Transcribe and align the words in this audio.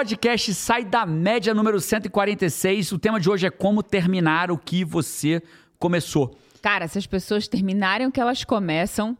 podcast 0.00 0.54
sai 0.54 0.82
da 0.82 1.04
média 1.04 1.52
número 1.52 1.78
146. 1.78 2.90
O 2.92 2.98
tema 2.98 3.20
de 3.20 3.28
hoje 3.28 3.46
é 3.46 3.50
como 3.50 3.82
terminar 3.82 4.50
o 4.50 4.56
que 4.56 4.82
você 4.82 5.42
começou. 5.78 6.34
Cara, 6.62 6.88
se 6.88 6.96
as 6.96 7.06
pessoas 7.06 7.46
terminarem 7.46 8.06
o 8.06 8.10
que 8.10 8.18
elas 8.18 8.42
começam, 8.42 9.14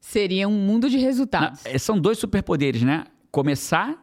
seria 0.00 0.48
um 0.48 0.52
mundo 0.52 0.88
de 0.88 0.96
resultados. 0.96 1.62
Na- 1.64 1.70
é, 1.72 1.76
são 1.76 2.00
dois 2.00 2.16
superpoderes, 2.16 2.80
né? 2.80 3.04
Começar 3.30 3.94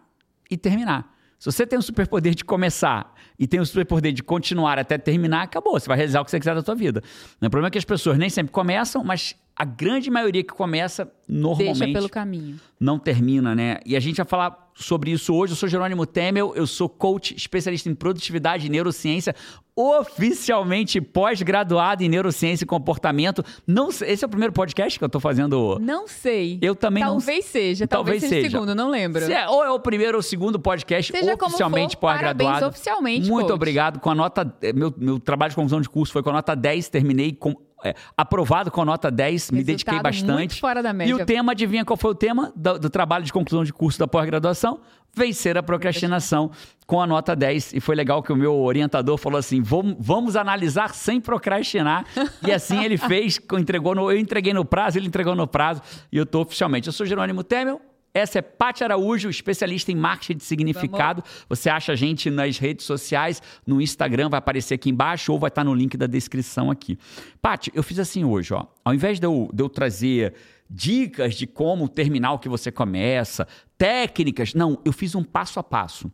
e 0.52 0.56
terminar. 0.56 1.12
Se 1.40 1.52
você 1.52 1.66
tem 1.66 1.80
o 1.80 1.82
superpoder 1.82 2.36
de 2.36 2.46
começar 2.46 3.12
e 3.40 3.48
tem 3.48 3.60
o 3.60 3.66
superpoder 3.66 4.12
de 4.14 4.22
continuar 4.22 4.78
até 4.78 5.00
terminar, 5.00 5.42
acabou. 5.42 5.80
Você 5.80 5.88
vai 5.88 5.98
realizar 5.98 6.22
o 6.22 6.26
que 6.26 6.30
você 6.30 6.38
quiser 6.40 6.54
da 6.54 6.62
sua 6.62 6.76
vida. 6.76 7.02
O 7.38 7.50
problema 7.50 7.70
é 7.70 7.72
que 7.72 7.78
as 7.80 7.86
pessoas 7.86 8.20
nem 8.20 8.30
sempre 8.30 8.52
começam, 8.52 9.04
mas 9.04 9.36
a 9.60 9.66
grande 9.66 10.10
maioria 10.10 10.42
que 10.42 10.54
começa 10.54 11.12
normalmente 11.28 11.78
Deixa 11.80 11.94
pelo 11.94 12.08
caminho. 12.10 12.58
não 12.80 12.98
termina, 12.98 13.54
né? 13.54 13.78
E 13.86 13.96
a 13.96 14.00
gente 14.00 14.16
vai 14.18 14.26
falar 14.26 14.72
sobre 14.74 15.12
isso 15.12 15.34
hoje. 15.36 15.52
Eu 15.52 15.58
sou 15.58 15.68
Jerônimo 15.68 16.06
Temel, 16.06 16.54
eu 16.56 16.66
sou 16.66 16.88
coach 16.88 17.36
especialista 17.36 17.90
em 17.90 17.94
produtividade 17.94 18.66
e 18.66 18.70
neurociência, 18.70 19.36
oficialmente 19.76 21.00
pós-graduado 21.02 22.04
em 22.04 22.10
neurociência 22.10 22.64
e 22.64 22.68
comportamento. 22.68 23.44
Não, 23.68 23.92
sei- 23.92 24.12
esse 24.12 24.24
é 24.24 24.28
o 24.28 24.30
primeiro 24.30 24.54
podcast 24.54 24.98
que 24.98 25.04
eu 25.06 25.10
tô 25.10 25.20
fazendo. 25.20 25.78
Não 25.82 26.08
sei. 26.08 26.58
Eu 26.62 26.74
também 26.76 27.04
não 27.04 27.12
talvez 27.18 27.46
seja, 27.46 27.86
Talvez 27.88 28.22
talvez, 28.22 28.30
seja 28.30 28.36
o 28.36 28.44
seja. 28.44 28.58
segundo, 28.58 28.74
não 28.76 28.90
lembro. 28.90 29.26
Se 29.26 29.34
é- 29.34 29.48
ou 29.48 29.64
é 29.64 29.70
o 29.72 29.80
primeiro 29.80 30.18
ou 30.18 30.20
o 30.20 30.24
segundo 30.24 30.60
podcast 30.60 31.12
Seja 31.12 31.34
oficialmente 31.36 31.98
pós-graduado. 31.98 32.66
oficialmente, 32.68 33.30
Muito 33.30 33.48
coach. 33.48 33.56
obrigado. 33.56 34.00
Com 34.00 34.10
a 34.10 34.16
nota. 34.16 34.52
eh, 34.62 34.74
Meu, 34.74 34.94
meu 34.98 35.20
trabalho 35.20 35.50
de 35.50 35.56
conclusão 35.56 35.82
de 35.82 35.90
curso 35.90 36.14
foi 36.14 36.24
com 36.24 36.30
a 36.30 36.34
nota 36.34 36.56
10, 36.56 36.90
terminei 36.90 37.34
com. 37.34 37.54
É, 37.84 37.94
aprovado 38.18 38.70
com 38.72 38.82
a 38.82 38.86
nota 38.86 39.10
10, 39.12 39.52
me 39.52 39.58
Resultado 39.60 39.66
dediquei 39.66 40.00
bastante. 40.02 40.60
fora 40.60 40.82
da 40.84 40.92
média. 40.94 41.12
E 41.12 41.14
o 41.14 41.26
tema, 41.26 41.52
adivinha 41.54 41.86
qual 41.86 41.98
foi 41.98 42.12
o 42.12 42.16
tema 42.16 42.52
do, 42.56 42.78
do 42.80 42.90
trabalho 42.90 43.24
de 43.24 43.32
conclusão 43.34 43.64
de 43.64 43.72
curso 43.74 43.98
da 44.00 44.08
pós-graduação? 44.08 44.80
Vencer 45.16 45.58
a 45.58 45.64
procrastinação 45.64 46.52
com 46.86 47.02
a 47.02 47.08
nota 47.08 47.36
10. 47.36 47.74
E 47.74 47.80
foi 47.80 47.96
legal 47.96 48.22
que 48.22 48.32
o 48.32 48.36
meu 48.36 48.56
orientador 48.56 49.18
falou 49.18 49.40
assim: 49.40 49.60
"Vom- 49.62 49.96
vamos 50.00 50.36
analisar 50.36 50.94
sem 50.94 51.20
procrastinar. 51.20 52.06
E 52.48 52.52
assim 52.52 52.84
ele 52.84 52.96
fez, 52.98 53.40
entregou 53.54 53.96
no, 53.96 54.12
eu 54.12 54.18
entreguei 54.18 54.54
no 54.54 54.64
prazo, 54.64 54.98
ele 55.00 55.08
entregou 55.08 55.36
no 55.36 55.48
prazo, 55.48 55.82
e 56.12 56.18
eu 56.18 56.26
tô 56.26 56.42
oficialmente. 56.42 56.88
Eu 56.88 56.94
sou 56.94 57.06
Jerônimo 57.06 57.44
Temel. 57.44 57.82
Essa 58.14 58.40
é 58.40 58.42
Paty 58.42 58.84
Araújo, 58.84 59.30
especialista 59.30 59.92
em 59.92 59.96
marketing 59.96 60.38
de 60.38 60.44
significado. 60.44 61.24
Você 61.48 61.70
acha 61.70 61.92
a 61.92 61.96
gente 61.96 62.30
nas 62.30 62.58
redes 62.58 62.86
sociais, 62.86 63.42
no 63.66 63.82
Instagram, 63.82 64.30
vai 64.30 64.40
aparecer 64.40 64.76
aqui 64.76 64.90
embaixo 64.90 65.32
ou 65.32 65.40
vai 65.40 65.50
estar 65.50 65.64
no 65.64 65.74
link 65.74 65.96
da 65.96 66.08
descrição 66.08 66.72
aqui. 66.72 66.98
Paty, 67.42 67.72
eu 67.74 67.84
fiz 67.84 68.00
assim 68.00 68.24
hoje, 68.24 68.54
ó. 68.54 68.66
Ao 68.84 68.94
invés 68.94 69.20
de 69.20 69.26
eu, 69.26 69.50
de 69.54 69.64
eu 69.64 69.70
trazer 69.70 70.34
dicas 70.70 71.36
de 71.36 71.48
como 71.48 71.90
terminar 71.90 72.34
o 72.34 72.40
que 72.40 72.50
você 72.50 72.72
começa, 72.72 73.48
técnicas, 73.78 74.54
não, 74.54 74.80
eu 74.86 74.94
fiz 74.94 75.16
um 75.16 75.24
passo 75.24 75.60
a 75.60 75.64
passo. 75.64 76.12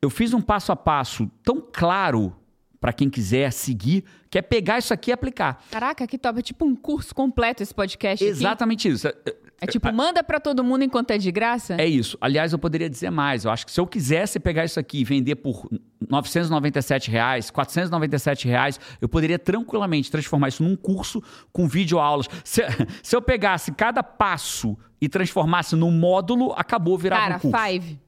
Eu 0.00 0.10
fiz 0.10 0.32
um 0.32 0.40
passo 0.40 0.70
a 0.70 0.76
passo 0.76 1.28
tão 1.42 1.60
claro 1.60 2.34
para 2.80 2.92
quem 2.92 3.10
quiser 3.10 3.52
seguir, 3.52 4.04
que 4.30 4.38
é 4.38 4.42
pegar 4.42 4.78
isso 4.78 4.94
aqui 4.94 5.10
e 5.10 5.12
aplicar. 5.12 5.64
Caraca, 5.70 6.06
que 6.06 6.16
top. 6.16 6.38
É 6.38 6.42
tipo 6.42 6.64
um 6.64 6.76
curso 6.76 7.12
completo 7.12 7.62
esse 7.62 7.74
podcast 7.74 8.24
aqui. 8.24 8.30
Exatamente 8.30 8.88
isso. 8.88 9.08
É 9.60 9.66
tipo, 9.66 9.92
manda 9.92 10.22
pra 10.22 10.38
todo 10.38 10.62
mundo 10.62 10.84
enquanto 10.84 11.10
é 11.10 11.18
de 11.18 11.32
graça? 11.32 11.74
É 11.78 11.86
isso. 11.86 12.16
Aliás, 12.20 12.52
eu 12.52 12.58
poderia 12.58 12.88
dizer 12.88 13.10
mais. 13.10 13.44
Eu 13.44 13.50
acho 13.50 13.66
que 13.66 13.72
se 13.72 13.80
eu 13.80 13.86
quisesse 13.86 14.38
pegar 14.38 14.64
isso 14.64 14.78
aqui 14.78 15.00
e 15.00 15.04
vender 15.04 15.36
por 15.36 15.68
997 16.08 17.10
reais, 17.10 17.50
497 17.50 18.46
reais, 18.46 18.78
eu 19.00 19.08
poderia 19.08 19.38
tranquilamente 19.38 20.10
transformar 20.10 20.48
isso 20.48 20.62
num 20.62 20.76
curso 20.76 21.22
com 21.52 21.66
videoaulas. 21.66 22.28
Se, 22.44 22.62
se 23.02 23.16
eu 23.16 23.20
pegasse 23.20 23.72
cada 23.72 24.02
passo 24.02 24.78
e 25.00 25.08
transformasse 25.08 25.74
num 25.74 25.90
módulo, 25.90 26.52
acabou, 26.56 26.96
virava 26.96 27.22
Cara, 27.22 27.36
um 27.36 27.40
curso. 27.40 27.58
Five. 27.64 27.98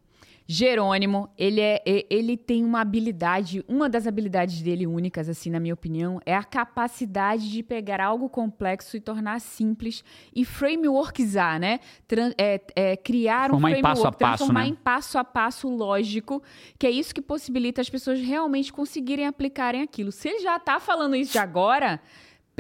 Jerônimo, 0.53 1.31
ele, 1.39 1.61
é, 1.61 1.81
ele 2.11 2.37
tem 2.37 2.65
uma 2.65 2.81
habilidade, 2.81 3.65
uma 3.69 3.89
das 3.89 4.05
habilidades 4.05 4.61
dele 4.61 4.85
únicas, 4.85 5.29
assim, 5.29 5.49
na 5.49 5.61
minha 5.61 5.73
opinião, 5.73 6.21
é 6.27 6.35
a 6.35 6.43
capacidade 6.43 7.49
de 7.49 7.63
pegar 7.63 8.01
algo 8.01 8.29
complexo 8.29 8.97
e 8.97 9.01
tornar 9.01 9.41
simples 9.41 10.03
e 10.35 10.45
frameworkizar, 10.45 11.61
né? 11.61 11.79
Tran- 12.09 12.33
é- 12.37 12.61
é, 12.75 12.97
criar 12.97 13.53
um 13.53 13.61
Transformar 13.61 13.71
em 13.71 13.73
framework, 13.75 13.95
passo 13.95 14.07
a 14.09 14.11
passo, 14.13 14.37
transformar 14.39 14.61
né? 14.63 14.67
em 14.67 14.75
passo 14.75 15.19
a 15.19 15.25
passo 15.25 15.69
lógico, 15.69 16.43
que 16.77 16.85
é 16.85 16.91
isso 16.91 17.15
que 17.15 17.23
possibilita 17.23 17.81
as 17.81 17.89
pessoas 17.89 18.21
realmente 18.21 18.73
conseguirem 18.73 19.29
aplicarem 19.29 19.83
aquilo. 19.83 20.11
Se 20.11 20.31
ele 20.31 20.41
já 20.41 20.59
tá 20.59 20.81
falando 20.81 21.15
isso 21.15 21.31
de 21.31 21.39
agora, 21.39 22.01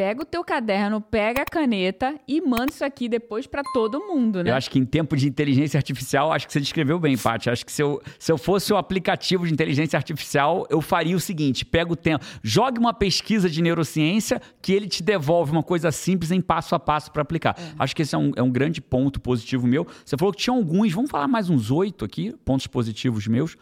pega 0.00 0.22
o 0.22 0.24
teu 0.24 0.42
caderno, 0.42 0.98
pega 0.98 1.42
a 1.42 1.44
caneta 1.44 2.18
e 2.26 2.40
manda 2.40 2.70
isso 2.70 2.82
aqui 2.82 3.06
depois 3.06 3.46
pra 3.46 3.62
todo 3.62 4.00
mundo, 4.00 4.42
né? 4.42 4.50
Eu 4.50 4.54
acho 4.54 4.70
que 4.70 4.78
em 4.78 4.84
tempo 4.86 5.14
de 5.14 5.28
inteligência 5.28 5.76
artificial, 5.76 6.32
acho 6.32 6.46
que 6.46 6.54
você 6.54 6.58
descreveu 6.58 6.98
bem, 6.98 7.18
Paty. 7.18 7.50
Acho 7.50 7.66
que 7.66 7.70
se 7.70 7.82
eu, 7.82 8.00
se 8.18 8.32
eu 8.32 8.38
fosse 8.38 8.72
o 8.72 8.78
aplicativo 8.78 9.46
de 9.46 9.52
inteligência 9.52 9.98
artificial, 9.98 10.66
eu 10.70 10.80
faria 10.80 11.14
o 11.14 11.20
seguinte: 11.20 11.66
pega 11.66 11.92
o 11.92 11.96
tempo, 11.96 12.24
jogue 12.42 12.78
uma 12.78 12.94
pesquisa 12.94 13.50
de 13.50 13.60
neurociência 13.60 14.40
que 14.62 14.72
ele 14.72 14.88
te 14.88 15.02
devolve 15.02 15.52
uma 15.52 15.62
coisa 15.62 15.92
simples 15.92 16.30
em 16.30 16.40
passo 16.40 16.74
a 16.74 16.80
passo 16.80 17.12
para 17.12 17.20
aplicar. 17.20 17.54
Acho 17.78 17.94
que 17.94 18.00
esse 18.00 18.14
é 18.14 18.18
um, 18.18 18.32
é 18.36 18.42
um 18.42 18.50
grande 18.50 18.80
ponto 18.80 19.20
positivo 19.20 19.66
meu. 19.66 19.86
Você 20.02 20.16
falou 20.16 20.32
que 20.32 20.40
tinha 20.40 20.56
alguns, 20.56 20.94
vamos 20.94 21.10
falar 21.10 21.28
mais 21.28 21.50
uns 21.50 21.70
oito 21.70 22.06
aqui, 22.06 22.34
pontos 22.42 22.66
positivos 22.66 23.26
meus. 23.26 23.54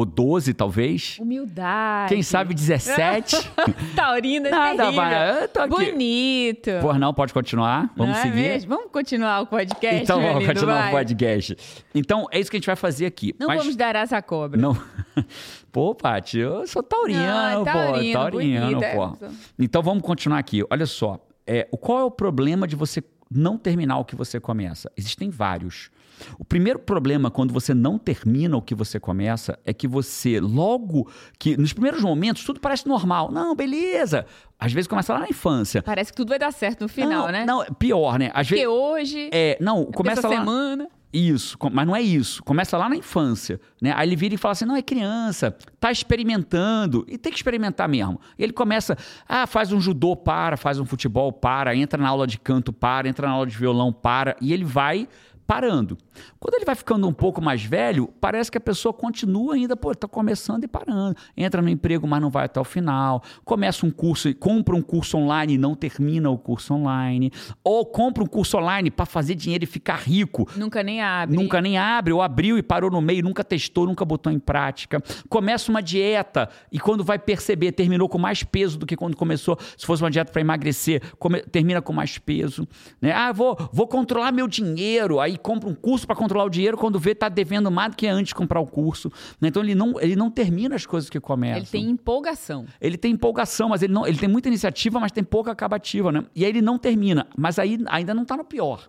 Ou 0.00 0.06
12, 0.06 0.54
talvez. 0.54 1.18
Humildade. 1.20 2.14
Quem 2.14 2.22
sabe 2.22 2.54
17. 2.54 3.36
Taurina 3.94 4.48
é 4.48 4.50
Nada, 4.50 4.76
terrível. 4.84 4.92
vai. 5.02 5.42
Eu 5.42 5.48
tô 5.48 5.60
aqui. 5.60 5.90
Bonito. 5.90 6.70
Por 6.80 6.98
não, 6.98 7.12
pode 7.12 7.34
continuar. 7.34 7.92
Vamos 7.94 8.14
Não 8.14 8.18
é 8.20 8.22
seguir. 8.22 8.34
mesmo? 8.36 8.70
Vamos 8.76 8.90
continuar 8.90 9.40
o 9.42 9.46
podcast, 9.46 10.02
Então 10.02 10.20
vamos 10.20 10.40
lindo, 10.40 10.46
continuar 10.54 10.74
vai. 10.78 10.88
o 10.88 10.92
podcast. 10.92 11.56
Então, 11.94 12.26
é 12.32 12.40
isso 12.40 12.50
que 12.50 12.56
a 12.56 12.60
gente 12.60 12.66
vai 12.66 12.76
fazer 12.76 13.04
aqui. 13.04 13.34
Não 13.38 13.48
Mas- 13.48 13.58
vamos 13.58 13.76
dar 13.76 13.94
asa 13.94 14.16
à 14.16 14.22
cobra. 14.22 14.58
Não. 14.58 14.74
Pô, 15.70 15.94
Paty, 15.94 16.38
eu 16.38 16.66
sou 16.66 16.82
taurino, 16.82 17.20
Não, 17.20 17.58
pô. 17.58 17.64
taurino, 17.70 18.12
Taurino, 18.12 18.66
bonito, 18.66 18.82
é. 18.84 18.94
pô. 18.94 19.16
Então 19.58 19.82
vamos 19.82 20.02
continuar 20.02 20.38
aqui. 20.38 20.64
Olha 20.70 20.86
só. 20.86 21.18
É, 21.46 21.68
qual 21.80 21.98
é 22.00 22.04
o 22.04 22.10
problema 22.10 22.66
de 22.66 22.74
você 22.74 23.02
não 23.30 23.56
terminar 23.58 23.98
o 23.98 24.04
que 24.04 24.16
você 24.16 24.40
começa? 24.40 24.90
Existem 24.96 25.30
vários. 25.30 25.90
O 26.38 26.44
primeiro 26.44 26.78
problema 26.78 27.30
quando 27.30 27.52
você 27.52 27.74
não 27.74 27.98
termina 27.98 28.56
o 28.56 28.62
que 28.62 28.74
você 28.74 28.98
começa 29.00 29.58
é 29.64 29.72
que 29.72 29.86
você, 29.88 30.40
logo 30.40 31.10
que. 31.38 31.56
Nos 31.56 31.72
primeiros 31.72 32.02
momentos, 32.02 32.44
tudo 32.44 32.60
parece 32.60 32.86
normal. 32.86 33.30
Não, 33.30 33.54
beleza. 33.54 34.26
Às 34.58 34.72
vezes 34.72 34.86
começa 34.86 35.12
lá 35.12 35.20
na 35.20 35.28
infância. 35.28 35.82
Parece 35.82 36.12
que 36.12 36.16
tudo 36.16 36.28
vai 36.28 36.38
dar 36.38 36.52
certo 36.52 36.82
no 36.82 36.88
final, 36.88 37.26
não, 37.26 37.32
né? 37.32 37.44
Não, 37.44 37.64
pior, 37.78 38.18
né? 38.18 38.30
Às 38.34 38.46
Porque 38.46 38.66
vezes. 38.66 38.68
hoje, 38.68 39.30
É, 39.32 39.56
não, 39.60 39.86
começa 39.86 40.20
essa 40.20 40.28
lá. 40.28 40.36
semana... 40.36 40.88
Isso, 41.12 41.58
mas 41.72 41.84
não 41.88 41.96
é 41.96 42.00
isso. 42.00 42.40
Começa 42.44 42.78
lá 42.78 42.88
na 42.88 42.94
infância, 42.94 43.60
né? 43.82 43.92
Aí 43.96 44.08
ele 44.08 44.14
vira 44.14 44.32
e 44.32 44.38
fala 44.38 44.52
assim: 44.52 44.64
não, 44.64 44.76
é 44.76 44.82
criança, 44.82 45.56
tá 45.80 45.90
experimentando, 45.90 47.04
e 47.08 47.18
tem 47.18 47.32
que 47.32 47.38
experimentar 47.38 47.88
mesmo. 47.88 48.20
E 48.38 48.44
ele 48.44 48.52
começa, 48.52 48.96
ah, 49.28 49.44
faz 49.44 49.72
um 49.72 49.80
judô, 49.80 50.14
para, 50.14 50.56
faz 50.56 50.78
um 50.78 50.84
futebol, 50.84 51.32
para, 51.32 51.74
entra 51.74 52.00
na 52.00 52.08
aula 52.08 52.28
de 52.28 52.38
canto, 52.38 52.72
para, 52.72 53.08
entra 53.08 53.26
na 53.26 53.32
aula 53.32 53.46
de 53.46 53.56
violão, 53.56 53.92
para, 53.92 54.36
e 54.40 54.52
ele 54.52 54.62
vai 54.64 55.08
parando. 55.50 55.98
Quando 56.38 56.54
ele 56.54 56.64
vai 56.64 56.76
ficando 56.76 57.08
um 57.08 57.12
pouco 57.12 57.42
mais 57.42 57.64
velho, 57.64 58.08
parece 58.20 58.52
que 58.52 58.56
a 58.56 58.60
pessoa 58.60 58.94
continua 58.94 59.54
ainda, 59.54 59.74
pô, 59.74 59.92
tá 59.92 60.06
começando 60.06 60.62
e 60.62 60.68
parando. 60.68 61.16
Entra 61.36 61.60
no 61.60 61.68
emprego, 61.68 62.06
mas 62.06 62.22
não 62.22 62.30
vai 62.30 62.44
até 62.44 62.60
o 62.60 62.64
final. 62.64 63.20
Começa 63.44 63.84
um 63.84 63.90
curso, 63.90 64.28
e 64.28 64.34
compra 64.34 64.76
um 64.76 64.80
curso 64.80 65.18
online 65.18 65.54
e 65.54 65.58
não 65.58 65.74
termina 65.74 66.30
o 66.30 66.38
curso 66.38 66.72
online. 66.72 67.32
Ou 67.64 67.84
compra 67.84 68.22
um 68.22 68.28
curso 68.28 68.58
online 68.58 68.92
para 68.92 69.04
fazer 69.04 69.34
dinheiro 69.34 69.64
e 69.64 69.66
ficar 69.66 69.96
rico. 69.96 70.48
Nunca 70.54 70.84
nem 70.84 71.02
abre. 71.02 71.34
Nunca 71.36 71.60
nem 71.60 71.76
abre, 71.76 72.12
ou 72.12 72.22
abriu 72.22 72.56
e 72.56 72.62
parou 72.62 72.88
no 72.88 73.00
meio, 73.00 73.24
nunca 73.24 73.42
testou, 73.42 73.86
nunca 73.86 74.04
botou 74.04 74.32
em 74.32 74.38
prática. 74.38 75.02
Começa 75.28 75.68
uma 75.68 75.82
dieta 75.82 76.48
e 76.70 76.78
quando 76.78 77.02
vai 77.02 77.18
perceber, 77.18 77.72
terminou 77.72 78.08
com 78.08 78.18
mais 78.18 78.44
peso 78.44 78.78
do 78.78 78.86
que 78.86 78.94
quando 78.96 79.16
começou. 79.16 79.58
Se 79.76 79.84
fosse 79.84 80.00
uma 80.00 80.12
dieta 80.12 80.30
para 80.30 80.40
emagrecer, 80.42 81.02
come- 81.18 81.42
termina 81.42 81.82
com 81.82 81.92
mais 81.92 82.18
peso. 82.18 82.68
Né? 83.02 83.10
Ah, 83.10 83.32
vou, 83.32 83.58
vou 83.72 83.88
controlar 83.88 84.30
meu 84.30 84.46
dinheiro. 84.46 85.18
Aí 85.18 85.39
compra 85.42 85.68
um 85.68 85.74
curso 85.74 86.06
para 86.06 86.16
controlar 86.16 86.44
o 86.44 86.50
dinheiro, 86.50 86.76
quando 86.76 86.98
vê, 86.98 87.14
tá 87.14 87.28
devendo 87.28 87.70
mais 87.70 87.90
do 87.90 87.96
que 87.96 88.06
antes 88.06 88.28
de 88.28 88.34
comprar 88.34 88.60
o 88.60 88.66
curso. 88.66 89.10
Né? 89.40 89.48
Então 89.48 89.62
ele 89.62 89.74
não, 89.74 90.00
ele 90.00 90.16
não 90.16 90.30
termina 90.30 90.74
as 90.74 90.86
coisas 90.86 91.10
que 91.10 91.18
começam. 91.18 91.58
Ele 91.58 91.66
tem 91.66 91.90
empolgação. 91.90 92.66
Ele 92.80 92.96
tem 92.96 93.12
empolgação, 93.12 93.68
mas 93.68 93.82
ele 93.82 93.92
não, 93.92 94.06
ele 94.06 94.18
tem 94.18 94.28
muita 94.28 94.48
iniciativa, 94.48 95.00
mas 95.00 95.12
tem 95.12 95.24
pouca 95.24 95.50
acabativa, 95.50 96.12
né? 96.12 96.24
E 96.34 96.44
aí 96.44 96.50
ele 96.50 96.62
não 96.62 96.78
termina, 96.78 97.26
mas 97.36 97.58
aí 97.58 97.78
ainda 97.86 98.14
não 98.14 98.22
está 98.22 98.36
no 98.36 98.44
pior. 98.44 98.88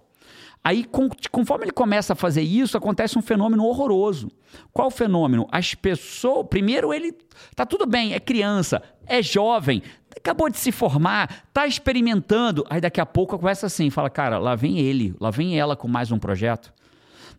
Aí, 0.64 0.86
conforme 1.32 1.66
ele 1.66 1.72
começa 1.72 2.14
a 2.14 2.16
fazer 2.16 2.44
isso, 2.44 2.78
acontece 2.78 3.18
um 3.18 3.22
fenômeno 3.22 3.66
horroroso. 3.66 4.32
Qual 4.72 4.90
o 4.90 4.92
fenômeno? 4.92 5.48
As 5.52 5.74
pessoas. 5.74 6.46
Primeiro, 6.48 6.94
ele. 6.94 7.14
Tá 7.56 7.66
tudo 7.66 7.88
bem, 7.88 8.14
é 8.14 8.20
criança, 8.20 8.84
é 9.08 9.24
jovem, 9.24 9.82
acabou 10.16 10.50
de 10.50 10.58
se 10.58 10.72
formar, 10.72 11.46
tá 11.54 11.66
experimentando. 11.66 12.66
Aí 12.70 12.82
daqui 12.82 13.00
a 13.02 13.06
pouco 13.06 13.38
começa 13.38 13.66
assim, 13.66 13.90
fala, 13.90 14.10
cara, 14.10 14.38
lá 14.38 14.56
vem 14.56 14.80
ele, 14.80 15.16
lá 15.20 15.30
vem 15.30 15.60
ela 15.60 15.76
com 15.76 15.88
mais 15.88 16.12
um 16.12 16.20
projeto. 16.20 16.74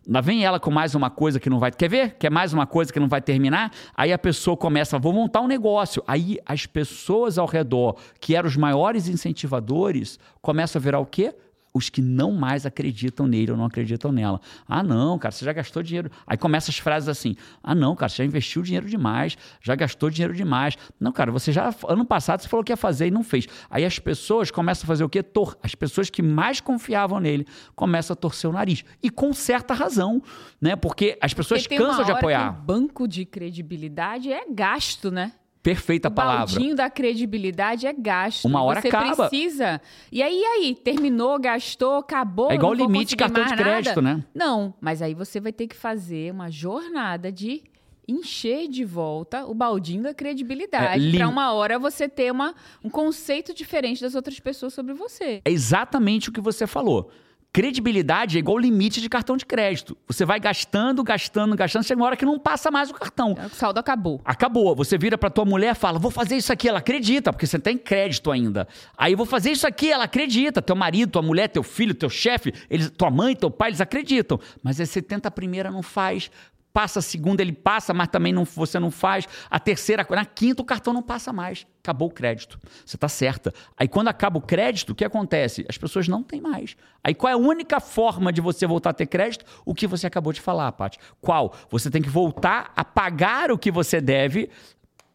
Lá 0.05 0.19
vem 0.19 0.43
ela 0.43 0.59
com 0.59 0.69
mais 0.69 0.95
uma 0.95 1.09
coisa 1.09 1.39
que 1.39 1.49
não 1.49 1.59
vai. 1.59 1.71
Quer 1.71 1.89
ver? 1.89 2.15
Quer 2.15 2.29
mais 2.29 2.51
uma 2.51 2.67
coisa 2.67 2.91
que 2.91 2.99
não 2.99 3.07
vai 3.07 3.21
terminar? 3.21 3.71
Aí 3.95 4.11
a 4.11 4.17
pessoa 4.17 4.57
começa, 4.57 4.99
vou 4.99 5.13
montar 5.13 5.39
um 5.39 5.47
negócio. 5.47 6.03
Aí 6.05 6.37
as 6.45 6.65
pessoas 6.65 7.37
ao 7.37 7.45
redor, 7.45 7.95
que 8.19 8.35
eram 8.35 8.49
os 8.49 8.57
maiores 8.57 9.07
incentivadores, 9.07 10.19
começam 10.41 10.79
a 10.79 10.83
virar 10.83 10.99
o 10.99 11.05
quê? 11.05 11.33
Os 11.73 11.89
que 11.89 12.01
não 12.01 12.31
mais 12.31 12.65
acreditam 12.65 13.27
nele 13.27 13.51
ou 13.51 13.57
não 13.57 13.65
acreditam 13.65 14.11
nela. 14.11 14.39
Ah, 14.67 14.83
não, 14.83 15.17
cara, 15.17 15.31
você 15.31 15.43
já 15.43 15.51
gastou 15.51 15.81
dinheiro. 15.81 16.11
Aí 16.27 16.37
começa 16.37 16.69
as 16.69 16.77
frases 16.77 17.09
assim: 17.09 17.35
ah, 17.63 17.73
não, 17.73 17.95
cara, 17.95 18.09
você 18.09 18.17
já 18.17 18.25
investiu 18.25 18.61
dinheiro 18.61 18.87
demais, 18.87 19.37
já 19.61 19.75
gastou 19.75 20.09
dinheiro 20.09 20.33
demais. 20.33 20.77
Não, 20.99 21.11
cara, 21.11 21.31
você 21.31 21.51
já, 21.51 21.73
ano 21.87 22.05
passado, 22.05 22.41
você 22.41 22.47
falou 22.47 22.63
que 22.63 22.71
ia 22.71 22.77
fazer 22.77 23.07
e 23.07 23.11
não 23.11 23.23
fez. 23.23 23.47
Aí 23.69 23.83
as 23.83 23.97
pessoas 23.97 24.51
começam 24.51 24.85
a 24.85 24.87
fazer 24.87 25.03
o 25.03 25.09
quê? 25.09 25.23
Tor 25.23 25.57
as 25.63 25.73
pessoas 25.73 26.09
que 26.09 26.21
mais 26.21 26.59
confiavam 26.59 27.19
nele 27.19 27.47
começam 27.75 28.13
a 28.13 28.17
torcer 28.17 28.49
o 28.49 28.53
nariz. 28.53 28.83
E 29.01 29.09
com 29.09 29.33
certa 29.33 29.73
razão, 29.73 30.21
né? 30.61 30.75
Porque 30.75 31.17
as 31.21 31.33
pessoas 31.33 31.65
cansam 31.65 32.03
de 32.03 32.11
apoiar. 32.11 32.49
o 32.59 32.61
banco 32.61 33.07
de 33.07 33.25
credibilidade 33.25 34.31
é 34.31 34.45
gasto, 34.49 35.09
né? 35.09 35.33
Perfeita 35.63 36.09
o 36.09 36.11
palavra. 36.11 36.43
O 36.43 36.55
baldinho 36.55 36.75
da 36.75 36.89
credibilidade 36.89 37.87
é 37.87 37.93
gasto. 37.93 38.43
Uma 38.45 38.61
hora 38.61 38.81
você 38.81 38.89
acaba. 38.89 39.29
precisa. 39.29 39.81
E 40.11 40.21
aí, 40.21 40.43
aí, 40.43 40.75
terminou, 40.75 41.39
gastou, 41.39 41.99
acabou. 41.99 42.51
É 42.51 42.55
igual 42.55 42.73
o 42.73 42.75
limite 42.75 43.11
de 43.11 43.15
cartão 43.15 43.45
de 43.45 43.55
crédito, 43.55 44.01
nada. 44.01 44.17
né? 44.17 44.25
Não, 44.35 44.73
mas 44.81 45.01
aí 45.01 45.13
você 45.13 45.39
vai 45.39 45.53
ter 45.53 45.67
que 45.67 45.75
fazer 45.75 46.33
uma 46.33 46.51
jornada 46.51 47.31
de 47.31 47.63
encher 48.05 48.67
de 48.67 48.83
volta 48.83 49.45
o 49.45 49.53
baldinho 49.53 50.03
da 50.03 50.13
credibilidade. 50.13 50.95
É, 50.95 50.97
lim... 50.97 51.17
Para 51.17 51.29
uma 51.29 51.53
hora 51.53 51.79
você 51.79 52.09
ter 52.09 52.29
uma, 52.29 52.53
um 52.83 52.89
conceito 52.89 53.53
diferente 53.53 54.01
das 54.01 54.15
outras 54.15 54.39
pessoas 54.41 54.73
sobre 54.73 54.93
você. 54.93 55.41
É 55.45 55.51
exatamente 55.51 56.29
o 56.29 56.33
que 56.33 56.41
você 56.41 56.67
falou. 56.67 57.09
Credibilidade 57.53 58.35
é 58.35 58.39
igual 58.39 58.57
limite 58.57 58.99
de 58.99 59.07
cartão 59.07 59.37
de 59.37 59.45
crédito. 59.45 59.95
Você 60.07 60.25
vai 60.25 60.39
gastando, 60.39 61.03
gastando, 61.03 61.55
gastando, 61.55 61.83
chega 61.83 62.01
uma 62.01 62.07
hora 62.07 62.17
que 62.17 62.25
não 62.25 62.39
passa 62.39 62.71
mais 62.71 62.89
o 62.89 62.95
cartão. 62.95 63.33
O 63.33 63.49
saldo 63.55 63.79
acabou. 63.79 64.19
Acabou. 64.25 64.75
Você 64.75 64.97
vira 64.97 65.19
para 65.19 65.29
tua 65.29 65.45
mulher 65.45 65.73
e 65.73 65.77
fala: 65.77 65.99
"Vou 65.99 66.09
fazer 66.09 66.35
isso 66.35 66.51
aqui". 66.51 66.67
Ela 66.67 66.79
acredita, 66.79 67.31
porque 67.31 67.45
você 67.45 67.59
tem 67.59 67.77
crédito 67.77 68.31
ainda. 68.31 68.67
Aí 68.97 69.13
vou 69.13 69.27
fazer 69.27 69.51
isso 69.51 69.67
aqui, 69.67 69.91
ela 69.91 70.05
acredita. 70.05 70.63
Teu 70.63 70.75
marido, 70.75 71.11
tua 71.11 71.21
mulher, 71.21 71.47
teu 71.47 71.61
filho, 71.61 71.93
teu 71.93 72.09
chefe, 72.09 72.51
eles, 72.71 72.89
tua 72.89 73.11
mãe, 73.11 73.35
teu 73.35 73.51
pai, 73.51 73.69
eles 73.69 73.81
acreditam. 73.81 74.39
Mas 74.63 74.79
aí 74.79 74.87
você 74.87 74.99
tenta 74.99 75.27
a 75.27 75.31
primeira, 75.31 75.69
não 75.69 75.83
faz 75.83 76.31
passa 76.73 76.99
a 76.99 77.01
segunda, 77.01 77.41
ele 77.41 77.53
passa, 77.53 77.93
mas 77.93 78.07
também 78.07 78.33
não, 78.33 78.43
você 78.43 78.79
não 78.79 78.89
faz. 78.89 79.27
A 79.49 79.59
terceira, 79.59 80.05
na 80.09 80.25
quinta, 80.25 80.63
o 80.63 80.65
cartão 80.65 80.91
não 80.91 81.03
passa 81.03 81.31
mais. 81.31 81.67
Acabou 81.79 82.07
o 82.07 82.11
crédito. 82.11 82.59
Você 82.83 82.97
está 82.97 83.07
certa. 83.07 83.53
Aí 83.77 83.87
quando 83.87 84.07
acaba 84.07 84.39
o 84.39 84.41
crédito, 84.41 84.89
o 84.89 84.95
que 84.95 85.05
acontece? 85.05 85.63
As 85.69 85.77
pessoas 85.77 86.07
não 86.07 86.23
têm 86.23 86.41
mais. 86.41 86.75
Aí 87.03 87.13
qual 87.13 87.29
é 87.29 87.33
a 87.33 87.37
única 87.37 87.79
forma 87.79 88.33
de 88.33 88.41
você 88.41 88.65
voltar 88.65 88.89
a 88.89 88.93
ter 88.93 89.05
crédito? 89.05 89.45
O 89.63 89.75
que 89.75 89.85
você 89.85 90.07
acabou 90.07 90.33
de 90.33 90.41
falar, 90.41 90.71
Paty. 90.71 90.97
Qual? 91.21 91.53
Você 91.69 91.91
tem 91.91 92.01
que 92.01 92.09
voltar 92.09 92.73
a 92.75 92.83
pagar 92.83 93.51
o 93.51 93.57
que 93.57 93.69
você 93.69 94.01
deve 94.01 94.49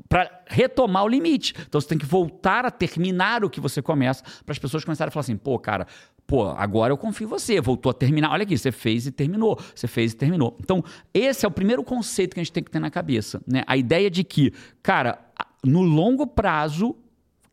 para 0.08 0.42
retomar 0.46 1.04
o 1.04 1.08
limite. 1.08 1.54
Então 1.66 1.80
você 1.80 1.88
tem 1.88 1.98
que 1.98 2.06
voltar 2.06 2.64
a 2.64 2.70
terminar 2.70 3.44
o 3.44 3.50
que 3.50 3.60
você 3.60 3.82
começa 3.82 4.22
para 4.44 4.52
as 4.52 4.58
pessoas 4.58 4.84
começarem 4.84 5.08
a 5.08 5.12
falar 5.12 5.22
assim: 5.22 5.36
pô, 5.36 5.58
cara, 5.58 5.86
pô, 6.28 6.44
agora 6.50 6.92
eu 6.92 6.98
confio 6.98 7.24
em 7.24 7.28
você, 7.28 7.58
voltou 7.58 7.88
a 7.88 7.94
terminar. 7.94 8.30
Olha 8.30 8.42
aqui, 8.42 8.56
você 8.56 8.70
fez 8.70 9.06
e 9.06 9.10
terminou, 9.10 9.58
você 9.74 9.88
fez 9.88 10.12
e 10.12 10.16
terminou. 10.16 10.54
Então, 10.60 10.84
esse 11.12 11.46
é 11.46 11.48
o 11.48 11.50
primeiro 11.50 11.82
conceito 11.82 12.34
que 12.34 12.40
a 12.40 12.44
gente 12.44 12.52
tem 12.52 12.62
que 12.62 12.70
ter 12.70 12.78
na 12.78 12.90
cabeça, 12.90 13.40
né? 13.46 13.64
A 13.66 13.78
ideia 13.78 14.10
de 14.10 14.22
que, 14.22 14.52
cara, 14.82 15.18
no 15.64 15.80
longo 15.80 16.26
prazo, 16.26 16.94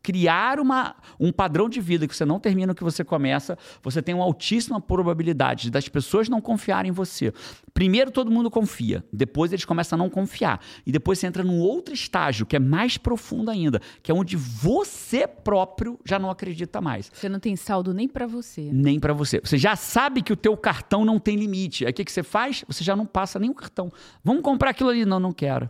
criar 0.06 0.60
uma, 0.60 0.94
um 1.18 1.32
padrão 1.32 1.68
de 1.68 1.80
vida 1.80 2.06
que 2.06 2.14
você 2.14 2.24
não 2.24 2.38
termina 2.38 2.70
o 2.70 2.76
que 2.76 2.84
você 2.84 3.02
começa, 3.02 3.58
você 3.82 4.00
tem 4.00 4.14
uma 4.14 4.22
altíssima 4.22 4.80
probabilidade 4.80 5.68
das 5.68 5.88
pessoas 5.88 6.28
não 6.28 6.40
confiarem 6.40 6.90
em 6.90 6.92
você. 6.92 7.32
Primeiro 7.74 8.12
todo 8.12 8.30
mundo 8.30 8.48
confia, 8.48 9.04
depois 9.12 9.52
eles 9.52 9.64
começam 9.64 9.98
a 9.98 9.98
não 9.98 10.08
confiar. 10.08 10.60
E 10.86 10.92
depois 10.92 11.18
você 11.18 11.26
entra 11.26 11.42
num 11.42 11.58
outro 11.58 11.92
estágio 11.92 12.46
que 12.46 12.54
é 12.54 12.60
mais 12.60 12.96
profundo 12.96 13.50
ainda, 13.50 13.80
que 14.00 14.12
é 14.12 14.14
onde 14.14 14.36
você 14.36 15.26
próprio 15.26 15.98
já 16.04 16.20
não 16.20 16.30
acredita 16.30 16.80
mais. 16.80 17.10
Você 17.12 17.28
não 17.28 17.40
tem 17.40 17.56
saldo 17.56 17.92
nem 17.92 18.06
para 18.06 18.28
você. 18.28 18.70
Nem 18.72 19.00
para 19.00 19.12
você. 19.12 19.40
Você 19.42 19.58
já 19.58 19.74
sabe 19.74 20.22
que 20.22 20.32
o 20.32 20.36
teu 20.36 20.56
cartão 20.56 21.04
não 21.04 21.18
tem 21.18 21.34
limite. 21.34 21.84
Aí 21.84 21.90
o 21.90 21.94
que, 21.94 22.04
que 22.04 22.12
você 22.12 22.22
faz? 22.22 22.64
Você 22.68 22.84
já 22.84 22.94
não 22.94 23.06
passa 23.06 23.40
nem 23.40 23.50
o 23.50 23.54
cartão. 23.54 23.92
Vamos 24.22 24.42
comprar 24.42 24.70
aquilo 24.70 24.90
ali? 24.90 25.04
Não, 25.04 25.18
não 25.18 25.32
quero. 25.32 25.68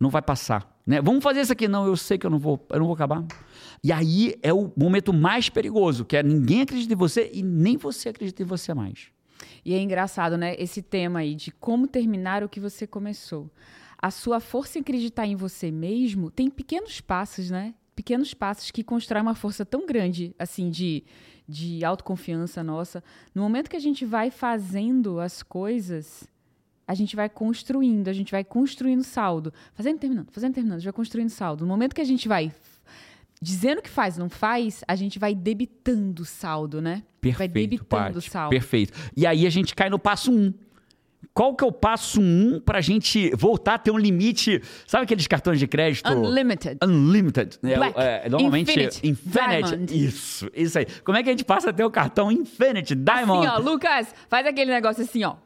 Não 0.00 0.08
vai 0.08 0.22
passar. 0.22 0.77
Né? 0.88 1.02
Vamos 1.02 1.22
fazer 1.22 1.42
isso 1.42 1.52
aqui. 1.52 1.68
Não, 1.68 1.86
eu 1.86 1.94
sei 1.98 2.16
que 2.16 2.24
eu 2.24 2.30
não 2.30 2.38
vou, 2.38 2.58
eu 2.70 2.78
não 2.78 2.86
vou 2.86 2.94
acabar. 2.94 3.22
E 3.84 3.92
aí 3.92 4.36
é 4.42 4.54
o 4.54 4.72
momento 4.74 5.12
mais 5.12 5.50
perigoso, 5.50 6.02
que 6.02 6.16
é 6.16 6.22
ninguém 6.22 6.62
acredita 6.62 6.94
em 6.94 6.96
você 6.96 7.30
e 7.30 7.42
nem 7.42 7.76
você 7.76 8.08
acredita 8.08 8.42
em 8.42 8.46
você 8.46 8.72
mais. 8.72 9.08
E 9.62 9.74
é 9.74 9.82
engraçado, 9.82 10.38
né? 10.38 10.56
Esse 10.58 10.80
tema 10.80 11.18
aí 11.18 11.34
de 11.34 11.50
como 11.50 11.86
terminar 11.86 12.42
o 12.42 12.48
que 12.48 12.58
você 12.58 12.86
começou. 12.86 13.50
A 13.98 14.10
sua 14.10 14.40
força 14.40 14.78
em 14.78 14.80
acreditar 14.80 15.26
em 15.26 15.36
você 15.36 15.70
mesmo 15.70 16.30
tem 16.30 16.48
pequenos 16.48 17.02
passos, 17.02 17.50
né? 17.50 17.74
Pequenos 17.94 18.32
passos 18.32 18.70
que 18.70 18.82
constroem 18.82 19.22
uma 19.22 19.34
força 19.34 19.66
tão 19.66 19.84
grande, 19.84 20.34
assim, 20.38 20.70
de, 20.70 21.04
de 21.46 21.84
autoconfiança 21.84 22.64
nossa. 22.64 23.04
No 23.34 23.42
momento 23.42 23.68
que 23.68 23.76
a 23.76 23.80
gente 23.80 24.06
vai 24.06 24.30
fazendo 24.30 25.20
as 25.20 25.42
coisas, 25.42 26.26
a 26.88 26.94
gente 26.94 27.14
vai 27.14 27.28
construindo, 27.28 28.08
a 28.08 28.14
gente 28.14 28.32
vai 28.32 28.42
construindo 28.42 29.04
saldo. 29.04 29.52
Fazendo 29.74 29.98
terminando, 29.98 30.30
fazendo 30.30 30.54
terminando, 30.54 30.76
a 30.76 30.80
gente 30.80 30.86
vai 30.86 30.94
construindo 30.94 31.28
saldo. 31.28 31.64
No 31.64 31.68
momento 31.68 31.94
que 31.94 32.00
a 32.00 32.04
gente 32.04 32.26
vai 32.26 32.50
dizendo 33.40 33.82
que 33.82 33.90
faz, 33.90 34.16
não 34.16 34.30
faz, 34.30 34.82
a 34.88 34.96
gente 34.96 35.18
vai 35.18 35.34
debitando 35.34 36.22
o 36.22 36.24
saldo, 36.24 36.80
né? 36.80 37.02
Perfeito, 37.20 37.38
vai 37.38 37.48
debitando 37.48 38.18
o 38.18 38.22
saldo. 38.22 38.50
Perfeito. 38.50 38.94
E 39.14 39.26
aí 39.26 39.46
a 39.46 39.50
gente 39.50 39.74
cai 39.74 39.90
no 39.90 39.98
passo 39.98 40.32
um. 40.32 40.54
Qual 41.34 41.54
que 41.54 41.62
é 41.62 41.66
o 41.66 41.72
passo 41.72 42.20
um 42.20 42.60
para 42.60 42.78
a 42.78 42.80
gente 42.80 43.30
voltar 43.36 43.74
a 43.74 43.78
ter 43.78 43.90
um 43.90 43.98
limite? 43.98 44.62
Sabe 44.86 45.04
aqueles 45.04 45.26
cartões 45.26 45.58
de 45.58 45.66
crédito? 45.66 46.08
Unlimited. 46.10 46.78
Unlimited. 46.82 47.58
É, 47.62 47.76
Black. 47.76 48.00
É, 48.00 48.22
é, 48.24 48.28
normalmente 48.28 48.70
Infinite. 48.70 49.06
Infinite. 49.06 49.38
Diamond. 49.38 50.06
Isso, 50.06 50.50
isso 50.54 50.78
aí. 50.78 50.86
Como 51.04 51.18
é 51.18 51.22
que 51.22 51.28
a 51.28 51.32
gente 51.32 51.44
passa 51.44 51.70
a 51.70 51.72
ter 51.72 51.84
o 51.84 51.90
cartão 51.90 52.32
Infinite 52.32 52.94
Diamond? 52.94 53.46
Assim, 53.46 53.56
ó, 53.56 53.58
Lucas, 53.58 54.14
faz 54.28 54.46
aquele 54.46 54.72
negócio 54.72 55.02
assim, 55.02 55.22
ó. 55.22 55.36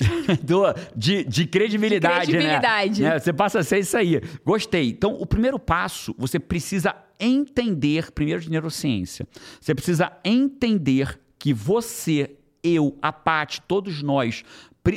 Do, 0.42 0.62
de, 0.94 1.24
de 1.24 1.46
credibilidade, 1.46 2.26
De 2.26 2.32
credibilidade. 2.32 3.02
né? 3.02 3.10
né? 3.10 3.18
Você 3.18 3.32
passa 3.32 3.60
a 3.60 3.64
ser 3.64 3.78
isso 3.78 3.96
aí. 3.96 4.20
Gostei. 4.44 4.90
Então, 4.90 5.14
o 5.14 5.26
primeiro 5.26 5.58
passo, 5.58 6.14
você 6.18 6.38
precisa 6.38 6.94
entender, 7.18 8.12
primeiro 8.12 8.40
de 8.40 8.50
neurociência, 8.50 9.26
você 9.60 9.74
precisa 9.74 10.12
entender 10.24 11.18
que 11.38 11.52
você, 11.52 12.36
eu, 12.62 12.96
a 13.00 13.12
Paty, 13.12 13.62
todos 13.62 14.02
nós, 14.02 14.44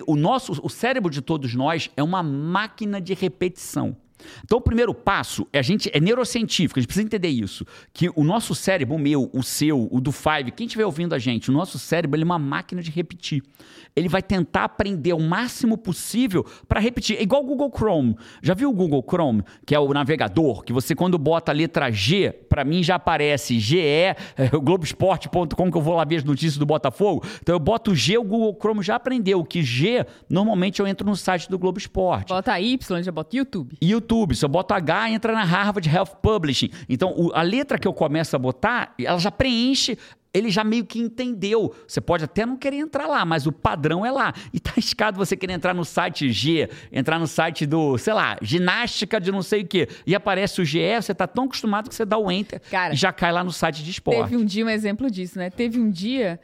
o 0.06 0.16
nosso, 0.16 0.60
o 0.64 0.70
cérebro 0.70 1.10
de 1.10 1.22
todos 1.22 1.54
nós 1.56 1.90
é 1.96 2.04
uma 2.04 2.22
máquina 2.22 3.00
de 3.00 3.14
repetição. 3.14 3.96
Então, 4.44 4.58
o 4.58 4.62
primeiro 4.62 4.94
passo 4.94 5.48
é 5.52 5.60
a 5.60 5.62
gente 5.62 5.90
é 5.94 6.00
neurocientífico, 6.00 6.80
a 6.80 6.82
gente 6.82 6.88
precisa 6.88 7.06
entender 7.06 7.30
isso. 7.30 7.66
Que 7.94 8.10
o 8.16 8.24
nosso 8.24 8.54
cérebro, 8.56 8.96
o 8.96 9.00
meu, 9.00 9.30
o 9.34 9.44
seu, 9.44 9.88
o 9.92 10.00
do 10.02 10.12
Five, 10.12 10.52
quem 10.52 10.66
estiver 10.66 10.86
ouvindo 10.86 11.14
a 11.14 11.20
gente, 11.20 11.50
o 11.50 11.54
nosso 11.54 11.80
cérebro 11.80 12.16
ele 12.16 12.24
é 12.24 12.26
uma 12.26 12.40
máquina 12.40 12.82
de 12.82 12.92
repetir. 12.92 13.44
Ele 13.96 14.08
vai 14.08 14.22
tentar 14.22 14.66
aprender 14.66 15.14
o 15.14 15.20
máximo 15.20 15.78
possível 15.78 16.46
para 16.68 16.80
repetir. 16.80 17.18
É 17.18 17.24
igual 17.24 17.44
o 17.44 17.46
Google 17.46 17.72
Chrome. 17.76 18.16
Já 18.42 18.54
viu 18.54 18.70
o 18.70 18.74
Google 18.74 19.04
Chrome, 19.08 19.44
que 19.66 19.74
é 19.74 19.80
o 19.80 19.92
navegador, 19.94 20.64
que 20.64 20.72
você, 20.72 20.96
quando 20.96 21.18
bota 21.18 21.52
a 21.52 21.56
letra 21.56 21.90
G, 21.92 22.32
para 22.48 22.64
mim 22.64 22.84
já 22.84 22.96
aparece 22.96 23.60
GE, 23.60 23.80
é, 23.80 24.16
o 24.54 24.62
Globoesporte.com, 24.62 25.72
que 25.72 25.78
eu 25.78 25.82
vou 25.82 25.96
lá 25.96 26.06
ver 26.06 26.18
as 26.18 26.24
notícias 26.24 26.58
do 26.58 26.66
Botafogo. 26.66 27.26
Então 27.42 27.56
eu 27.56 27.60
boto 27.60 27.96
G, 27.96 28.18
o 28.18 28.24
Google 28.24 28.56
Chrome 28.60 28.84
já 28.84 28.96
aprendeu 28.96 29.44
que 29.44 29.64
G, 29.64 30.06
normalmente 30.30 30.80
eu 30.80 30.88
entro 30.88 31.08
no 31.08 31.16
site 31.16 31.50
do 31.50 31.58
Globo 31.58 31.78
Esporte. 31.78 32.30
Bota 32.30 32.60
Y, 32.60 33.04
já 33.04 33.12
bota 33.12 33.36
YouTube. 33.36 33.76
YouTube. 33.82 34.09
Se 34.34 34.46
eu 34.46 34.50
boto 34.50 34.74
H, 34.74 35.12
entra 35.12 35.34
na 35.34 35.44
Harvard 35.44 35.88
Health 35.88 36.18
Publishing. 36.22 36.70
Então, 36.88 37.14
o, 37.16 37.32
a 37.34 37.42
letra 37.42 37.78
que 37.78 37.88
eu 37.88 37.94
começo 37.94 38.36
a 38.36 38.40
botar, 38.40 38.94
ela 38.98 39.20
já 39.20 39.32
preenche 39.32 39.98
ele 40.34 40.50
já 40.50 40.64
meio 40.64 40.86
que 40.86 41.00
entendeu. 41.00 41.74
Você 41.88 42.00
pode 42.00 42.24
até 42.24 42.46
não 42.46 42.56
querer 42.56 42.78
entrar 42.78 43.08
lá, 43.08 43.26
mas 43.26 43.48
o 43.48 43.52
padrão 43.52 44.06
é 44.06 44.12
lá. 44.12 44.34
E 44.54 44.60
tá 44.60 44.74
escado 44.78 45.18
você 45.18 45.36
querer 45.36 45.54
entrar 45.54 45.74
no 45.74 45.84
site 45.84 46.32
G, 46.32 46.70
entrar 46.92 47.20
no 47.20 47.28
site 47.28 47.66
do, 47.66 47.98
sei 47.98 48.14
lá, 48.14 48.38
ginástica 48.42 49.20
de 49.20 49.32
não 49.32 49.42
sei 49.42 49.62
o 49.62 49.68
quê, 49.68 49.88
e 50.06 50.16
aparece 50.16 50.62
o 50.62 50.66
GE, 50.66 50.80
você 51.02 51.14
tá 51.14 51.28
tão 51.28 51.46
acostumado 51.46 51.90
que 51.90 51.96
você 51.96 52.06
dá 52.06 52.18
o 52.18 52.32
enter 52.32 52.62
Cara, 52.70 52.94
e 52.94 52.98
já 52.98 53.12
cai 53.12 53.32
lá 53.32 53.44
no 53.44 53.52
site 53.52 53.84
de 53.84 53.92
esporte. 53.92 54.30
Teve 54.30 54.38
um 54.38 54.46
dia 54.46 54.66
um 54.66 54.70
exemplo 54.70 55.10
disso, 55.10 55.40
né? 55.40 55.50
Teve 55.50 55.80
um 55.80 55.90
dia 55.90 56.40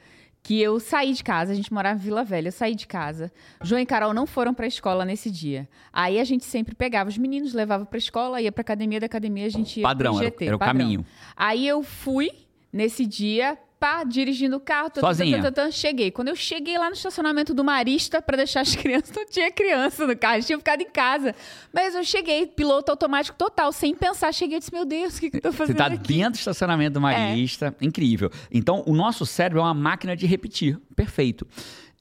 que 0.45 0.61
eu 0.61 0.79
saí 0.79 1.11
de 1.11 1.23
casa, 1.23 1.53
a 1.53 1.55
gente 1.55 1.73
morava 1.73 1.97
em 1.99 2.03
Vila 2.03 2.23
Velha, 2.23 2.49
eu 2.49 2.51
saí 2.51 2.75
de 2.75 2.85
casa. 2.85 3.31
João 3.63 3.81
e 3.81 3.85
Carol 3.85 4.13
não 4.13 4.27
foram 4.27 4.53
para 4.53 4.65
a 4.65 4.67
escola 4.67 5.03
nesse 5.03 5.31
dia. 5.31 5.67
Aí 5.91 6.19
a 6.19 6.23
gente 6.23 6.45
sempre 6.45 6.75
pegava 6.75 7.09
os 7.09 7.17
meninos, 7.17 7.51
levava 7.51 7.83
para 7.83 7.97
a 7.97 7.99
escola, 7.99 8.39
ia 8.39 8.51
para 8.51 8.61
academia, 8.61 8.99
da 8.99 9.07
academia 9.07 9.47
a 9.47 9.49
gente 9.49 9.79
ia 9.79 9.83
Padrão, 9.83 10.13
pro 10.13 10.21
era, 10.21 10.29
GT, 10.31 10.45
era 10.45 10.55
o 10.55 10.59
padrão. 10.59 10.77
caminho. 10.77 11.05
Aí 11.35 11.67
eu 11.67 11.81
fui 11.81 12.29
nesse 12.71 13.07
dia 13.07 13.57
pá, 13.85 14.03
dirigindo 14.03 14.55
o 14.55 14.59
carro, 14.59 14.89
tã, 14.89 14.99
Sozinha? 14.99 15.39
tã, 15.39 15.51
tã, 15.51 15.69
cheguei. 15.69 16.09
Quando 16.09 16.29
eu 16.29 16.35
cheguei 16.35 16.75
lá 16.75 16.87
no 16.87 16.95
estacionamento 16.95 17.53
do 17.53 17.63
Marista 17.63 18.19
para 18.19 18.37
deixar 18.37 18.61
as 18.61 18.73
crianças, 18.75 19.15
não 19.15 19.27
tinha 19.27 19.51
criança 19.51 20.07
no 20.07 20.17
carro, 20.17 20.37
eles 20.37 20.47
tinham 20.47 20.57
ficado 20.57 20.81
em 20.81 20.89
casa. 20.89 21.35
Mas 21.71 21.93
eu 21.93 22.03
cheguei, 22.03 22.47
piloto 22.47 22.89
automático 22.89 23.37
total, 23.37 23.71
sem 23.71 23.93
pensar, 23.93 24.33
cheguei 24.33 24.57
e 24.57 24.59
disse, 24.59 24.73
meu 24.73 24.85
Deus, 24.85 25.17
o 25.17 25.19
que, 25.19 25.29
que 25.29 25.37
eu 25.37 25.41
tô 25.41 25.51
Você 25.51 25.57
fazendo 25.57 25.77
tá 25.77 25.85
aqui? 25.85 25.97
dentro 26.15 26.31
do 26.31 26.37
estacionamento 26.37 26.95
do 26.95 27.01
Marista. 27.01 27.75
Incrível. 27.79 28.31
Então, 28.51 28.83
o 28.87 28.95
nosso 28.95 29.23
cérebro 29.23 29.59
é 29.59 29.61
uma 29.61 29.73
máquina 29.75 30.15
de 30.15 30.25
repetir. 30.25 30.79
Perfeito. 30.95 31.45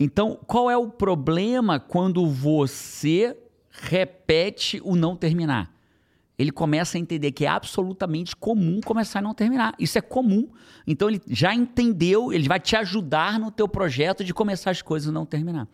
Então, 0.01 0.41
qual 0.47 0.71
é 0.71 0.79
o 0.79 0.89
problema 0.89 1.79
quando 1.79 2.27
você 2.27 3.37
repete 3.71 4.81
o 4.83 4.97
não 4.97 5.15
terminar? 5.15 5.71
Ele 6.39 6.51
começa 6.51 6.99
a 6.99 7.01
entender 7.01 7.31
que 7.33 7.45
é 7.45 7.49
absolutamente 7.49 8.35
comum 8.35 8.81
começar 8.85 9.21
e 9.21 9.23
não 9.23 9.35
terminar. 9.35 9.75
Isso 9.79 9.97
é 9.97 10.01
comum. 10.01 10.49
Então 10.87 11.09
ele 11.09 11.21
já 11.29 11.55
entendeu, 11.55 12.33
ele 12.33 12.49
vai 12.49 12.59
te 12.59 12.75
ajudar 12.77 13.39
no 13.39 13.51
teu 13.51 13.69
projeto 13.69 14.25
de 14.25 14.35
começar 14.35 14.71
as 14.71 14.83
coisas 14.83 15.09
e 15.09 15.13
não 15.13 15.25
terminar. 15.25 15.69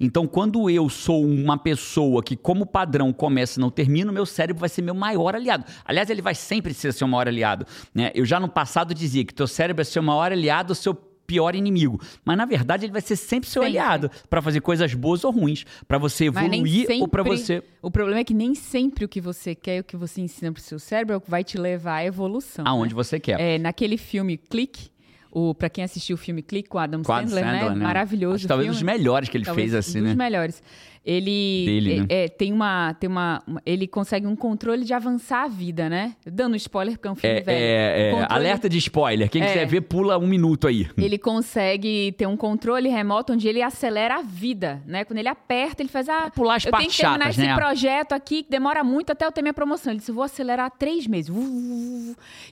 Então 0.00 0.26
quando 0.26 0.70
eu 0.70 0.88
sou 0.88 1.24
uma 1.24 1.58
pessoa 1.58 2.22
que 2.22 2.34
como 2.34 2.64
padrão 2.64 3.12
começa 3.12 3.58
e 3.58 3.60
não 3.60 3.70
termina, 3.70 4.10
meu 4.10 4.24
cérebro 4.24 4.60
vai 4.60 4.68
ser 4.68 4.82
meu 4.82 4.94
maior 4.94 5.34
aliado. 5.34 5.64
Aliás, 5.84 6.08
ele 6.08 6.22
vai 6.22 6.34
sempre 6.34 6.72
ser 6.72 6.92
seu 6.92 7.06
maior 7.06 7.28
aliado. 7.28 7.66
Né? 7.94 8.10
Eu 8.14 8.24
já 8.24 8.40
no 8.40 8.48
passado 8.48 8.94
dizia 8.94 9.24
que 9.24 9.34
teu 9.34 9.46
cérebro 9.46 9.82
é 9.82 9.84
seu 9.84 10.02
maior 10.02 10.32
aliado, 10.32 10.74
seu 10.74 10.94
pior 11.26 11.54
inimigo. 11.54 12.00
Mas 12.24 12.36
na 12.36 12.44
verdade 12.44 12.86
ele 12.86 12.92
vai 12.92 13.02
ser 13.02 13.16
sempre 13.16 13.48
seu 13.48 13.62
sempre. 13.62 13.78
aliado 13.78 14.10
para 14.30 14.40
fazer 14.40 14.60
coisas 14.60 14.94
boas 14.94 15.24
ou 15.24 15.30
ruins, 15.30 15.64
para 15.86 15.98
você 15.98 16.26
evoluir 16.26 16.86
sempre, 16.86 17.02
ou 17.02 17.08
para 17.08 17.22
você. 17.22 17.62
O 17.82 17.90
problema 17.90 18.20
é 18.20 18.24
que 18.24 18.34
nem 18.34 18.54
sempre 18.54 19.04
o 19.04 19.08
que 19.08 19.20
você 19.20 19.54
quer, 19.54 19.80
o 19.80 19.84
que 19.84 19.96
você 19.96 20.20
ensina 20.20 20.52
pro 20.52 20.62
seu 20.62 20.78
cérebro 20.78 21.14
é 21.14 21.16
o 21.16 21.20
que 21.20 21.30
vai 21.30 21.44
te 21.44 21.58
levar 21.58 21.96
à 21.96 22.04
evolução. 22.04 22.64
Aonde 22.66 22.94
né? 22.94 22.96
você 22.96 23.20
quer. 23.20 23.40
É, 23.40 23.58
naquele 23.58 23.96
filme 23.96 24.36
Clique, 24.36 24.90
o 25.30 25.54
para 25.54 25.68
quem 25.68 25.84
assistiu 25.84 26.14
o 26.14 26.18
filme 26.18 26.42
Clique 26.42 26.68
com 26.68 26.78
Adam 26.78 27.02
com 27.02 27.12
Sandler, 27.12 27.44
né? 27.44 27.58
Sandler, 27.60 27.76
né? 27.76 27.84
Maravilhoso. 27.84 28.36
Acho 28.36 28.48
talvez 28.48 28.70
um 28.70 28.72
dos 28.72 28.82
melhores 28.82 29.28
que 29.28 29.36
ele 29.36 29.44
talvez 29.44 29.70
fez 29.70 29.74
assim, 29.74 29.98
um 29.98 30.04
dos 30.04 30.16
né? 30.16 30.24
melhores. 30.24 30.62
Ele 31.06 31.64
Dele, 31.64 31.92
é, 31.92 32.00
né? 32.00 32.06
é, 32.08 32.28
tem 32.28 32.52
uma 32.52 32.92
tem 32.94 33.08
uma 33.08 33.40
ele 33.64 33.86
consegue 33.86 34.26
um 34.26 34.34
controle 34.34 34.84
de 34.84 34.92
avançar 34.92 35.44
a 35.44 35.46
vida, 35.48 35.88
né? 35.88 36.16
Dando 36.26 36.56
spoiler 36.56 36.96
porque 36.96 37.06
é 37.06 37.10
um 37.12 37.14
filme 37.14 37.36
é, 37.36 37.40
velho. 37.42 37.58
É, 37.58 38.10
controle... 38.10 38.32
Alerta 38.32 38.68
de 38.68 38.78
spoiler. 38.78 39.30
Quem 39.30 39.40
quiser 39.40 39.66
ver 39.66 39.82
pula 39.82 40.18
um 40.18 40.26
minuto 40.26 40.66
aí. 40.66 40.88
Ele 40.98 41.16
consegue 41.16 42.10
ter 42.18 42.26
um 42.26 42.36
controle 42.36 42.88
remoto 42.88 43.32
onde 43.32 43.46
ele 43.46 43.62
acelera 43.62 44.16
a 44.16 44.22
vida, 44.22 44.82
né? 44.84 45.04
Quando 45.04 45.20
ele 45.20 45.28
aperta, 45.28 45.80
ele 45.80 45.88
faz 45.88 46.08
ah, 46.08 46.28
pular 46.34 46.56
as 46.56 46.64
eu 46.64 46.72
tenho 46.72 46.90
que 46.90 46.96
terminar 46.96 47.26
chatas, 47.26 47.38
esse 47.38 47.46
né? 47.46 47.54
projeto 47.54 48.12
aqui 48.12 48.42
que 48.42 48.50
demora 48.50 48.82
muito 48.82 49.12
até 49.12 49.24
eu 49.24 49.30
ter 49.30 49.42
minha 49.42 49.54
promoção. 49.54 49.92
Ele 49.92 50.00
disse, 50.00 50.10
vou 50.10 50.24
acelerar 50.24 50.72
três 50.76 51.06
meses. 51.06 51.32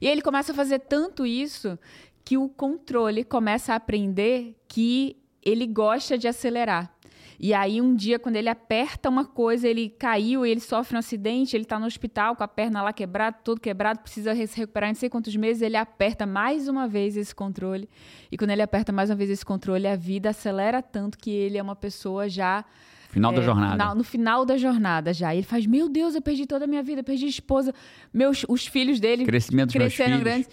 E 0.00 0.06
aí 0.06 0.12
ele 0.12 0.22
começa 0.22 0.52
a 0.52 0.54
fazer 0.54 0.78
tanto 0.78 1.26
isso 1.26 1.76
que 2.24 2.38
o 2.38 2.48
controle 2.48 3.24
começa 3.24 3.72
a 3.72 3.76
aprender 3.76 4.54
que 4.68 5.16
ele 5.42 5.66
gosta 5.66 6.16
de 6.16 6.26
acelerar. 6.26 6.93
E 7.38 7.52
aí, 7.52 7.80
um 7.80 7.94
dia, 7.94 8.18
quando 8.18 8.36
ele 8.36 8.48
aperta 8.48 9.08
uma 9.08 9.24
coisa, 9.24 9.68
ele 9.68 9.88
caiu, 9.88 10.46
ele 10.46 10.60
sofre 10.60 10.96
um 10.96 10.98
acidente, 10.98 11.56
ele 11.56 11.64
está 11.64 11.78
no 11.78 11.86
hospital 11.86 12.36
com 12.36 12.44
a 12.44 12.48
perna 12.48 12.82
lá 12.82 12.92
quebrada, 12.92 13.36
todo 13.42 13.60
quebrado, 13.60 14.00
precisa 14.00 14.34
se 14.34 14.56
recuperar 14.56 14.90
não 14.90 14.94
sei 14.94 15.08
quantos 15.08 15.34
meses, 15.36 15.62
ele 15.62 15.76
aperta 15.76 16.26
mais 16.26 16.68
uma 16.68 16.86
vez 16.86 17.16
esse 17.16 17.34
controle. 17.34 17.88
E 18.30 18.36
quando 18.36 18.50
ele 18.50 18.62
aperta 18.62 18.92
mais 18.92 19.10
uma 19.10 19.16
vez 19.16 19.30
esse 19.30 19.44
controle, 19.44 19.86
a 19.86 19.96
vida 19.96 20.30
acelera 20.30 20.82
tanto 20.82 21.18
que 21.18 21.30
ele 21.30 21.58
é 21.58 21.62
uma 21.62 21.76
pessoa 21.76 22.28
já 22.28 22.64
Final 23.14 23.32
é, 23.32 23.36
da 23.36 23.42
jornada. 23.42 23.72
Final, 23.72 23.94
no 23.94 24.04
final 24.04 24.44
da 24.44 24.56
jornada 24.56 25.12
já. 25.12 25.32
Ele 25.32 25.44
faz, 25.44 25.64
meu 25.66 25.88
Deus, 25.88 26.16
eu 26.16 26.20
perdi 26.20 26.46
toda 26.46 26.64
a 26.64 26.68
minha 26.68 26.82
vida, 26.82 27.00
perdi 27.02 27.26
a 27.26 27.28
esposa, 27.28 27.72
meus, 28.12 28.44
os 28.48 28.66
filhos 28.66 28.98
dele 28.98 29.24
Crescimento 29.24 29.72
cresceram 29.72 30.18
grandes. 30.18 30.48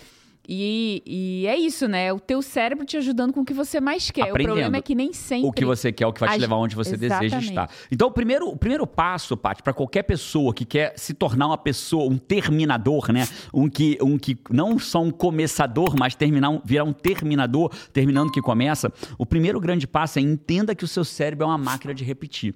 E, 0.48 1.04
e, 1.06 1.48
é 1.48 1.56
isso, 1.56 1.88
né? 1.88 2.12
O 2.12 2.20
teu 2.20 2.42
cérebro 2.42 2.84
te 2.86 2.98
ajudando 2.98 3.32
com 3.32 3.42
o 3.42 3.46
que 3.46 3.54
você 3.54 3.80
mais 3.80 4.10
quer. 4.10 4.24
Aprendendo. 4.24 4.42
O 4.42 4.46
problema 4.48 4.78
é 4.78 4.82
que 4.82 4.96
nem 4.96 5.14
sempre. 5.14 5.48
O 5.48 5.52
que 5.52 5.64
você 5.64 5.92
quer, 5.92 6.04
é 6.04 6.08
o 6.08 6.14
que 6.14 6.20
vai 6.20 6.30
te 6.30 6.40
levar 6.40 6.56
onde 6.56 6.76
você 6.76 6.96
Exatamente. 6.96 7.32
deseja 7.32 7.50
estar. 7.50 7.70
Então, 7.92 8.08
o 8.08 8.12
primeiro, 8.12 8.50
o 8.50 8.58
primeiro 8.58 8.88
passo, 8.88 9.38
Paty, 9.38 9.62
para 9.62 9.74
qualquer 9.74 10.04
pessoa 10.04 10.54
que 10.54 10.66
quer 10.66 10.94
se 10.98 11.14
tornar 11.14 11.48
uma 11.48 11.58
pessoa, 11.58 12.12
um 12.12 12.18
terminador, 12.18 13.12
né? 13.12 13.28
Um 13.54 13.70
que, 13.70 13.98
um 14.02 14.18
que 14.18 14.38
não 14.50 14.80
só 14.80 15.02
um 15.02 15.12
começador, 15.12 15.96
mas 15.98 16.16
terminar 16.16 16.50
um, 16.50 16.62
virar 16.66 16.84
um 16.84 16.94
terminador, 16.94 17.72
terminando 17.94 18.32
que 18.32 18.42
começa. 18.42 18.92
O 19.18 19.26
primeiro 19.26 19.60
grande 19.60 19.88
passo 19.88 20.18
é 20.18 20.22
entenda 20.22 20.74
que 20.74 20.84
o 20.84 20.88
seu 20.88 21.06
cérebro 21.06 21.46
é 21.46 21.48
uma 21.48 21.58
máquina 21.58 21.94
de 21.94 22.04
repetir 22.04 22.56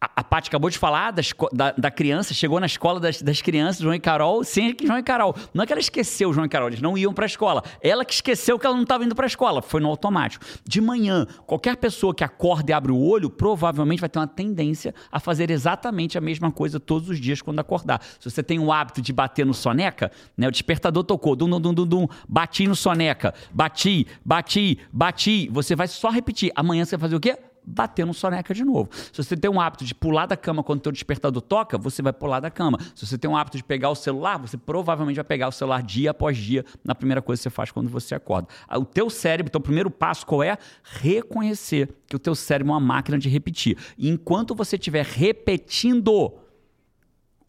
a, 0.00 0.24
Paty 0.24 0.48
acabou 0.48 0.70
de 0.70 0.78
falar 0.78 1.10
da, 1.10 1.20
da, 1.52 1.72
da, 1.72 1.90
criança, 1.90 2.32
chegou 2.32 2.58
na 2.58 2.64
escola 2.64 2.98
das, 2.98 3.20
das 3.20 3.42
crianças, 3.42 3.82
João 3.82 3.94
e 3.94 4.00
Carol, 4.00 4.42
sem 4.42 4.74
João 4.82 4.98
e 4.98 5.02
Carol. 5.02 5.34
Não 5.52 5.62
é 5.62 5.66
que 5.66 5.72
ela 5.72 5.80
esqueceu 5.80 6.32
João 6.32 6.46
e 6.46 6.48
Carol, 6.48 6.68
eles 6.68 6.80
não 6.80 6.96
iam 6.96 7.12
para 7.12 7.26
a 7.26 7.26
escola. 7.26 7.62
Ela 7.82 8.02
que 8.02 8.14
esqueceu 8.14 8.58
que 8.58 8.64
ela 8.64 8.74
não 8.74 8.84
estava 8.84 9.04
indo 9.04 9.14
para 9.14 9.26
a 9.26 9.28
escola, 9.28 9.60
foi 9.60 9.78
no 9.80 9.88
automático. 9.88 10.44
De 10.64 10.80
manhã, 10.80 11.26
qualquer 11.46 11.76
pessoa 11.76 12.14
que 12.14 12.24
acorda 12.24 12.70
e 12.70 12.74
abre 12.74 12.90
o 12.90 12.98
olho, 12.98 13.28
provavelmente 13.28 14.00
vai 14.00 14.08
ter 14.08 14.18
uma 14.18 14.26
tendência 14.26 14.94
a 15.12 15.20
fazer 15.20 15.50
exatamente 15.50 16.16
a 16.16 16.20
mesma 16.20 16.50
coisa 16.50 16.80
todos 16.80 17.10
os 17.10 17.20
dias 17.20 17.42
quando 17.42 17.58
acordar. 17.58 18.00
Se 18.18 18.30
você 18.30 18.42
tem 18.42 18.58
o 18.58 18.72
hábito 18.72 19.02
de 19.02 19.12
bater 19.12 19.44
no 19.44 19.52
soneca, 19.52 20.10
né, 20.34 20.48
o 20.48 20.50
despertador 20.50 21.04
tocou, 21.04 21.36
dum, 21.36 21.48
dum, 21.48 21.60
dum, 21.60 21.74
dum, 21.74 21.86
dum, 21.86 22.08
bati 22.26 22.66
no 22.66 22.74
soneca, 22.74 23.34
bati, 23.52 24.06
bati, 24.24 24.78
bati, 24.90 25.48
você 25.52 25.76
vai 25.76 25.88
só 25.88 26.08
repetir. 26.08 26.50
Amanhã 26.54 26.86
você 26.86 26.96
vai 26.96 27.02
fazer 27.02 27.16
o 27.16 27.20
quê? 27.20 27.49
Bater 27.64 28.06
no 28.06 28.14
soneca 28.14 28.54
de 28.54 28.64
novo. 28.64 28.88
Se 29.12 29.22
você 29.22 29.36
tem 29.36 29.50
um 29.50 29.60
hábito 29.60 29.84
de 29.84 29.94
pular 29.94 30.26
da 30.26 30.36
cama 30.36 30.62
quando 30.62 30.78
o 30.78 30.82
teu 30.82 30.92
despertador 30.92 31.42
toca, 31.42 31.78
você 31.78 32.02
vai 32.02 32.12
pular 32.12 32.40
da 32.40 32.50
cama. 32.50 32.78
Se 32.94 33.06
você 33.06 33.18
tem 33.18 33.30
um 33.30 33.36
hábito 33.36 33.56
de 33.56 33.64
pegar 33.64 33.90
o 33.90 33.94
celular, 33.94 34.38
você 34.38 34.56
provavelmente 34.56 35.16
vai 35.16 35.24
pegar 35.24 35.48
o 35.48 35.52
celular 35.52 35.82
dia 35.82 36.10
após 36.10 36.36
dia 36.36 36.64
na 36.84 36.94
primeira 36.94 37.22
coisa 37.22 37.40
que 37.40 37.44
você 37.44 37.50
faz 37.50 37.70
quando 37.70 37.88
você 37.88 38.14
acorda. 38.14 38.48
O 38.76 38.84
teu 38.84 39.10
cérebro, 39.10 39.50
então 39.50 39.60
o 39.60 39.62
primeiro 39.62 39.90
passo 39.90 40.26
qual 40.26 40.42
é? 40.42 40.56
Reconhecer 40.82 41.88
que 42.06 42.16
o 42.16 42.18
teu 42.18 42.34
cérebro 42.34 42.72
é 42.72 42.74
uma 42.74 42.80
máquina 42.80 43.18
de 43.18 43.28
repetir. 43.28 43.76
E 43.96 44.08
enquanto 44.08 44.54
você 44.54 44.76
estiver 44.76 45.04
repetindo 45.04 46.32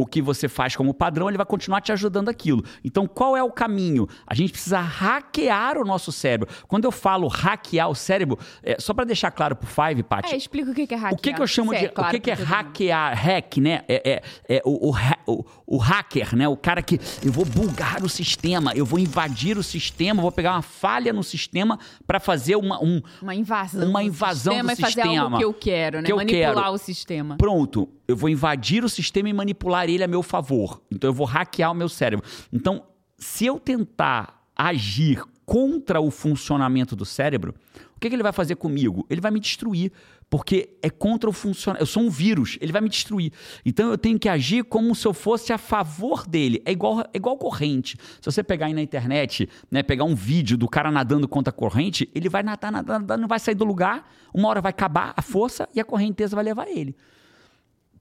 o 0.02 0.06
que 0.06 0.22
você 0.22 0.48
faz 0.48 0.76
como 0.76 0.94
padrão, 0.94 1.28
ele 1.28 1.38
vai 1.38 1.46
continuar 1.46 1.82
te 1.82 1.92
ajudando 1.92 2.30
aquilo. 2.30 2.64
Então, 2.84 3.08
qual 3.08 3.38
é 3.38 3.44
o 3.44 3.52
caminho? 3.52 4.08
A 4.26 4.34
gente 4.34 4.52
precisa 4.52 4.80
hackear 4.80 5.78
o 5.78 5.86
nosso 5.86 6.12
cérebro. 6.12 6.48
Quando 6.68 6.86
eu 6.86 6.92
falo 6.92 7.28
hackear 7.28 7.90
o 7.90 7.96
cérebro, 7.96 8.40
é, 8.64 8.78
só 8.80 8.94
para 8.94 9.06
deixar 9.06 9.32
claro 9.32 9.56
pro 9.56 9.68
Five, 9.68 10.04
Paty. 10.04 10.34
É, 10.34 10.38
explica 10.38 10.72
o 10.72 10.74
que 10.74 10.82
é 10.82 10.98
hackear. 10.98 11.14
O 11.14 11.18
que, 11.18 11.34
que 11.34 11.42
eu 11.42 11.48
chamo 11.48 11.72
de. 11.72 11.86
É, 11.86 11.88
claro, 11.88 12.10
o 12.10 12.12
que, 12.14 12.20
que 12.20 12.32
é 12.32 12.34
hackear? 12.34 13.16
Hack, 13.16 13.58
né? 13.58 13.84
É, 13.88 14.22
é, 14.48 14.58
é 14.58 14.62
o, 14.66 14.90
o, 14.90 14.96
o, 15.28 15.46
o, 15.68 15.78
hacker, 15.78 16.36
né? 16.36 16.48
O 16.48 16.58
cara 16.58 16.82
que. 16.82 17.00
Eu 17.24 17.32
vou 17.32 17.46
bugar 17.46 18.04
o 18.04 18.10
sistema, 18.10 18.74
eu 18.74 18.86
vou 18.86 19.00
invadir 19.00 19.58
o 19.58 19.64
sistema, 19.64 20.22
vou 20.22 20.32
pegar 20.32 20.54
uma 20.54 20.62
falha 20.62 21.14
no 21.14 21.24
sistema 21.24 21.78
para 22.08 22.20
fazer 22.20 22.56
uma. 22.56 22.84
Um, 22.84 23.02
uma 23.22 23.36
invasão. 23.36 23.88
Uma 23.88 24.04
invasão 24.04 24.54
sistema 24.54 24.76
do 24.76 24.80
e 24.80 24.82
fazer 24.82 25.02
sistema. 25.02 25.24
algo 25.24 25.38
que 25.38 25.44
eu 25.44 25.54
quero, 25.54 25.98
né? 25.98 26.04
Que 26.04 26.12
eu 26.12 26.18
Manipular 26.18 26.56
quero. 26.56 26.74
o 26.74 26.78
sistema. 26.78 27.38
Pronto 27.38 27.90
eu 28.12 28.16
vou 28.16 28.30
invadir 28.30 28.84
o 28.84 28.90
sistema 28.90 29.30
e 29.30 29.34
manipular 29.34 29.90
ele 29.92 30.04
a 30.04 30.08
meu 30.08 30.24
favor. 30.24 30.82
Então 30.92 31.10
eu 31.10 31.14
vou 31.14 31.26
hackear 31.26 31.72
o 31.72 31.76
meu 31.76 31.90
cérebro. 31.90 32.26
Então, 32.52 32.84
se 33.18 33.46
eu 33.46 33.60
tentar 33.60 34.46
agir 34.56 35.24
contra 35.46 36.00
o 36.00 36.10
funcionamento 36.10 36.96
do 36.96 37.06
cérebro, 37.06 37.54
o 37.96 38.00
que, 38.00 38.10
que 38.10 38.16
ele 38.16 38.24
vai 38.24 38.32
fazer 38.32 38.56
comigo? 38.56 39.06
Ele 39.10 39.22
vai 39.22 39.32
me 39.32 39.40
destruir, 39.40 39.92
porque 40.30 40.78
é 40.82 40.90
contra 40.90 41.30
o 41.30 41.34
funcionamento. 41.34 41.84
Eu 41.84 41.86
sou 41.86 42.04
um 42.04 42.10
vírus, 42.10 42.58
ele 42.62 42.72
vai 42.72 42.82
me 42.82 42.90
destruir. 42.90 43.32
Então 43.66 43.92
eu 43.92 43.98
tenho 43.98 44.18
que 44.18 44.30
agir 44.30 44.64
como 44.64 44.96
se 44.96 45.06
eu 45.06 45.14
fosse 45.14 45.52
a 45.52 45.58
favor 45.58 46.26
dele. 46.26 46.62
É 46.66 46.72
igual, 46.72 47.02
é 47.02 47.10
igual 47.14 47.38
corrente. 47.38 47.98
Se 48.22 48.26
você 48.26 48.42
pegar 48.42 48.68
aí 48.68 48.74
na 48.74 48.82
internet, 48.82 49.50
né, 49.70 49.84
pegar 49.84 50.06
um 50.06 50.16
vídeo 50.16 50.58
do 50.58 50.70
cara 50.70 50.90
nadando 50.90 51.28
contra 51.28 51.50
a 51.50 51.54
corrente, 51.54 52.10
ele 52.16 52.30
vai 52.30 52.42
nadar, 52.44 52.72
nadar, 52.72 53.00
nadar, 53.00 53.18
não 53.18 53.28
vai 53.28 53.40
sair 53.40 53.56
do 53.56 53.66
lugar, 53.66 54.10
uma 54.34 54.48
hora 54.48 54.62
vai 54.62 54.70
acabar 54.70 55.14
a 55.18 55.22
força 55.22 55.68
e 55.76 55.80
a 55.80 55.84
correnteza 55.84 56.36
vai 56.36 56.46
levar 56.46 56.68
ele. 56.68 56.96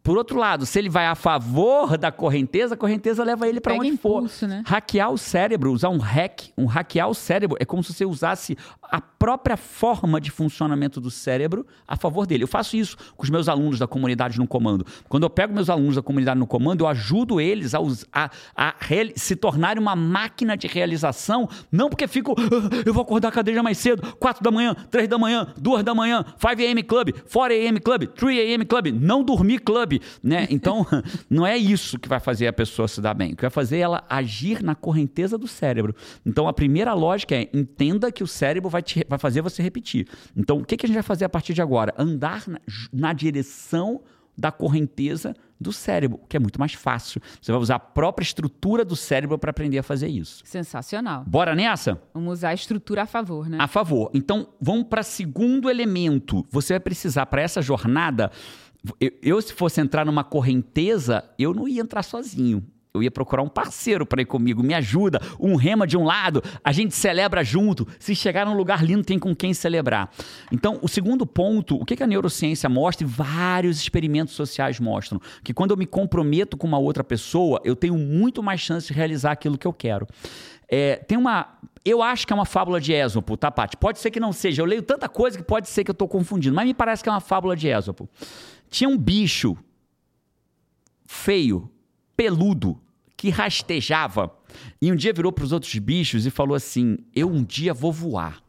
Por 0.02 0.16
outro 0.16 0.38
lado, 0.38 0.64
se 0.64 0.78
ele 0.78 0.88
vai 0.88 1.06
a 1.06 1.14
favor 1.14 1.98
da 1.98 2.10
correnteza, 2.10 2.74
a 2.74 2.76
correnteza 2.76 3.22
leva 3.22 3.46
ele 3.46 3.60
para 3.60 3.74
onde 3.74 3.88
impulso, 3.88 4.40
for. 4.40 4.48
Né? 4.48 4.62
Hackear 4.66 5.10
o 5.10 5.18
cérebro, 5.18 5.72
usar 5.72 5.90
um 5.90 5.98
hack, 5.98 6.48
um 6.56 6.64
hackear 6.64 7.08
o 7.08 7.14
cérebro 7.14 7.56
é 7.60 7.64
como 7.64 7.82
se 7.82 7.92
você 7.92 8.04
usasse 8.04 8.56
a 8.90 9.00
própria 9.00 9.56
forma 9.56 10.20
de 10.20 10.30
funcionamento 10.30 11.00
do 11.00 11.10
cérebro 11.10 11.66
a 11.86 11.96
favor 11.96 12.26
dele. 12.26 12.44
Eu 12.44 12.48
faço 12.48 12.76
isso 12.76 12.96
com 13.16 13.24
os 13.24 13.30
meus 13.30 13.48
alunos 13.48 13.78
da 13.78 13.86
comunidade 13.86 14.38
no 14.38 14.46
comando. 14.46 14.86
Quando 15.08 15.24
eu 15.24 15.30
pego 15.30 15.52
meus 15.52 15.68
alunos 15.68 15.96
da 15.96 16.02
comunidade 16.02 16.38
no 16.38 16.46
comando, 16.46 16.84
eu 16.84 16.88
ajudo 16.88 17.40
eles 17.40 17.74
a, 17.74 17.80
a, 18.12 18.30
a 18.56 18.74
se 19.16 19.36
tornarem 19.36 19.80
uma 19.80 19.94
máquina 19.96 20.56
de 20.56 20.66
realização, 20.66 21.48
não 21.70 21.88
porque 21.88 22.06
fico, 22.08 22.34
ah, 22.38 22.82
eu 22.84 22.92
vou 22.94 23.02
acordar 23.02 23.28
a 23.28 23.32
cadeira 23.32 23.62
mais 23.62 23.78
cedo, 23.78 24.16
4 24.16 24.42
da 24.42 24.50
manhã, 24.50 24.74
3 24.90 25.08
da 25.08 25.18
manhã, 25.18 25.46
2 25.56 25.84
da 25.84 25.94
manhã, 25.94 26.24
5 26.38 26.60
a.m. 26.60 26.82
club, 26.82 27.10
4 27.32 27.54
a.m. 27.54 27.80
club, 27.80 28.06
3 28.06 28.38
a.m. 28.38 28.64
club, 28.64 28.86
não 28.88 29.22
dormir 29.22 29.60
club 29.60 29.90
né? 30.22 30.46
Então, 30.60 30.86
não 31.30 31.46
é 31.46 31.56
isso 31.56 31.98
que 31.98 32.08
vai 32.08 32.20
fazer 32.20 32.46
a 32.46 32.52
pessoa 32.52 32.86
se 32.86 33.00
dar 33.00 33.14
bem. 33.14 33.32
O 33.32 33.36
que 33.36 33.42
vai 33.42 33.50
fazer 33.50 33.78
é 33.78 33.80
ela 33.80 34.04
agir 34.08 34.62
na 34.62 34.74
correnteza 34.74 35.38
do 35.38 35.48
cérebro. 35.48 35.94
Então, 36.26 36.46
a 36.46 36.52
primeira 36.52 36.92
lógica 36.92 37.34
é 37.34 37.48
entenda 37.54 38.12
que 38.12 38.22
o 38.22 38.26
cérebro 38.26 38.68
vai, 38.68 38.79
te, 38.82 39.04
vai 39.08 39.18
fazer 39.18 39.40
você 39.40 39.62
repetir. 39.62 40.06
Então, 40.36 40.58
o 40.58 40.64
que, 40.64 40.76
que 40.76 40.86
a 40.86 40.88
gente 40.88 40.94
vai 40.94 41.02
fazer 41.02 41.24
a 41.24 41.28
partir 41.28 41.54
de 41.54 41.62
agora? 41.62 41.94
Andar 41.96 42.44
na, 42.48 42.60
na 42.92 43.12
direção 43.12 44.00
da 44.36 44.50
correnteza 44.50 45.34
do 45.60 45.72
cérebro, 45.72 46.20
que 46.28 46.36
é 46.36 46.40
muito 46.40 46.58
mais 46.58 46.72
fácil. 46.72 47.20
Você 47.40 47.52
vai 47.52 47.60
usar 47.60 47.74
a 47.74 47.80
própria 47.80 48.24
estrutura 48.24 48.84
do 48.84 48.96
cérebro 48.96 49.38
para 49.38 49.50
aprender 49.50 49.78
a 49.78 49.82
fazer 49.82 50.08
isso. 50.08 50.42
Sensacional. 50.46 51.24
Bora 51.26 51.54
nessa? 51.54 52.00
Vamos 52.14 52.38
usar 52.38 52.50
a 52.50 52.54
estrutura 52.54 53.02
a 53.02 53.06
favor, 53.06 53.48
né? 53.50 53.58
A 53.60 53.66
favor. 53.66 54.10
Então, 54.14 54.48
vamos 54.58 54.84
para 54.84 55.02
segundo 55.02 55.68
elemento. 55.68 56.46
Você 56.50 56.72
vai 56.72 56.80
precisar 56.80 57.26
para 57.26 57.42
essa 57.42 57.60
jornada 57.60 58.30
eu, 59.00 59.12
eu, 59.22 59.42
se 59.42 59.52
fosse 59.52 59.80
entrar 59.80 60.06
numa 60.06 60.24
correnteza, 60.24 61.24
eu 61.38 61.52
não 61.52 61.68
ia 61.68 61.82
entrar 61.82 62.02
sozinho. 62.02 62.64
Eu 62.92 63.02
ia 63.02 63.10
procurar 63.10 63.42
um 63.42 63.48
parceiro 63.48 64.04
para 64.04 64.20
ir 64.20 64.24
comigo, 64.24 64.62
me 64.62 64.74
ajuda, 64.74 65.20
um 65.38 65.54
rema 65.54 65.86
de 65.86 65.96
um 65.96 66.04
lado, 66.04 66.42
a 66.64 66.72
gente 66.72 66.94
celebra 66.94 67.44
junto. 67.44 67.86
Se 68.00 68.16
chegar 68.16 68.44
num 68.44 68.54
lugar 68.54 68.84
lindo, 68.84 69.04
tem 69.04 69.18
com 69.18 69.34
quem 69.34 69.54
celebrar. 69.54 70.10
Então, 70.50 70.78
o 70.82 70.88
segundo 70.88 71.24
ponto, 71.24 71.76
o 71.76 71.84
que 71.84 72.02
a 72.02 72.06
neurociência 72.06 72.68
mostra 72.68 73.06
e 73.06 73.08
vários 73.10 73.80
experimentos 73.80 74.34
sociais 74.34 74.80
mostram? 74.80 75.20
Que 75.44 75.54
quando 75.54 75.70
eu 75.70 75.76
me 75.76 75.86
comprometo 75.86 76.56
com 76.56 76.66
uma 76.66 76.78
outra 76.78 77.04
pessoa, 77.04 77.60
eu 77.64 77.76
tenho 77.76 77.96
muito 77.96 78.42
mais 78.42 78.60
chance 78.60 78.88
de 78.88 78.92
realizar 78.92 79.32
aquilo 79.32 79.56
que 79.56 79.66
eu 79.66 79.72
quero. 79.72 80.06
É, 80.68 80.96
tem 80.96 81.16
uma. 81.16 81.58
Eu 81.84 82.02
acho 82.02 82.26
que 82.26 82.32
é 82.32 82.36
uma 82.36 82.44
fábula 82.44 82.80
de 82.80 82.92
Ésopo, 82.92 83.36
tá, 83.36 83.50
Paty? 83.50 83.76
Pode 83.76 83.98
ser 83.98 84.10
que 84.10 84.20
não 84.20 84.32
seja. 84.32 84.62
Eu 84.62 84.66
leio 84.66 84.82
tanta 84.82 85.08
coisa 85.08 85.38
que 85.38 85.44
pode 85.44 85.68
ser 85.68 85.82
que 85.82 85.90
eu 85.90 85.94
estou 85.94 86.06
confundindo, 86.06 86.54
mas 86.54 86.66
me 86.66 86.74
parece 86.74 87.02
que 87.02 87.08
é 87.08 87.12
uma 87.12 87.20
fábula 87.20 87.56
de 87.56 87.68
Ésopo. 87.68 88.08
Tinha 88.68 88.88
um 88.88 88.98
bicho 88.98 89.56
feio, 91.04 91.68
peludo, 92.20 92.78
que 93.16 93.30
rastejava. 93.30 94.30
E 94.82 94.92
um 94.92 94.94
dia 94.94 95.10
virou 95.10 95.32
para 95.32 95.42
os 95.42 95.52
outros 95.52 95.74
bichos 95.78 96.26
e 96.26 96.30
falou 96.30 96.54
assim: 96.54 96.98
Eu 97.16 97.30
um 97.30 97.42
dia 97.42 97.72
vou 97.72 97.90
voar. 97.90 98.42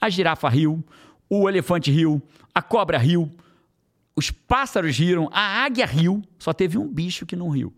A 0.00 0.08
girafa 0.08 0.48
riu, 0.48 0.84
o 1.28 1.48
elefante 1.48 1.90
riu, 1.90 2.22
a 2.54 2.62
cobra 2.62 2.96
riu, 2.96 3.28
os 4.14 4.30
pássaros 4.30 4.96
riram, 4.96 5.28
a 5.32 5.64
águia 5.64 5.84
riu, 5.84 6.22
só 6.38 6.52
teve 6.52 6.78
um 6.78 6.86
bicho 6.86 7.26
que 7.26 7.34
não 7.34 7.48
riu, 7.48 7.74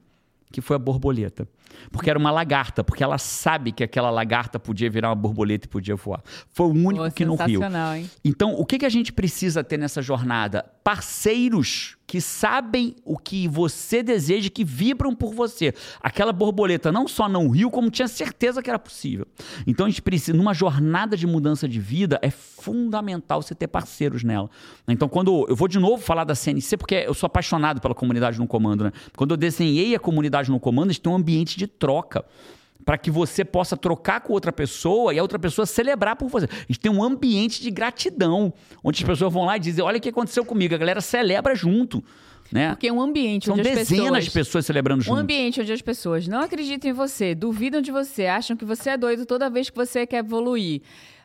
que 0.52 0.60
foi 0.60 0.76
a 0.76 0.78
borboleta. 0.78 1.48
Porque 1.90 2.10
era 2.10 2.18
uma 2.18 2.30
lagarta, 2.30 2.82
porque 2.82 3.02
ela 3.02 3.18
sabe 3.18 3.72
que 3.72 3.82
aquela 3.84 4.10
lagarta 4.10 4.58
podia 4.58 4.90
virar 4.90 5.08
uma 5.08 5.14
borboleta 5.14 5.66
e 5.66 5.68
podia 5.68 5.96
voar. 5.96 6.22
Foi 6.50 6.66
o 6.66 6.70
único 6.70 7.04
Pô, 7.04 7.10
que 7.10 7.24
não 7.24 7.36
riu. 7.36 7.60
hein? 7.96 8.10
Então, 8.24 8.54
o 8.54 8.64
que, 8.64 8.78
que 8.78 8.86
a 8.86 8.90
gente 8.90 9.12
precisa 9.12 9.62
ter 9.62 9.78
nessa 9.78 10.02
jornada? 10.02 10.64
Parceiros 10.84 11.96
que 12.12 12.20
sabem 12.20 12.94
o 13.06 13.16
que 13.16 13.48
você 13.48 14.02
deseja, 14.02 14.50
que 14.50 14.64
vibram 14.64 15.14
por 15.14 15.32
você. 15.32 15.72
Aquela 16.02 16.30
borboleta 16.30 16.92
não 16.92 17.08
só 17.08 17.26
não 17.26 17.48
riu, 17.48 17.70
como 17.70 17.90
tinha 17.90 18.06
certeza 18.06 18.62
que 18.62 18.68
era 18.68 18.78
possível. 18.78 19.26
Então, 19.66 19.86
a 19.86 19.88
gente 19.88 20.02
precisa, 20.02 20.36
numa 20.36 20.52
jornada 20.52 21.16
de 21.16 21.26
mudança 21.26 21.66
de 21.66 21.80
vida, 21.80 22.18
é 22.20 22.30
fundamental 22.30 23.40
você 23.40 23.54
ter 23.54 23.66
parceiros 23.66 24.22
nela. 24.22 24.50
Então, 24.86 25.08
quando 25.08 25.46
eu 25.48 25.56
vou 25.56 25.66
de 25.66 25.78
novo 25.78 26.02
falar 26.02 26.24
da 26.24 26.34
CNC, 26.34 26.76
porque 26.76 26.96
eu 26.96 27.14
sou 27.14 27.26
apaixonado 27.26 27.80
pela 27.80 27.94
comunidade 27.94 28.38
no 28.38 28.46
comando, 28.46 28.84
né? 28.84 28.92
Quando 29.16 29.30
eu 29.30 29.36
desenhei 29.38 29.94
a 29.94 29.98
comunidade 29.98 30.50
no 30.50 30.60
comando, 30.60 30.90
a 30.90 30.92
gente 30.92 31.00
tem 31.00 31.10
um 31.10 31.16
ambiente 31.16 31.56
de 31.56 31.61
troca 31.66 32.24
para 32.84 32.98
que 32.98 33.10
você 33.10 33.44
possa 33.44 33.76
trocar 33.76 34.20
com 34.20 34.32
outra 34.32 34.52
pessoa 34.52 35.14
e 35.14 35.18
a 35.18 35.22
outra 35.22 35.38
pessoa 35.38 35.64
celebrar 35.66 36.16
por 36.16 36.28
você. 36.28 36.46
A 36.46 36.66
gente 36.68 36.80
tem 36.80 36.90
um 36.90 37.02
ambiente 37.02 37.62
de 37.62 37.70
gratidão, 37.70 38.52
onde 38.82 39.02
as 39.02 39.08
pessoas 39.08 39.32
vão 39.32 39.44
lá 39.44 39.56
e 39.56 39.60
dizem: 39.60 39.84
Olha 39.84 39.98
o 39.98 40.00
que 40.00 40.08
aconteceu 40.08 40.44
comigo. 40.44 40.74
A 40.74 40.78
galera 40.78 41.00
celebra 41.00 41.54
junto. 41.54 42.02
Né? 42.50 42.70
Porque 42.70 42.90
um 42.90 43.00
ambiente 43.00 43.46
São 43.46 43.54
onde 43.54 43.66
as 43.66 43.74
dezenas 43.74 44.04
pessoas... 44.04 44.24
de 44.24 44.30
pessoas 44.30 44.66
celebrando 44.66 45.00
Um 45.00 45.04
junto. 45.04 45.18
ambiente 45.18 45.58
onde 45.58 45.72
as 45.72 45.80
pessoas 45.80 46.28
não 46.28 46.40
acreditam 46.40 46.90
em 46.90 46.92
você, 46.92 47.34
duvidam 47.34 47.80
de 47.80 47.90
você, 47.90 48.26
acham 48.26 48.54
que 48.54 48.64
você 48.64 48.90
é 48.90 48.96
doido 48.98 49.24
toda 49.24 49.48
vez 49.48 49.70
que 49.70 49.76
você 49.76 50.06
quer 50.06 50.18
evoluir, 50.18 50.82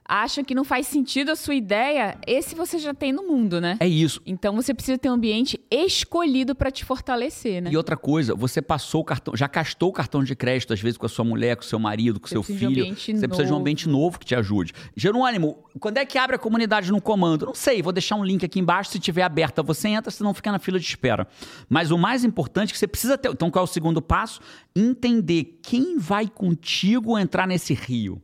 acham 0.07 0.43
que 0.43 0.55
não 0.55 0.63
faz 0.63 0.87
sentido 0.87 1.31
a 1.31 1.35
sua 1.35 1.55
ideia, 1.55 2.17
esse 2.25 2.55
você 2.55 2.79
já 2.79 2.93
tem 2.93 3.11
no 3.11 3.23
mundo, 3.23 3.59
né? 3.59 3.77
É 3.79 3.87
isso. 3.87 4.21
Então 4.25 4.55
você 4.55 4.73
precisa 4.73 4.97
ter 4.97 5.09
um 5.09 5.13
ambiente 5.13 5.59
escolhido 5.69 6.55
para 6.55 6.71
te 6.71 6.85
fortalecer, 6.85 7.61
né? 7.61 7.69
E 7.71 7.77
outra 7.77 7.97
coisa, 7.97 8.33
você 8.33 8.61
passou 8.61 9.01
o 9.01 9.03
cartão, 9.03 9.35
já 9.35 9.47
gastou 9.47 9.89
o 9.89 9.93
cartão 9.93 10.23
de 10.23 10.35
crédito, 10.35 10.73
às 10.73 10.79
vezes, 10.79 10.97
com 10.97 11.05
a 11.05 11.09
sua 11.09 11.25
mulher, 11.25 11.55
com 11.55 11.63
o 11.63 11.65
seu 11.65 11.79
marido, 11.79 12.19
com 12.19 12.25
o 12.25 12.29
seu 12.29 12.41
um 12.41 12.43
filho. 12.43 12.67
ambiente 12.67 13.17
você 13.17 13.27
precisa 13.27 13.45
de 13.45 13.49
um 13.49 13.51
novo. 13.51 13.61
ambiente 13.61 13.89
novo 13.89 14.19
que 14.19 14.25
te 14.25 14.35
ajude. 14.35 14.73
Jerônimo, 14.95 15.63
quando 15.79 15.97
é 15.97 16.05
que 16.05 16.17
abre 16.17 16.35
a 16.35 16.39
comunidade 16.39 16.91
no 16.91 17.01
comando? 17.01 17.45
Não 17.45 17.55
sei, 17.55 17.81
vou 17.81 17.91
deixar 17.91 18.15
um 18.15 18.23
link 18.23 18.45
aqui 18.45 18.59
embaixo. 18.59 18.91
Se 18.91 18.99
tiver 18.99 19.23
aberta, 19.23 19.61
você 19.61 19.89
entra, 19.89 20.11
senão 20.11 20.33
fica 20.33 20.51
na 20.51 20.59
fila 20.59 20.79
de 20.79 20.85
espera. 20.85 21.27
Mas 21.67 21.91
o 21.91 21.97
mais 21.97 22.23
importante 22.23 22.69
é 22.69 22.73
que 22.73 22.79
você 22.79 22.87
precisa 22.87 23.17
ter. 23.17 23.29
Então, 23.29 23.51
qual 23.51 23.63
é 23.63 23.67
o 23.67 23.67
segundo 23.67 24.01
passo? 24.01 24.39
Entender 24.75 25.59
quem 25.61 25.97
vai 25.97 26.27
contigo 26.27 27.17
entrar 27.17 27.47
nesse 27.47 27.73
rio. 27.73 28.21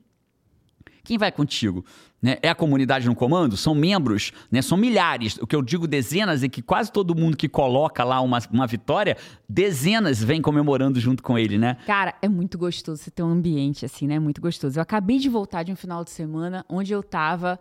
Quem 1.06 1.18
vai 1.18 1.34
contigo? 1.34 1.84
Né? 2.22 2.38
É 2.42 2.48
a 2.48 2.56
comunidade 2.56 3.06
no 3.08 3.14
comando? 3.14 3.58
São 3.58 3.76
membros, 3.76 4.32
né? 4.50 4.62
são 4.62 4.78
milhares. 4.78 5.38
O 5.38 5.46
que 5.46 5.54
eu 5.54 5.62
digo 5.62 5.86
dezenas 5.86 6.44
é 6.44 6.48
que 6.48 6.62
quase 6.62 6.90
todo 6.90 7.14
mundo 7.14 7.36
que 7.36 7.50
coloca 7.50 8.06
lá 8.06 8.22
uma, 8.22 8.40
uma 8.50 8.66
vitória, 8.66 9.18
dezenas 9.48 10.24
vem 10.24 10.42
comemorando 10.42 11.02
junto 11.02 11.22
com 11.22 11.38
ele, 11.38 11.58
né? 11.58 11.76
Cara, 11.86 12.16
é 12.22 12.30
muito 12.30 12.58
gostoso 12.58 13.04
você 13.04 13.12
ter 13.12 13.22
um 13.22 13.30
ambiente 13.30 13.84
assim, 13.84 14.08
né? 14.08 14.18
Muito 14.18 14.40
gostoso. 14.40 14.80
Eu 14.80 14.82
acabei 14.82 15.20
de 15.20 15.28
voltar 15.28 15.64
de 15.64 15.74
um 15.74 15.76
final 15.76 16.06
de 16.06 16.12
semana 16.12 16.66
onde 16.70 16.94
eu 16.94 17.04
tava 17.04 17.60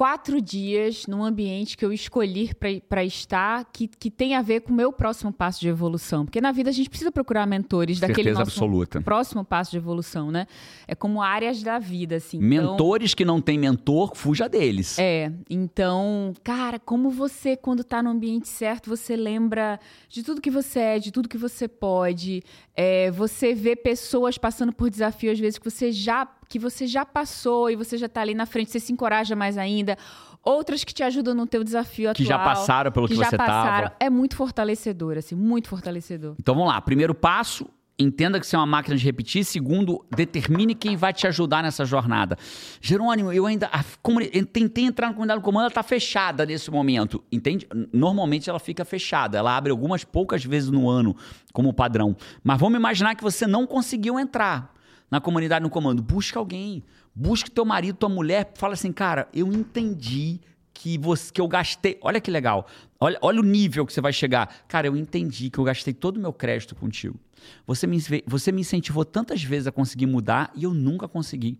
quatro 0.00 0.40
dias 0.40 1.06
num 1.06 1.22
ambiente 1.22 1.76
que 1.76 1.84
eu 1.84 1.92
escolhi 1.92 2.52
para 2.88 3.04
estar, 3.04 3.66
que, 3.70 3.86
que 3.86 4.10
tem 4.10 4.34
a 4.34 4.40
ver 4.40 4.62
com 4.62 4.72
o 4.72 4.74
meu 4.74 4.90
próximo 4.90 5.30
passo 5.30 5.60
de 5.60 5.68
evolução. 5.68 6.24
Porque 6.24 6.40
na 6.40 6.52
vida 6.52 6.70
a 6.70 6.72
gente 6.72 6.88
precisa 6.88 7.12
procurar 7.12 7.44
mentores 7.46 8.00
daquele 8.00 8.30
Certeza 8.30 8.38
nosso 8.38 8.50
absoluta. 8.52 9.02
próximo 9.02 9.44
passo 9.44 9.72
de 9.72 9.76
evolução, 9.76 10.30
né? 10.30 10.46
É 10.88 10.94
como 10.94 11.20
áreas 11.20 11.62
da 11.62 11.78
vida, 11.78 12.16
assim. 12.16 12.38
Então- 12.38 12.70
Mentores 12.70 13.12
que 13.12 13.26
não 13.26 13.42
têm 13.42 13.58
mentor, 13.58 14.16
fuja 14.16 14.48
deles. 14.48 14.98
é, 14.98 15.30
então, 15.50 16.32
cara, 16.42 16.78
como 16.78 17.10
você, 17.10 17.54
quando 17.54 17.84
tá 17.84 18.02
no 18.02 18.08
ambiente 18.08 18.48
certo, 18.48 18.88
você 18.88 19.14
lembra 19.14 19.78
de 20.08 20.22
tudo 20.22 20.40
que 20.40 20.50
você 20.50 20.78
é, 20.78 20.98
de 20.98 21.10
tudo 21.12 21.28
que 21.28 21.36
você 21.36 21.68
pode. 21.68 22.42
É, 22.74 23.10
você 23.10 23.52
vê 23.54 23.76
pessoas 23.76 24.38
passando 24.38 24.72
por 24.72 24.88
desafios, 24.88 25.34
às 25.34 25.40
vezes, 25.40 25.58
que 25.58 25.70
você 25.70 25.92
já 25.92 26.26
que 26.50 26.58
você 26.58 26.84
já 26.86 27.06
passou 27.06 27.70
e 27.70 27.76
você 27.76 27.96
já 27.96 28.08
tá 28.08 28.20
ali 28.20 28.34
na 28.34 28.44
frente, 28.44 28.70
você 28.72 28.80
se 28.80 28.92
encoraja 28.92 29.36
mais 29.36 29.56
ainda. 29.56 29.96
Outras 30.42 30.82
que 30.82 30.92
te 30.92 31.02
ajudam 31.04 31.32
no 31.32 31.46
teu 31.46 31.62
desafio 31.62 32.12
Que 32.12 32.24
atual. 32.24 32.38
já 32.38 32.44
passaram 32.44 32.90
pelo 32.90 33.06
que, 33.06 33.14
já 33.14 33.24
você 33.26 33.36
passaram. 33.36 33.86
estava. 33.86 33.96
É 34.00 34.10
muito 34.10 34.34
fortalecedor, 34.34 35.16
assim, 35.16 35.36
muito 35.36 35.68
fortalecedor. 35.68 36.34
Então 36.40 36.54
vamos 36.54 36.68
lá. 36.70 36.80
Primeiro 36.80 37.14
passo, 37.14 37.68
entenda 37.96 38.40
que 38.40 38.46
você 38.46 38.56
é 38.56 38.58
uma 38.58 38.66
máquina 38.66 38.96
de 38.96 39.04
repetir. 39.04 39.44
Segundo, 39.44 40.04
determine 40.16 40.74
quem 40.74 40.96
vai 40.96 41.12
te 41.12 41.24
ajudar 41.28 41.62
nessa 41.62 41.84
jornada. 41.84 42.36
Jerônimo, 42.80 43.32
eu 43.32 43.46
ainda 43.46 43.66
a 43.66 43.84
comuni- 44.02 44.30
eu 44.32 44.44
tentei 44.44 44.84
entrar 44.86 45.06
na 45.08 45.12
comunidade 45.12 45.40
do 45.40 45.44
comando, 45.44 45.60
ela 45.64 45.68
está 45.68 45.82
fechada 45.84 46.44
nesse 46.44 46.68
momento. 46.68 47.22
Entende? 47.30 47.68
Normalmente 47.92 48.50
ela 48.50 48.58
fica 48.58 48.84
fechada. 48.84 49.38
Ela 49.38 49.56
abre 49.56 49.70
algumas 49.70 50.02
poucas 50.02 50.44
vezes 50.44 50.68
no 50.70 50.88
ano, 50.90 51.14
como 51.52 51.72
padrão. 51.72 52.16
Mas 52.42 52.58
vamos 52.58 52.76
imaginar 52.76 53.14
que 53.14 53.22
você 53.22 53.46
não 53.46 53.66
conseguiu 53.68 54.18
entrar 54.18 54.74
na 55.10 55.20
comunidade 55.20 55.62
no 55.62 55.70
comando. 55.70 56.02
Busca 56.02 56.38
alguém. 56.38 56.82
Busque 57.14 57.50
teu 57.50 57.64
marido, 57.64 57.96
tua 57.96 58.08
mulher. 58.08 58.52
Fala 58.54 58.74
assim, 58.74 58.92
cara, 58.92 59.28
eu 59.34 59.48
entendi 59.52 60.40
que, 60.72 60.96
você, 60.96 61.32
que 61.32 61.40
eu 61.40 61.48
gastei. 61.48 61.98
Olha 62.00 62.20
que 62.20 62.30
legal. 62.30 62.66
Olha, 62.98 63.18
olha 63.20 63.40
o 63.40 63.44
nível 63.44 63.84
que 63.84 63.92
você 63.92 64.00
vai 64.00 64.12
chegar. 64.12 64.64
Cara, 64.68 64.86
eu 64.86 64.96
entendi 64.96 65.50
que 65.50 65.58
eu 65.58 65.64
gastei 65.64 65.92
todo 65.92 66.16
o 66.16 66.20
meu 66.20 66.32
crédito 66.32 66.74
contigo. 66.74 67.18
Você 67.66 67.86
me, 67.86 67.98
você 68.26 68.52
me 68.52 68.60
incentivou 68.60 69.04
tantas 69.04 69.42
vezes 69.42 69.66
a 69.66 69.72
conseguir 69.72 70.06
mudar 70.06 70.50
e 70.54 70.64
eu 70.64 70.72
nunca 70.72 71.08
consegui. 71.08 71.58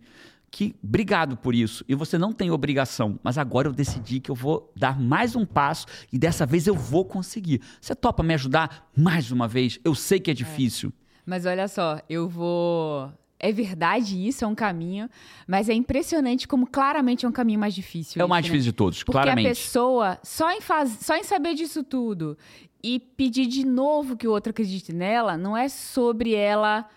Que 0.49 0.75
obrigado 0.83 1.37
por 1.37 1.55
isso. 1.55 1.85
E 1.87 1.95
você 1.95 2.17
não 2.17 2.33
tem 2.33 2.51
obrigação, 2.51 3.17
mas 3.23 3.37
agora 3.37 3.69
eu 3.69 3.73
decidi 3.73 4.19
que 4.19 4.29
eu 4.29 4.35
vou 4.35 4.71
dar 4.75 4.99
mais 4.99 5.33
um 5.35 5.45
passo 5.45 5.85
e 6.11 6.19
dessa 6.19 6.45
vez 6.45 6.67
eu 6.67 6.75
vou 6.75 7.05
conseguir. 7.05 7.61
Você 7.79 7.95
topa 7.95 8.21
me 8.21 8.33
ajudar 8.33 8.89
mais 8.95 9.31
uma 9.31 9.47
vez? 9.47 9.79
Eu 9.83 9.95
sei 9.95 10.19
que 10.19 10.29
é 10.29 10.33
difícil. 10.33 10.91
Mas 11.25 11.45
olha 11.45 11.67
só, 11.67 12.01
eu 12.09 12.27
vou. 12.27 13.11
É 13.43 13.51
verdade 13.51 14.27
isso, 14.27 14.45
é 14.45 14.47
um 14.47 14.53
caminho, 14.53 15.09
mas 15.47 15.67
é 15.67 15.73
impressionante 15.73 16.47
como 16.47 16.67
claramente 16.67 17.25
é 17.25 17.29
um 17.29 17.31
caminho 17.31 17.59
mais 17.59 17.73
difícil. 17.73 18.21
É 18.21 18.23
o 18.25 18.29
mais 18.29 18.43
né? 18.45 18.51
difícil 18.51 18.71
de 18.71 18.75
todos, 18.75 19.03
Porque 19.03 19.17
a 19.17 19.23
claramente. 19.23 19.47
pessoa, 19.47 20.19
só 20.21 20.51
em, 20.51 20.61
faz... 20.61 20.99
só 21.01 21.15
em 21.15 21.23
saber 21.23 21.55
disso 21.55 21.83
tudo 21.83 22.37
e 22.83 22.99
pedir 22.99 23.47
de 23.47 23.65
novo 23.65 24.15
que 24.15 24.27
o 24.27 24.31
outro 24.31 24.51
acredite 24.51 24.93
nela, 24.93 25.37
não 25.37 25.57
é 25.57 25.67
sobre 25.69 26.35
ela 26.35 26.87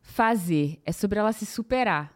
fazer, 0.00 0.80
é 0.84 0.90
sobre 0.90 1.20
ela 1.20 1.32
se 1.32 1.46
superar. 1.46 2.12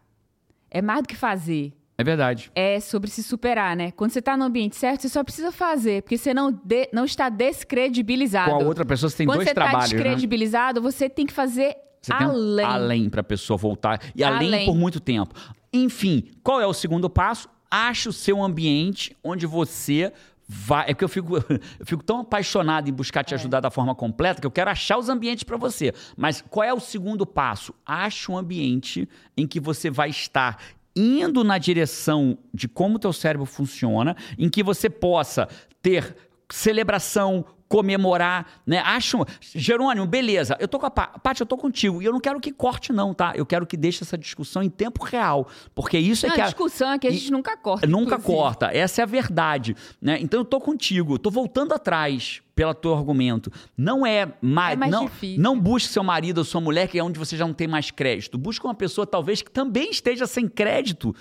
É 0.68 0.82
mais 0.82 1.02
do 1.02 1.08
que 1.08 1.16
fazer. 1.16 1.72
É 1.98 2.04
verdade. 2.04 2.50
É 2.54 2.78
sobre 2.80 3.08
se 3.08 3.22
superar, 3.22 3.74
né? 3.74 3.90
Quando 3.92 4.10
você 4.10 4.20
tá 4.20 4.36
no 4.36 4.44
ambiente 4.44 4.76
certo, 4.76 5.02
você 5.02 5.08
só 5.08 5.24
precisa 5.24 5.50
fazer, 5.50 6.02
porque 6.02 6.18
você 6.18 6.34
não, 6.34 6.52
de- 6.52 6.90
não 6.92 7.04
está 7.04 7.28
descredibilizado. 7.28 8.50
Com 8.50 8.62
a 8.62 8.66
outra 8.66 8.84
pessoa 8.84 9.08
você 9.08 9.18
tem 9.18 9.26
Quando 9.26 9.36
dois 9.38 9.48
você 9.48 9.54
trabalhos, 9.54 9.90
tá 9.90 9.96
né? 9.96 10.02
descredibilizado, 10.02 10.82
você 10.82 11.08
tem 11.08 11.24
que 11.24 11.32
fazer 11.32 11.74
Você 12.06 12.24
além. 12.24 12.64
além 12.66 13.10
para 13.10 13.20
a 13.20 13.24
pessoa 13.24 13.56
voltar 13.56 14.00
e 14.14 14.22
além, 14.24 14.48
Além. 14.48 14.66
por 14.66 14.74
muito 14.76 15.00
tempo. 15.00 15.34
Enfim, 15.72 16.24
qual 16.42 16.60
é 16.60 16.66
o 16.66 16.72
segundo 16.72 17.10
passo? 17.10 17.48
Ache 17.70 18.08
o 18.08 18.12
seu 18.12 18.42
ambiente 18.42 19.16
onde 19.22 19.46
você 19.46 20.12
vai. 20.48 20.84
É 20.84 20.94
porque 20.94 21.04
eu 21.04 21.08
fico, 21.08 21.36
eu 21.80 21.84
fico 21.86 22.02
tão 22.04 22.20
apaixonado 22.20 22.88
em 22.88 22.92
buscar 22.92 23.20
É. 23.20 23.24
te 23.24 23.34
ajudar 23.34 23.60
da 23.60 23.70
forma 23.70 23.94
completa 23.94 24.40
que 24.40 24.46
eu 24.46 24.50
quero 24.50 24.70
achar 24.70 24.96
os 24.98 25.08
ambientes 25.08 25.42
para 25.44 25.56
você. 25.56 25.92
Mas 26.16 26.42
qual 26.48 26.64
é 26.64 26.72
o 26.72 26.80
segundo 26.80 27.26
passo? 27.26 27.74
Ache 27.84 28.30
um 28.30 28.38
ambiente 28.38 29.08
em 29.36 29.46
que 29.46 29.58
você 29.58 29.90
vai 29.90 30.10
estar 30.10 30.62
indo 30.94 31.44
na 31.44 31.58
direção 31.58 32.38
de 32.54 32.66
como 32.68 32.96
o 32.96 32.98
teu 32.98 33.12
cérebro 33.12 33.44
funciona, 33.44 34.16
em 34.38 34.48
que 34.48 34.62
você 34.62 34.88
possa 34.88 35.46
ter 35.82 36.16
celebração, 36.48 37.44
comemorar, 37.68 38.46
né? 38.66 38.78
Acho, 38.78 39.24
Jerônimo, 39.40 40.06
beleza, 40.06 40.56
eu 40.60 40.68
tô 40.68 40.78
com 40.78 40.86
a 40.86 40.90
Paty, 40.90 41.40
eu 41.40 41.46
tô 41.46 41.56
contigo, 41.56 42.00
e 42.00 42.04
eu 42.04 42.12
não 42.12 42.20
quero 42.20 42.40
que 42.40 42.52
corte 42.52 42.92
não, 42.92 43.12
tá? 43.12 43.32
Eu 43.34 43.44
quero 43.44 43.66
que 43.66 43.76
deixe 43.76 44.02
essa 44.02 44.16
discussão 44.16 44.62
em 44.62 44.70
tempo 44.70 45.04
real, 45.04 45.48
porque 45.74 45.98
isso 45.98 46.26
é 46.26 46.28
não, 46.28 46.36
que 46.36 46.40
a 46.40 46.44
discussão 46.44 46.92
é 46.92 46.98
que 46.98 47.06
a 47.06 47.10
gente 47.10 47.28
e, 47.28 47.30
nunca 47.30 47.56
corta. 47.56 47.86
Nunca 47.86 48.16
inclusive. 48.16 48.26
corta, 48.26 48.70
essa 48.72 49.02
é 49.02 49.04
a 49.04 49.06
verdade, 49.06 49.76
né? 50.00 50.18
Então 50.20 50.40
eu 50.40 50.44
tô 50.44 50.60
contigo, 50.60 51.14
eu 51.14 51.18
tô 51.18 51.30
voltando 51.30 51.72
atrás 51.72 52.42
pelo 52.56 52.72
teu 52.72 52.94
argumento. 52.94 53.52
Não 53.76 54.06
é, 54.06 54.32
ma 54.40 54.72
é 54.72 54.76
mais 54.76 54.90
não, 54.90 55.04
difícil. 55.04 55.42
não 55.42 55.60
busque 55.60 55.92
seu 55.92 56.02
marido 56.02 56.38
ou 56.38 56.44
sua 56.44 56.60
mulher, 56.60 56.88
que 56.88 56.98
é 56.98 57.04
onde 57.04 57.18
você 57.18 57.36
já 57.36 57.46
não 57.46 57.52
tem 57.52 57.68
mais 57.68 57.90
crédito. 57.90 58.38
Busque 58.38 58.64
uma 58.64 58.74
pessoa 58.74 59.06
talvez 59.06 59.42
que 59.42 59.50
também 59.50 59.90
esteja 59.90 60.26
sem 60.26 60.48
crédito 60.48 61.14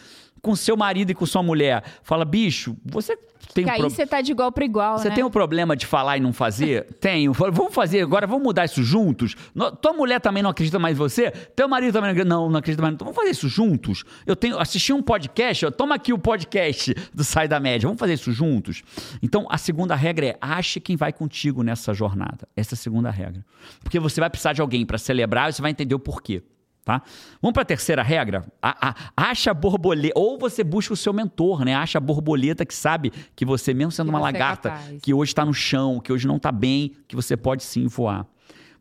com 0.45 0.55
seu 0.55 0.77
marido 0.77 1.09
e 1.09 1.15
com 1.15 1.25
sua 1.25 1.41
mulher. 1.41 1.83
Fala, 2.03 2.23
bicho, 2.23 2.77
você 2.85 3.17
tem 3.51 3.65
que 3.65 3.71
um 3.71 3.73
aí 3.73 3.81
você 3.81 4.05
tá 4.05 4.21
de 4.21 4.31
igual 4.31 4.51
para 4.51 4.63
igual, 4.63 4.99
Você 4.99 5.09
né? 5.09 5.15
tem 5.15 5.23
um 5.23 5.29
problema 5.31 5.75
de 5.75 5.87
falar 5.87 6.17
e 6.17 6.19
não 6.19 6.31
fazer? 6.31 6.83
Tenho. 7.01 7.33
Vamos 7.33 7.73
fazer 7.73 8.01
agora, 8.01 8.27
vamos 8.27 8.43
mudar 8.43 8.65
isso 8.65 8.83
juntos? 8.83 9.35
tua 9.81 9.91
mulher 9.93 10.21
também 10.21 10.43
não 10.43 10.51
acredita 10.51 10.77
mais 10.77 10.95
em 10.95 10.99
você? 10.99 11.31
Teu 11.31 11.67
marido 11.67 11.93
também 11.93 12.09
não 12.09 12.11
acredita, 12.11 12.35
não, 12.35 12.49
não 12.51 12.59
acredita 12.59 12.83
mais. 12.83 12.93
Então 12.93 13.05
vamos 13.05 13.15
fazer 13.15 13.31
isso 13.31 13.49
juntos? 13.49 14.03
Eu 14.23 14.35
tenho 14.35 14.59
assisti 14.59 14.93
um 14.93 15.01
podcast, 15.01 15.65
ó, 15.65 15.71
toma 15.71 15.95
aqui 15.95 16.13
o 16.13 16.19
podcast 16.19 16.93
do 17.11 17.23
Sai 17.23 17.47
da 17.47 17.59
Média. 17.59 17.87
Vamos 17.87 17.99
fazer 17.99 18.13
isso 18.13 18.31
juntos? 18.31 18.83
Então, 19.23 19.47
a 19.49 19.57
segunda 19.57 19.95
regra 19.95 20.27
é 20.27 20.37
ache 20.39 20.79
quem 20.79 20.95
vai 20.95 21.11
contigo 21.11 21.63
nessa 21.63 21.91
jornada. 21.91 22.47
Essa 22.55 22.73
é 22.73 22.75
a 22.75 22.77
segunda 22.77 23.09
regra. 23.09 23.43
Porque 23.81 23.99
você 23.99 24.21
vai 24.21 24.29
precisar 24.29 24.53
de 24.53 24.61
alguém 24.61 24.85
para 24.85 24.99
celebrar 24.99 25.49
e 25.49 25.53
você 25.53 25.61
vai 25.63 25.71
entender 25.71 25.95
o 25.95 25.99
porquê. 25.99 26.43
Tá? 26.85 27.01
Vamos 27.41 27.53
para 27.53 27.63
a 27.63 27.65
terceira 27.65 28.03
regra? 28.03 28.45
A, 28.61 28.89
a, 28.89 28.95
acha 29.31 29.51
borboleta. 29.55 30.13
Ou 30.15 30.37
você 30.37 30.63
busca 30.63 30.93
o 30.93 30.95
seu 30.95 31.11
mentor, 31.11 31.65
né? 31.65 31.73
Acha 31.73 31.97
a 31.97 32.01
borboleta 32.01 32.63
que 32.63 32.75
sabe 32.75 33.11
que 33.35 33.43
você, 33.43 33.73
mesmo 33.73 33.91
sendo 33.91 34.05
que 34.05 34.11
uma 34.11 34.19
é 34.19 34.21
lagarta, 34.21 34.69
é 34.69 34.97
que 35.01 35.11
hoje 35.11 35.31
está 35.31 35.43
no 35.43 35.53
chão, 35.53 35.99
que 35.99 36.13
hoje 36.13 36.27
não 36.27 36.37
está 36.37 36.51
bem, 36.51 36.95
que 37.07 37.15
você 37.15 37.35
pode 37.35 37.63
sim 37.63 37.87
voar. 37.87 38.27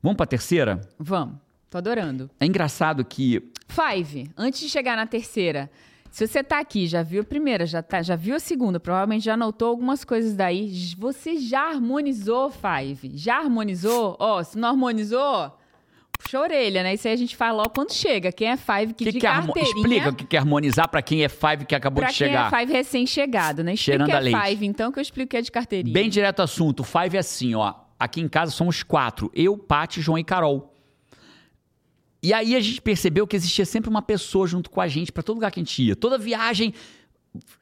Vamos 0.03 0.19
para 0.19 0.25
a 0.25 0.27
terceira? 0.27 0.83
Vamos. 0.99 1.37
Tô 1.71 1.79
adorando. 1.79 2.31
É 2.39 2.45
engraçado 2.45 3.03
que. 3.07 3.51
Five. 3.69 4.31
Antes 4.37 4.61
de 4.61 4.69
chegar 4.69 4.97
na 4.97 5.07
terceira. 5.07 5.71
Se 6.11 6.29
você 6.29 6.45
tá 6.45 6.61
aqui, 6.61 6.87
já 6.87 7.03
viu 7.03 7.23
a 7.23 7.25
primeira, 7.25 7.65
já, 7.65 7.83
tá, 7.83 8.03
já 8.03 8.15
viu 8.15 8.37
a 8.37 8.39
segunda, 8.39 8.79
provavelmente 8.79 9.25
já 9.25 9.35
anotou 9.35 9.69
algumas 9.69 10.05
coisas 10.05 10.37
daí. 10.37 10.71
Você 10.99 11.39
já 11.39 11.71
harmonizou, 11.71 12.53
Five? 12.53 13.17
Já 13.17 13.39
harmonizou? 13.39 14.15
Ó, 14.21 14.39
oh, 14.39 14.45
se 14.45 14.59
não 14.59 14.69
harmonizou, 14.69 15.51
puxa 16.25 16.39
a 16.39 16.41
orelha, 16.41 16.83
né? 16.83 16.95
Isso 16.95 17.07
aí 17.07 17.15
a 17.15 17.17
gente 17.17 17.37
fala 17.37 17.59
logo 17.59 17.71
quando 17.71 17.93
chega. 17.93 18.33
Quem 18.33 18.49
é 18.49 18.57
Five 18.57 18.95
que, 18.95 19.05
que 19.05 19.13
de 19.13 19.21
que 19.21 19.27
carteirinha... 19.27 19.75
Explica 19.77 20.09
o 20.09 20.15
que 20.15 20.37
é 20.37 20.39
harmonizar 20.41 20.89
para 20.89 21.03
quem 21.03 21.23
é 21.23 21.29
Five 21.29 21.67
que 21.67 21.75
acabou 21.75 22.05
de 22.05 22.13
chegar. 22.13 22.49
Pra 22.49 22.59
quem 22.59 22.59
é 22.59 22.67
Five 22.67 22.73
recém-chegado, 22.79 23.63
né? 23.63 23.75
Explica 23.75 24.07
Cheirando 24.07 24.23
que 24.23 24.37
é 24.37 24.47
Five, 24.47 24.67
então, 24.67 24.91
que 24.91 24.99
eu 24.99 25.03
explico 25.03 25.31
que 25.31 25.37
é 25.37 25.43
de 25.43 25.53
carteirinha. 25.53 25.93
Bem 25.93 26.09
direto 26.09 26.41
ao 26.41 26.45
assunto. 26.45 26.83
Five 26.83 27.17
é 27.17 27.21
assim, 27.21 27.55
ó. 27.55 27.75
Aqui 27.99 28.21
em 28.21 28.29
casa 28.29 28.51
somos 28.51 28.83
quatro. 28.83 29.31
Eu, 29.35 29.57
Paty, 29.57 30.01
João 30.01 30.19
e 30.19 30.25
Carol. 30.25 30.75
E 32.23 32.33
aí 32.33 32.57
a 32.57 32.61
gente 32.61 32.81
percebeu 32.81 33.27
que 33.27 33.37
existia 33.37 33.67
sempre 33.67 33.91
uma 33.91 34.03
pessoa 34.03 34.47
junto 34.47 34.71
com 34.71 34.81
a 34.81 34.89
gente 34.89 35.13
para 35.13 35.23
todo 35.23 35.37
lugar 35.37 35.51
que 35.51 35.61
a 35.61 35.63
gente 35.63 35.83
ia. 35.83 35.95
Toda 35.95 36.19
viagem... 36.19 36.73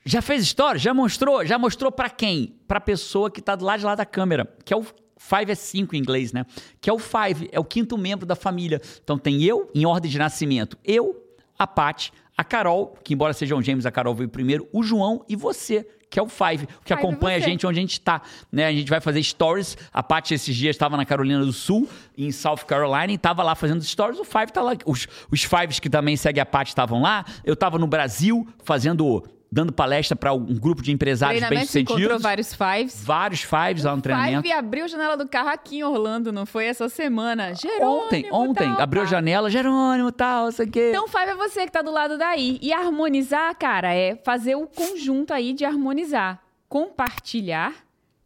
Já 0.04 0.20
fez 0.20 0.42
história? 0.42 0.78
Já 0.78 0.92
mostrou? 0.92 1.46
Já 1.46 1.58
mostrou 1.58 1.90
para 1.90 2.10
quem? 2.10 2.56
Pra 2.68 2.78
pessoa 2.78 3.30
que 3.30 3.40
tá 3.40 3.56
do 3.56 3.64
lado 3.64 3.78
de 3.80 3.86
lá 3.86 3.94
da 3.94 4.04
câmera, 4.04 4.46
que 4.66 4.74
é 4.74 4.76
o 4.76 4.84
Five 5.22 5.52
é 5.52 5.54
cinco 5.54 5.94
em 5.94 5.98
inglês, 5.98 6.32
né? 6.32 6.44
Que 6.80 6.90
é 6.90 6.92
o 6.92 6.98
five, 6.98 7.48
é 7.52 7.60
o 7.60 7.64
quinto 7.64 7.96
membro 7.96 8.26
da 8.26 8.34
família. 8.34 8.80
Então 9.02 9.16
tem 9.16 9.42
eu, 9.42 9.70
em 9.74 9.86
ordem 9.86 10.10
de 10.10 10.18
nascimento, 10.18 10.76
eu, 10.84 11.16
a 11.56 11.66
Paty, 11.66 12.12
a 12.36 12.42
Carol, 12.42 12.96
que 13.04 13.14
embora 13.14 13.32
sejam 13.32 13.62
gêmeos, 13.62 13.86
a 13.86 13.90
Carol 13.90 14.14
veio 14.14 14.28
primeiro, 14.28 14.68
o 14.72 14.82
João 14.82 15.24
e 15.28 15.36
você, 15.36 15.86
que 16.10 16.18
é 16.18 16.22
o 16.22 16.28
Five, 16.28 16.66
que 16.66 16.88
five 16.88 16.94
acompanha 16.94 17.36
a 17.36 17.40
gente 17.40 17.66
onde 17.66 17.78
a 17.78 17.80
gente 17.80 17.92
está. 17.92 18.20
Né? 18.50 18.66
A 18.66 18.72
gente 18.72 18.90
vai 18.90 19.00
fazer 19.00 19.22
stories. 19.22 19.78
A 19.92 20.02
Paty 20.02 20.34
esses 20.34 20.54
dias 20.54 20.74
estava 20.74 20.96
na 20.96 21.06
Carolina 21.06 21.44
do 21.44 21.52
Sul, 21.52 21.88
em 22.18 22.30
South 22.32 22.64
Carolina, 22.66 23.12
e 23.12 23.14
estava 23.14 23.42
lá 23.42 23.54
fazendo 23.54 23.82
stories. 23.82 24.18
O 24.18 24.24
Five 24.24 24.46
está 24.46 24.60
lá. 24.60 24.72
Os, 24.84 25.06
os 25.30 25.44
Fives 25.44 25.78
que 25.78 25.88
também 25.88 26.16
seguem 26.16 26.42
a 26.42 26.46
Paty 26.46 26.70
estavam 26.70 27.00
lá. 27.00 27.24
Eu 27.44 27.54
estava 27.54 27.78
no 27.78 27.86
Brasil 27.86 28.46
fazendo 28.64 29.24
dando 29.52 29.70
palestra 29.70 30.16
para 30.16 30.32
um 30.32 30.54
grupo 30.54 30.82
de 30.82 30.90
empresários 30.90 31.46
bem-sucedidos. 31.46 31.94
encontrou 31.94 32.18
vários 32.18 32.54
fives. 32.54 33.04
Vários 33.04 33.42
fives 33.42 33.84
lá 33.84 33.94
no 33.94 34.00
treinamento. 34.00 34.40
Five 34.40 34.52
abriu 34.54 34.84
a 34.86 34.88
janela 34.88 35.14
do 35.14 35.28
carro 35.28 35.50
aqui 35.50 35.76
em 35.76 35.82
Orlando, 35.84 36.32
não 36.32 36.46
foi 36.46 36.64
essa 36.64 36.88
semana? 36.88 37.54
Jerônimo, 37.54 38.06
Ontem, 38.06 38.26
ontem. 38.32 38.72
Tal, 38.72 38.80
abriu 38.80 39.02
a 39.02 39.04
janela, 39.04 39.50
Jerônimo, 39.50 40.10
tal, 40.10 40.50
sei 40.50 40.64
o 40.64 40.70
quê. 40.70 40.88
Então, 40.88 41.06
Five 41.06 41.32
é 41.32 41.34
você 41.34 41.66
que 41.66 41.72
tá 41.72 41.82
do 41.82 41.90
lado 41.90 42.16
daí. 42.16 42.58
E 42.62 42.72
harmonizar, 42.72 43.54
cara, 43.58 43.92
é 43.92 44.16
fazer 44.16 44.54
o 44.54 44.66
conjunto 44.66 45.34
aí 45.34 45.52
de 45.52 45.66
harmonizar. 45.66 46.40
Compartilhar, 46.66 47.74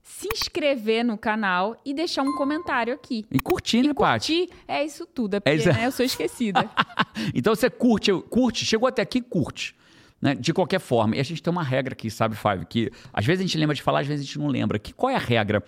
se 0.05 0.29
inscrever 0.33 1.05
no 1.05 1.19
canal 1.19 1.77
e 1.85 1.93
deixar 1.93 2.23
um 2.23 2.37
comentário 2.37 2.95
aqui. 2.95 3.27
E 3.33 3.41
curtir, 3.41 3.83
né, 3.83 3.93
Paty? 3.93 4.49
É 4.69 4.85
isso 4.85 5.05
tudo, 5.05 5.35
é 5.35 5.41
porque 5.41 5.51
é 5.51 5.55
isso... 5.57 5.73
Né, 5.73 5.87
eu 5.87 5.91
sou 5.91 6.07
esquecida. 6.07 6.71
então 7.35 7.53
você 7.53 7.69
curte, 7.69 8.13
curte, 8.31 8.65
chegou 8.65 8.89
até 8.89 9.03
aqui, 9.03 9.21
curte. 9.21 9.75
Né? 10.21 10.35
De 10.35 10.53
qualquer 10.53 10.81
forma, 10.81 11.17
e 11.17 11.21
a 11.21 11.23
gente 11.23 11.43
tem 11.43 11.51
uma 11.51 11.63
regra 11.63 11.93
aqui, 11.93 12.11
sabe, 12.11 12.35
Five? 12.37 12.65
Que 12.67 12.91
às 13.13 13.25
vezes 13.25 13.41
a 13.41 13.47
gente 13.47 13.59
lembra 13.59 13.75
de 13.75 13.83
falar, 13.83 14.01
às 14.01 14.07
vezes 14.07 14.25
a 14.25 14.27
gente 14.27 14.39
não 14.39 14.49
lembra. 14.49 14.79
Que 14.79 14.93
qual 14.93 15.11
é 15.11 15.15
a 15.15 15.19
regra? 15.19 15.63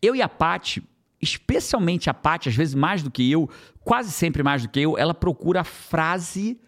Eu 0.00 0.16
e 0.16 0.22
a 0.22 0.28
Paty, 0.28 0.82
especialmente 1.20 2.08
a 2.08 2.14
Paty, 2.14 2.48
às 2.48 2.54
vezes 2.54 2.74
mais 2.74 3.02
do 3.02 3.10
que 3.10 3.30
eu, 3.30 3.50
quase 3.84 4.10
sempre 4.10 4.42
mais 4.42 4.62
do 4.62 4.68
que 4.68 4.80
eu, 4.80 4.96
ela 4.96 5.12
procura 5.12 5.60
a 5.60 5.64
frase 5.64 6.58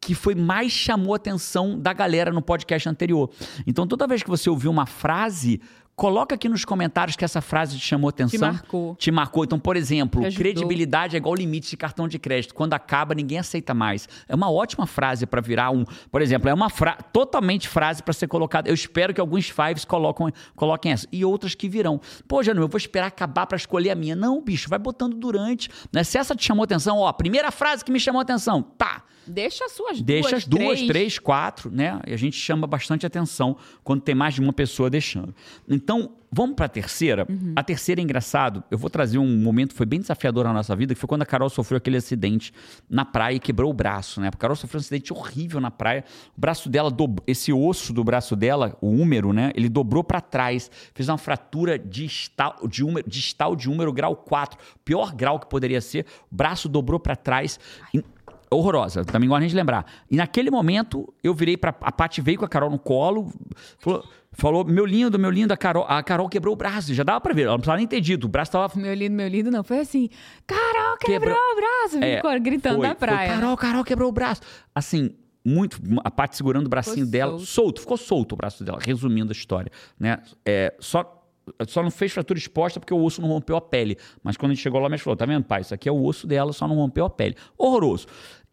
que 0.00 0.14
foi 0.14 0.34
mais 0.34 0.70
chamou 0.70 1.14
a 1.14 1.16
atenção 1.16 1.78
da 1.78 1.92
galera 1.92 2.30
no 2.30 2.40
podcast 2.40 2.88
anterior. 2.88 3.30
Então, 3.66 3.86
toda 3.86 4.06
vez 4.06 4.22
que 4.22 4.28
você 4.28 4.48
ouvir 4.48 4.68
uma 4.68 4.86
frase, 4.86 5.60
Coloca 5.96 6.34
aqui 6.34 6.46
nos 6.46 6.62
comentários 6.62 7.16
que 7.16 7.24
essa 7.24 7.40
frase 7.40 7.78
te 7.78 7.82
chamou 7.82 8.10
atenção. 8.10 8.38
Te 8.38 8.52
marcou. 8.52 8.94
Te 8.96 9.10
marcou. 9.10 9.44
Então, 9.44 9.58
por 9.58 9.76
exemplo, 9.76 10.20
credibilidade 10.34 11.16
é 11.16 11.18
igual 11.18 11.34
limite 11.34 11.70
de 11.70 11.76
cartão 11.78 12.06
de 12.06 12.18
crédito. 12.18 12.54
Quando 12.54 12.74
acaba, 12.74 13.14
ninguém 13.14 13.38
aceita 13.38 13.72
mais. 13.72 14.06
É 14.28 14.34
uma 14.34 14.50
ótima 14.50 14.86
frase 14.86 15.24
para 15.24 15.40
virar 15.40 15.70
um. 15.70 15.86
Por 16.10 16.20
exemplo, 16.20 16.50
é 16.50 16.54
uma 16.54 16.68
frase 16.68 16.98
totalmente 17.14 17.66
frase 17.66 18.02
para 18.02 18.12
ser 18.12 18.28
colocada. 18.28 18.68
Eu 18.68 18.74
espero 18.74 19.14
que 19.14 19.20
alguns 19.22 19.48
fives 19.48 19.86
colocam, 19.86 20.30
coloquem 20.54 20.92
essa. 20.92 21.08
E 21.10 21.24
outras 21.24 21.54
que 21.54 21.66
virão. 21.66 21.98
Pô, 22.28 22.42
Jânio, 22.42 22.62
eu 22.62 22.68
vou 22.68 22.76
esperar 22.76 23.06
acabar 23.06 23.46
para 23.46 23.56
escolher 23.56 23.88
a 23.90 23.94
minha. 23.94 24.14
Não, 24.14 24.42
bicho, 24.42 24.68
vai 24.68 24.78
botando 24.78 25.16
durante. 25.16 25.70
Né? 25.90 26.04
Se 26.04 26.18
essa 26.18 26.36
te 26.36 26.44
chamou 26.44 26.64
atenção, 26.64 26.98
ó, 26.98 27.10
primeira 27.10 27.50
frase 27.50 27.82
que 27.82 27.90
me 27.90 27.98
chamou 27.98 28.20
atenção. 28.20 28.62
Tá. 28.62 29.02
Deixa 29.26 29.64
as 29.64 29.72
suas 29.72 30.00
Deixa 30.00 30.30
duas, 30.30 30.42
as 30.42 30.46
duas, 30.46 30.78
três. 30.78 30.86
três, 30.86 31.18
quatro, 31.18 31.70
né? 31.70 32.00
E 32.06 32.12
a 32.12 32.16
gente 32.16 32.36
chama 32.36 32.66
bastante 32.66 33.04
atenção 33.04 33.56
quando 33.82 34.00
tem 34.00 34.14
mais 34.14 34.34
de 34.34 34.40
uma 34.40 34.52
pessoa 34.52 34.88
deixando. 34.88 35.34
Então, 35.68 36.12
vamos 36.30 36.54
para 36.54 36.66
a 36.66 36.68
terceira. 36.68 37.26
Uhum. 37.28 37.52
A 37.56 37.62
terceira 37.62 38.00
é 38.00 38.04
engraçado. 38.04 38.62
Eu 38.70 38.78
vou 38.78 38.90
trazer 38.90 39.18
um 39.18 39.36
momento 39.38 39.70
que 39.70 39.76
foi 39.76 39.86
bem 39.86 40.00
desafiador 40.00 40.44
na 40.44 40.52
nossa 40.52 40.74
vida, 40.76 40.94
que 40.94 41.00
foi 41.00 41.08
quando 41.08 41.22
a 41.22 41.26
Carol 41.26 41.48
sofreu 41.48 41.78
aquele 41.78 41.96
acidente 41.96 42.52
na 42.88 43.04
praia 43.04 43.36
e 43.36 43.40
quebrou 43.40 43.70
o 43.70 43.74
braço, 43.74 44.20
né? 44.20 44.28
A 44.28 44.32
Carol 44.32 44.56
sofreu 44.56 44.78
um 44.78 44.82
acidente 44.82 45.12
horrível 45.12 45.60
na 45.60 45.70
praia. 45.70 46.04
O 46.36 46.40
braço 46.40 46.68
dela, 46.68 46.94
esse 47.26 47.52
osso 47.52 47.92
do 47.92 48.04
braço 48.04 48.36
dela, 48.36 48.76
o 48.80 48.88
húmero, 48.88 49.32
né? 49.32 49.50
Ele 49.54 49.68
dobrou 49.68 50.04
para 50.04 50.20
trás, 50.20 50.70
fez 50.94 51.08
uma 51.08 51.18
fratura 51.18 51.78
distal 51.78 52.56
de, 52.68 52.84
húmero, 52.84 53.08
distal 53.08 53.56
de 53.56 53.70
húmero 53.70 53.92
grau 53.92 54.14
4, 54.14 54.58
pior 54.84 55.14
grau 55.14 55.40
que 55.40 55.48
poderia 55.48 55.80
ser. 55.80 56.06
O 56.30 56.34
braço 56.34 56.68
dobrou 56.68 57.00
para 57.00 57.16
trás. 57.16 57.58
Ai 57.94 58.02
horrorosa, 58.50 59.04
também 59.04 59.28
gosto 59.28 59.46
de 59.46 59.54
lembrar. 59.54 59.84
E 60.10 60.16
naquele 60.16 60.50
momento, 60.50 61.12
eu 61.22 61.34
virei 61.34 61.56
para 61.56 61.74
A 61.80 61.92
Paty 61.92 62.20
veio 62.20 62.38
com 62.38 62.44
a 62.44 62.48
Carol 62.48 62.70
no 62.70 62.78
colo, 62.78 63.32
falou, 63.78 64.04
falou, 64.32 64.64
meu 64.64 64.86
lindo, 64.86 65.18
meu 65.18 65.30
lindo, 65.30 65.52
a 65.52 65.56
Carol, 65.56 65.84
a 65.88 66.02
Carol 66.02 66.28
quebrou 66.28 66.54
o 66.54 66.56
braço, 66.56 66.94
já 66.94 67.02
dava 67.02 67.20
para 67.20 67.34
ver, 67.34 67.42
ela 67.42 67.52
não 67.52 67.58
precisava 67.58 67.78
nem 67.78 67.86
ter 67.86 68.00
dito, 68.00 68.24
o 68.24 68.28
braço 68.28 68.52
tava... 68.52 68.72
Meu 68.78 68.94
lindo, 68.94 69.14
meu 69.14 69.28
lindo, 69.28 69.50
não, 69.50 69.64
foi 69.64 69.80
assim, 69.80 70.08
Carol 70.46 70.96
quebrou, 70.98 71.34
quebrou... 71.34 71.52
o 71.52 71.56
braço, 71.56 72.04
é, 72.04 72.16
ficou 72.16 72.40
gritando 72.40 72.76
foi, 72.76 72.88
na 72.88 72.94
praia. 72.94 73.32
Foi, 73.32 73.40
Carol, 73.40 73.56
Carol 73.56 73.84
quebrou 73.84 74.08
o 74.08 74.12
braço. 74.12 74.42
Assim, 74.74 75.10
muito, 75.44 75.80
a 76.04 76.10
parte 76.10 76.36
segurando 76.36 76.66
o 76.66 76.70
bracinho 76.70 77.06
ficou 77.06 77.10
dela, 77.10 77.32
solto. 77.32 77.46
solto. 77.46 77.80
ficou 77.80 77.96
solto 77.96 78.32
o 78.32 78.36
braço 78.36 78.64
dela, 78.64 78.78
resumindo 78.80 79.30
a 79.30 79.32
história, 79.32 79.70
né? 79.98 80.18
É, 80.44 80.74
só 80.80 81.25
só 81.66 81.82
não 81.82 81.90
fez 81.90 82.12
fratura 82.12 82.38
exposta 82.38 82.80
porque 82.80 82.92
o 82.92 83.02
osso 83.02 83.20
não 83.20 83.28
rompeu 83.28 83.56
a 83.56 83.60
pele. 83.60 83.96
Mas 84.22 84.36
quando 84.36 84.52
a 84.52 84.54
gente 84.54 84.62
chegou 84.62 84.80
lá, 84.80 84.92
a 84.92 84.98
falou: 84.98 85.16
tá 85.16 85.26
vendo, 85.26 85.44
pai? 85.44 85.60
Isso 85.60 85.74
aqui 85.74 85.88
é 85.88 85.92
o 85.92 86.04
osso 86.04 86.26
dela, 86.26 86.52
só 86.52 86.66
não 86.66 86.76
rompeu 86.76 87.04
a 87.04 87.10
pele. 87.10 87.36
Horroroso. 87.56 88.06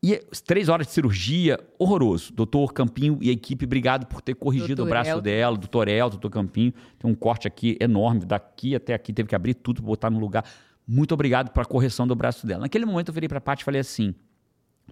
E 0.06 0.18
três 0.46 0.68
horas 0.68 0.88
de 0.88 0.94
cirurgia, 0.94 1.58
horroroso. 1.80 2.34
Doutor 2.34 2.74
Campinho 2.74 3.18
e 3.22 3.30
a 3.30 3.32
equipe, 3.32 3.64
obrigado 3.64 4.06
por 4.06 4.22
ter 4.22 4.36
corrigido 4.36 4.76
doutor 4.76 4.90
o 4.90 4.90
braço 4.90 5.12
El. 5.12 5.22
dela. 5.22 5.58
Doutor 5.58 5.88
El, 5.88 6.10
doutor 6.10 6.30
Campinho. 6.30 6.74
Tem 7.00 7.10
um 7.10 7.16
corte 7.16 7.48
aqui 7.48 7.78
enorme, 7.80 8.26
daqui 8.26 8.76
até 8.76 8.94
aqui, 8.94 9.14
teve 9.14 9.30
que 9.30 9.36
abrir 9.36 9.54
tudo, 9.54 9.82
botar 9.82 10.10
no 10.10 10.20
lugar. 10.20 10.44
Muito 10.86 11.14
obrigado 11.14 11.52
pela 11.52 11.66
correção 11.66 12.06
do 12.06 12.16
braço 12.16 12.46
dela. 12.46 12.62
Naquele 12.62 12.86
momento 12.86 13.10
eu 13.10 13.14
virei 13.14 13.30
para 13.30 13.38
a 13.38 13.42
Paty 13.42 13.62
e 13.62 13.66
falei 13.66 13.80
assim: 13.80 14.14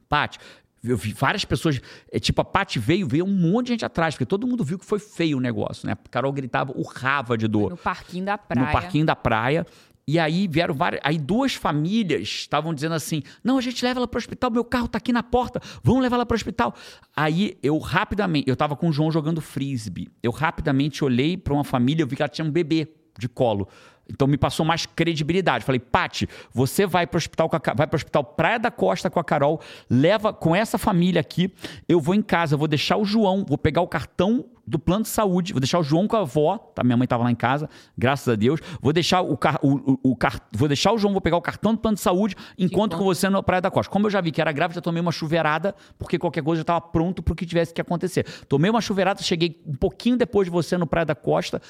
Paty, 0.07 0.39
eu 0.83 0.97
vi 0.97 1.13
várias 1.13 1.45
pessoas, 1.45 1.79
é, 2.11 2.19
tipo, 2.19 2.41
a 2.41 2.45
Paty 2.45 2.79
veio, 2.79 3.07
veio 3.07 3.25
um 3.25 3.33
monte 3.33 3.67
de 3.67 3.73
gente 3.73 3.85
atrás, 3.85 4.15
porque 4.15 4.25
todo 4.25 4.47
mundo 4.47 4.63
viu 4.63 4.79
que 4.79 4.85
foi 4.85 4.99
feio 4.99 5.37
o 5.37 5.41
negócio, 5.41 5.85
né? 5.85 5.93
A 5.93 6.09
Carol 6.09 6.31
gritava, 6.31 6.73
urrava 6.75 7.37
de 7.37 7.47
dor. 7.47 7.71
No 7.71 7.77
parquinho 7.77 8.25
da 8.25 8.37
praia. 8.37 8.65
No 8.65 8.71
parquinho 8.71 9.05
da 9.05 9.15
praia. 9.15 9.65
E 10.07 10.17
aí 10.17 10.47
vieram 10.47 10.73
várias. 10.73 10.99
Aí 11.03 11.17
duas 11.17 11.53
famílias 11.53 12.23
estavam 12.23 12.73
dizendo 12.73 12.95
assim: 12.95 13.21
não, 13.43 13.57
a 13.57 13.61
gente 13.61 13.83
leva 13.85 13.99
ela 13.99 14.07
para 14.07 14.17
o 14.17 14.19
hospital, 14.19 14.49
meu 14.49 14.65
carro 14.65 14.87
está 14.87 14.97
aqui 14.97 15.13
na 15.13 15.23
porta, 15.23 15.61
vamos 15.83 16.01
levar 16.01 16.15
ela 16.15 16.25
para 16.25 16.33
o 16.33 16.35
hospital. 16.35 16.73
Aí 17.15 17.57
eu 17.61 17.77
rapidamente, 17.77 18.49
eu 18.49 18.53
estava 18.53 18.75
com 18.75 18.89
o 18.89 18.91
João 18.91 19.11
jogando 19.11 19.39
frisbee. 19.39 20.09
Eu 20.23 20.31
rapidamente 20.31 21.03
olhei 21.03 21.37
para 21.37 21.53
uma 21.53 21.63
família, 21.63 22.03
eu 22.03 22.07
vi 22.07 22.15
que 22.15 22.23
ela 22.23 22.29
tinha 22.29 22.45
um 22.45 22.51
bebê. 22.51 22.91
De 23.17 23.29
colo. 23.29 23.67
Então 24.11 24.27
me 24.27 24.37
passou 24.37 24.65
mais 24.65 24.85
credibilidade. 24.85 25.63
Falei, 25.63 25.79
Pati, 25.79 26.27
você 26.53 26.85
vai 26.85 27.07
para 27.07 27.17
o 27.17 27.19
hospital, 27.19 27.49
vai 27.75 27.87
pro 27.87 27.95
hospital 27.95 28.23
Praia 28.23 28.59
da 28.59 28.69
Costa 28.69 29.09
com 29.09 29.19
a 29.19 29.23
Carol, 29.23 29.61
leva 29.89 30.33
com 30.33 30.55
essa 30.55 30.77
família 30.77 31.21
aqui. 31.21 31.53
Eu 31.87 31.99
vou 31.99 32.13
em 32.13 32.21
casa, 32.21 32.57
vou 32.57 32.67
deixar 32.67 32.97
o 32.97 33.05
João, 33.05 33.45
vou 33.47 33.57
pegar 33.57 33.81
o 33.81 33.87
cartão 33.87 34.45
do 34.65 34.77
plano 34.77 35.03
de 35.03 35.09
saúde, 35.09 35.53
vou 35.53 35.59
deixar 35.59 35.79
o 35.79 35.83
João 35.83 36.07
com 36.07 36.15
a 36.15 36.19
avó, 36.19 36.57
tá? 36.57 36.83
Minha 36.83 36.95
mãe 36.95 37.05
estava 37.05 37.23
lá 37.23 37.31
em 37.31 37.35
casa, 37.35 37.69
graças 37.97 38.27
a 38.27 38.35
Deus. 38.35 38.59
Vou 38.81 38.93
deixar 38.93 39.21
o, 39.21 39.35
car 39.35 39.59
o, 39.61 39.93
o, 39.93 40.11
o 40.11 40.15
car 40.15 40.39
vou 40.51 40.67
deixar 40.67 40.91
o 40.91 40.97
João, 40.97 41.13
vou 41.13 41.21
pegar 41.21 41.37
o 41.37 41.41
cartão 41.41 41.73
do 41.73 41.79
plano 41.79 41.95
de 41.95 42.01
saúde, 42.01 42.35
enquanto 42.57 42.97
com 42.97 43.03
você 43.03 43.29
na 43.29 43.41
Praia 43.41 43.61
da 43.61 43.71
Costa. 43.71 43.91
Como 43.91 44.07
eu 44.07 44.11
já 44.11 44.21
vi 44.21 44.31
que 44.31 44.39
era 44.39 44.51
grávida, 44.51 44.75
já 44.75 44.81
tomei 44.81 45.01
uma 45.01 45.11
chuveirada, 45.11 45.75
porque 45.97 46.17
qualquer 46.19 46.43
coisa 46.43 46.59
já 46.59 46.63
estava 46.63 46.81
pronto 46.81 47.23
para 47.23 47.33
o 47.33 47.35
que 47.35 47.45
tivesse 47.45 47.73
que 47.73 47.81
acontecer. 47.81 48.25
Tomei 48.47 48.69
uma 48.69 48.81
chuveirada, 48.81 49.21
cheguei 49.21 49.61
um 49.65 49.75
pouquinho 49.75 50.17
depois 50.17 50.45
de 50.45 50.51
você 50.51 50.77
no 50.77 50.85
Praia 50.85 51.05
da 51.05 51.15
Costa, 51.15 51.61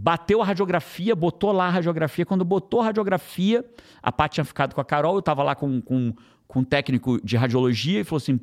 bateu 0.00 0.40
a 0.40 0.44
radiografia, 0.44 1.14
botou 1.14 1.52
lá 1.52 1.66
a 1.66 1.70
radiografia. 1.70 2.24
Quando 2.24 2.44
botou 2.44 2.80
a 2.80 2.84
radiografia, 2.84 3.64
a 4.02 4.10
Paty 4.10 4.34
tinha 4.34 4.44
ficado 4.44 4.74
com 4.74 4.80
a 4.80 4.84
Carol, 4.84 5.14
eu 5.14 5.20
estava 5.20 5.42
lá 5.42 5.54
com, 5.54 5.80
com, 5.82 6.14
com 6.48 6.60
um 6.60 6.64
técnico 6.64 7.20
de 7.22 7.36
radiologia 7.36 8.00
e 8.00 8.04
falou 8.04 8.16
assim: 8.16 8.40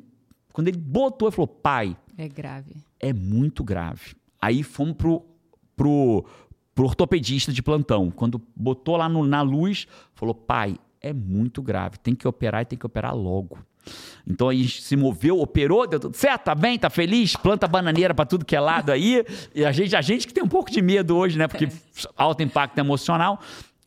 quando 0.52 0.68
ele 0.68 0.78
botou, 0.78 1.28
ele 1.28 1.34
falou, 1.34 1.48
pai. 1.48 1.96
É 2.16 2.28
grave. 2.28 2.76
É 3.00 3.12
muito 3.12 3.64
grave. 3.64 4.14
Aí 4.40 4.62
fomos 4.62 4.94
pro, 4.94 5.24
pro, 5.76 6.24
pro 6.74 6.84
ortopedista 6.84 7.52
de 7.52 7.62
plantão. 7.62 8.10
Quando 8.10 8.40
botou 8.54 8.96
lá 8.96 9.08
no, 9.08 9.26
na 9.26 9.42
luz, 9.42 9.88
falou, 10.14 10.34
pai, 10.34 10.76
é 11.00 11.12
muito 11.12 11.60
grave, 11.60 11.98
tem 11.98 12.14
que 12.14 12.26
operar 12.26 12.62
e 12.62 12.66
tem 12.66 12.78
que 12.78 12.86
operar 12.86 13.16
logo. 13.16 13.58
Então 14.26 14.48
a 14.48 14.54
gente 14.54 14.82
se 14.82 14.96
moveu, 14.96 15.40
operou, 15.40 15.86
deu 15.86 15.98
tudo 15.98 16.16
certo, 16.16 16.44
tá 16.44 16.54
bem, 16.54 16.78
tá 16.78 16.90
feliz, 16.90 17.34
planta 17.34 17.66
bananeira 17.66 18.14
para 18.14 18.26
tudo 18.26 18.44
que 18.44 18.54
é 18.54 18.60
lado 18.60 18.90
aí. 18.90 19.24
E 19.54 19.64
a 19.64 19.72
gente, 19.72 19.96
a 19.96 20.02
gente 20.02 20.26
que 20.26 20.34
tem 20.34 20.44
um 20.44 20.48
pouco 20.48 20.70
de 20.70 20.82
medo 20.82 21.16
hoje, 21.16 21.38
né? 21.38 21.48
Porque 21.48 21.64
é. 21.64 21.70
alto 22.16 22.42
impacto 22.42 22.78
emocional. 22.78 23.40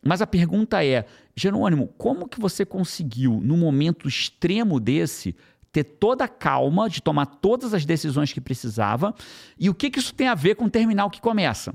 Mas 0.03 0.21
a 0.21 0.27
pergunta 0.27 0.83
é, 0.83 1.05
Jerônimo, 1.35 1.87
como 1.97 2.27
que 2.27 2.39
você 2.39 2.65
conseguiu, 2.65 3.39
num 3.43 3.57
momento 3.57 4.07
extremo 4.07 4.79
desse, 4.79 5.35
ter 5.71 5.83
toda 5.83 6.25
a 6.25 6.27
calma 6.27 6.89
de 6.89 7.01
tomar 7.01 7.25
todas 7.25 7.73
as 7.73 7.85
decisões 7.85 8.33
que 8.33 8.41
precisava? 8.41 9.13
E 9.59 9.69
o 9.69 9.75
que, 9.75 9.89
que 9.89 9.99
isso 9.99 10.13
tem 10.13 10.27
a 10.27 10.35
ver 10.35 10.55
com 10.55 10.65
o 10.65 10.69
terminal 10.69 11.09
que 11.09 11.21
começa? 11.21 11.73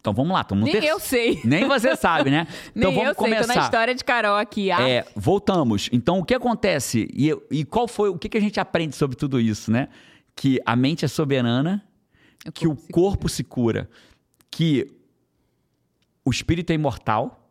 Então 0.00 0.12
vamos 0.12 0.32
lá. 0.32 0.46
Nem 0.52 0.72
ter... 0.72 0.84
eu 0.84 1.00
sei. 1.00 1.40
Nem 1.44 1.66
você 1.66 1.96
sabe, 1.96 2.30
né? 2.30 2.46
Então 2.74 2.92
vamos 2.92 3.08
eu 3.08 3.14
começar. 3.14 3.44
sei, 3.44 3.54
tô 3.54 3.58
na 3.58 3.64
história 3.64 3.94
de 3.94 4.04
Carol 4.04 4.36
aqui. 4.36 4.70
Ah. 4.70 4.88
É, 4.88 5.04
voltamos. 5.14 5.88
Então 5.92 6.18
o 6.18 6.24
que 6.24 6.34
acontece? 6.34 7.08
E, 7.12 7.30
e 7.50 7.64
qual 7.64 7.88
foi, 7.88 8.08
o 8.08 8.18
que, 8.18 8.28
que 8.28 8.38
a 8.38 8.40
gente 8.40 8.60
aprende 8.60 8.94
sobre 8.94 9.16
tudo 9.16 9.40
isso, 9.40 9.70
né? 9.70 9.88
Que 10.36 10.60
a 10.64 10.76
mente 10.76 11.04
é 11.04 11.08
soberana, 11.08 11.84
o 12.46 12.52
que 12.52 12.68
o 12.68 12.76
corpo 12.76 13.28
se 13.28 13.42
cura, 13.42 13.88
que 14.50 14.90
o 16.24 16.30
espírito 16.30 16.70
é 16.70 16.74
imortal, 16.74 17.47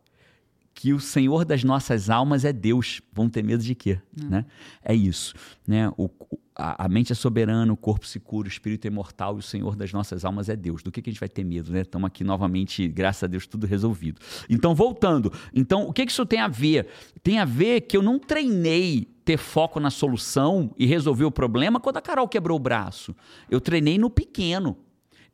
que 0.78 0.94
o 0.94 1.00
Senhor 1.00 1.44
das 1.44 1.64
nossas 1.64 2.08
almas 2.08 2.46
é 2.46 2.54
Deus. 2.54 3.02
Vão 3.12 3.28
ter 3.28 3.44
medo 3.44 3.64
de 3.64 3.74
quê? 3.74 4.00
Hum. 4.16 4.28
Né? 4.30 4.46
É 4.84 4.94
isso. 4.94 5.34
Né? 5.68 5.92
O, 5.98 6.08
a, 6.56 6.86
a, 6.86 6.88
mente 6.88 7.12
é 7.12 7.16
soberana, 7.16 7.74
o 7.74 7.76
corpo 7.76 8.06
se 8.06 8.20
cura, 8.20 8.48
o 8.48 8.52
espírito 8.52 8.86
é 8.86 8.88
imortal 8.88 9.38
e 9.38 9.40
o 9.40 9.42
Senhor 9.42 9.76
das 9.76 9.92
nossas 9.92 10.24
almas 10.24 10.50
é 10.50 10.56
Deus. 10.56 10.84
Do 10.84 10.92
que, 10.92 11.02
que 11.02 11.10
a 11.10 11.14
gente 11.14 11.20
vai 11.20 11.30
ter 11.30 11.44
medo, 11.44 11.72
né? 11.72 11.82
Estamos 11.82 12.06
aqui 12.06 12.24
novamente, 12.24 12.88
graças 12.88 13.24
a 13.24 13.28
Deus, 13.28 13.48
tudo 13.48 13.66
resolvido. 13.66 14.22
Então, 14.48 14.76
voltando. 14.76 15.34
Então, 15.52 15.88
o 15.88 15.92
que, 15.92 16.06
que 16.06 16.12
isso 16.12 16.28
tem 16.28 16.42
a 16.42 16.48
ver? 16.48 16.88
Tem 17.24 17.40
a 17.40 17.46
ver 17.46 17.82
que 17.82 17.98
eu 17.98 18.04
não 18.04 18.20
treinei 18.20 19.08
ter 19.26 19.38
foco 19.38 19.80
na 19.80 19.90
solução 19.90 20.76
e 20.78 20.86
resolver 20.86 21.26
o 21.26 21.32
problema 21.32 21.80
quando 21.80 21.98
a 21.98 22.02
Carol 22.02 22.28
quebrou 22.28 22.56
o 22.56 22.62
braço. 22.62 23.16
Eu 23.50 23.60
treinei 23.60 23.98
no 23.98 24.12
pequeno. 24.12 24.78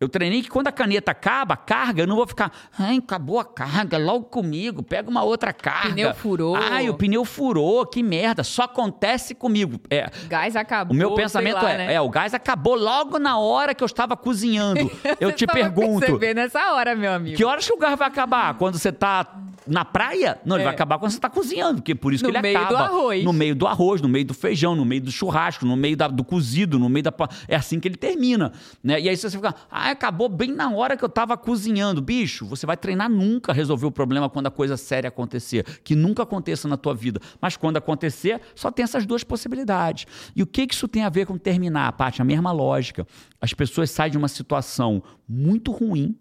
Eu 0.04 0.10
treinei 0.10 0.42
que 0.42 0.50
quando 0.50 0.68
a 0.68 0.72
caneta 0.72 1.12
acaba, 1.12 1.54
a 1.54 1.58
carga, 1.58 2.04
eu 2.04 2.08
não 2.08 2.16
vou 2.16 2.28
ficar, 2.28 2.52
ai, 2.78 2.98
acabou 2.98 3.40
a 3.40 3.46
carga, 3.46 3.98
logo 3.98 4.26
comigo, 4.26 4.84
pega 4.84 5.10
uma 5.10 5.24
outra 5.24 5.54
carga. 5.54 5.90
O 5.90 5.94
pneu 5.94 6.14
furou. 6.14 6.56
Ai, 6.56 6.90
o 6.90 6.94
pneu 6.94 7.24
furou, 7.24 7.86
que 7.86 8.04
merda, 8.04 8.44
só 8.44 8.64
acontece 8.64 9.34
comigo. 9.34 9.80
É, 9.90 10.10
gás 10.28 10.56
acabou. 10.56 10.94
O 10.94 10.98
meu 10.98 11.14
pensamento 11.16 11.56
lá, 11.56 11.72
é, 11.72 11.78
né? 11.78 11.94
é, 11.94 12.02
o 12.02 12.10
gás 12.10 12.34
acabou 12.34 12.76
logo 12.76 13.18
na 13.18 13.38
hora 13.38 13.74
que 13.74 13.84
eu 13.84 13.86
estava 13.86 14.18
cozinhando. 14.18 14.92
eu 15.20 15.32
te 15.32 15.48
pergunto. 15.48 16.06
Você 16.06 16.34
nessa 16.34 16.74
hora, 16.74 16.96
meu 16.96 17.14
amigo. 17.14 17.38
Que 17.38 17.46
horas 17.46 17.66
que 17.66 17.74
o 17.74 17.78
gás 17.78 17.98
vai 17.98 18.08
acabar? 18.08 18.56
Quando 18.56 18.78
você 18.78 18.90
está 18.90 19.26
na 19.68 19.86
praia? 19.86 20.40
Não, 20.46 20.56
ele 20.56 20.64
é. 20.64 20.66
vai 20.66 20.74
acabar 20.74 20.98
quando 21.00 21.12
você 21.12 21.18
está 21.18 21.30
cozinhando, 21.30 21.76
porque 21.76 21.96
por 21.96 22.14
isso 22.14 22.24
no 22.24 22.32
que 22.32 22.38
ele 22.38 22.56
acaba. 22.56 22.64
No 22.64 22.70
meio 22.70 22.76
do 22.76 22.78
arroz. 22.78 23.24
No 23.24 23.34
meio 23.34 23.56
do 23.56 23.68
arroz, 23.68 24.02
no 24.02 24.10
meio 24.10 24.26
do 24.26 24.34
feijão, 24.34 24.76
no 24.76 24.86
meio 24.86 25.02
do 25.02 25.12
churrasco, 25.12 25.66
no 25.66 25.76
meio 25.76 25.98
da, 25.98 26.08
do 26.08 26.24
cozido, 26.24 26.78
no 26.80 26.90
meio 26.90 27.04
da. 27.04 27.14
É 27.48 27.56
assim 27.56 27.80
que 27.80 27.88
ele 27.88 27.96
termina. 27.96 28.52
Né? 28.84 29.00
E 29.02 29.10
aí 29.10 29.16
você 29.16 29.30
fica, 29.30 29.54
ah, 29.70 29.92
acabou 29.92 30.30
bem 30.30 30.52
na 30.52 30.70
hora 30.72 30.98
que 30.98 31.04
eu 31.04 31.08
estava 31.08 31.38
cozinhando. 31.38 32.02
Bicho, 32.02 32.46
você 32.46 32.66
vai 32.66 32.78
treinar 32.78 33.10
nunca 33.10 33.54
resolver 33.54 33.86
o 33.86 33.92
problema 33.92 34.30
quando 34.30 34.48
a 34.48 34.52
coisa 34.52 34.78
séria 34.78 35.08
acontecer. 35.08 35.66
Que 35.84 35.96
nunca 35.96 36.24
aconteça 36.24 36.68
na 36.68 36.78
tua 36.78 36.94
vida. 36.94 37.20
Mas 37.42 37.58
quando 37.58 37.78
acontecer, 37.78 38.42
só 38.56 38.72
tem 38.72 38.84
essas 38.84 39.06
duas 39.06 39.24
possibilidades. 39.24 40.06
E 40.36 40.44
o 40.44 40.48
que, 40.48 40.68
que 40.68 40.74
isso 40.74 40.88
tem 40.88 41.04
a 41.04 41.10
ver 41.10 41.26
com 41.26 41.38
terminar, 41.38 41.92
Paty? 41.94 42.22
A 42.22 42.26
mesma 42.26 42.52
lógica. 42.52 43.08
As 43.40 43.54
pessoas 43.54 43.92
saem 43.92 44.12
de 44.12 44.18
uma 44.18 44.28
situação 44.28 45.04
muito 45.28 45.72
ruim 45.72 46.16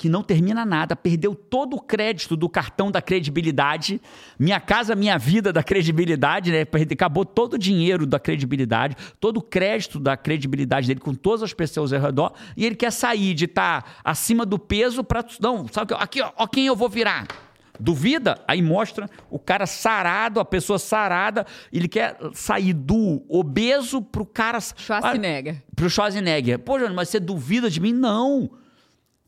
que 0.00 0.08
não 0.08 0.22
termina 0.22 0.64
nada, 0.64 0.96
perdeu 0.96 1.34
todo 1.34 1.76
o 1.76 1.78
crédito 1.80 2.34
do 2.34 2.48
cartão 2.48 2.90
da 2.90 3.02
credibilidade, 3.02 4.00
minha 4.38 4.58
casa, 4.58 4.94
minha 4.94 5.18
vida 5.18 5.52
da 5.52 5.62
credibilidade, 5.62 6.50
né? 6.50 6.62
Acabou 6.90 7.22
todo 7.22 7.52
o 7.52 7.58
dinheiro 7.58 8.06
da 8.06 8.18
credibilidade, 8.18 8.96
todo 9.20 9.36
o 9.36 9.42
crédito 9.42 10.00
da 10.00 10.16
credibilidade 10.16 10.86
dele 10.86 11.00
com 11.00 11.14
todas 11.14 11.42
as 11.42 11.52
pessoas 11.52 11.92
ao 11.92 12.00
redor, 12.00 12.32
e 12.56 12.64
ele 12.64 12.76
quer 12.76 12.90
sair 12.90 13.34
de 13.34 13.44
estar 13.44 13.82
tá 13.82 13.90
acima 14.02 14.46
do 14.46 14.58
peso 14.58 15.04
para 15.04 15.22
não, 15.38 15.68
sabe 15.68 15.92
aqui, 15.98 16.22
ó, 16.22 16.32
ó 16.34 16.46
quem 16.46 16.64
eu 16.64 16.74
vou 16.74 16.88
virar. 16.88 17.26
Duvida? 17.78 18.42
Aí 18.48 18.62
mostra 18.62 19.06
o 19.28 19.38
cara 19.38 19.66
sarado, 19.66 20.40
a 20.40 20.46
pessoa 20.46 20.78
sarada, 20.78 21.46
ele 21.70 21.88
quer 21.88 22.16
sair 22.32 22.72
do 22.72 23.22
obeso 23.28 24.00
pro 24.00 24.24
cara 24.24 24.60
Schwarzenegger. 24.60 25.62
Pro 25.76 25.90
Schwarzenegger. 25.90 26.58
Pô, 26.58 26.78
Jânio, 26.78 26.96
mas 26.96 27.10
você 27.10 27.20
duvida 27.20 27.68
de 27.68 27.80
mim? 27.80 27.92
Não. 27.92 28.59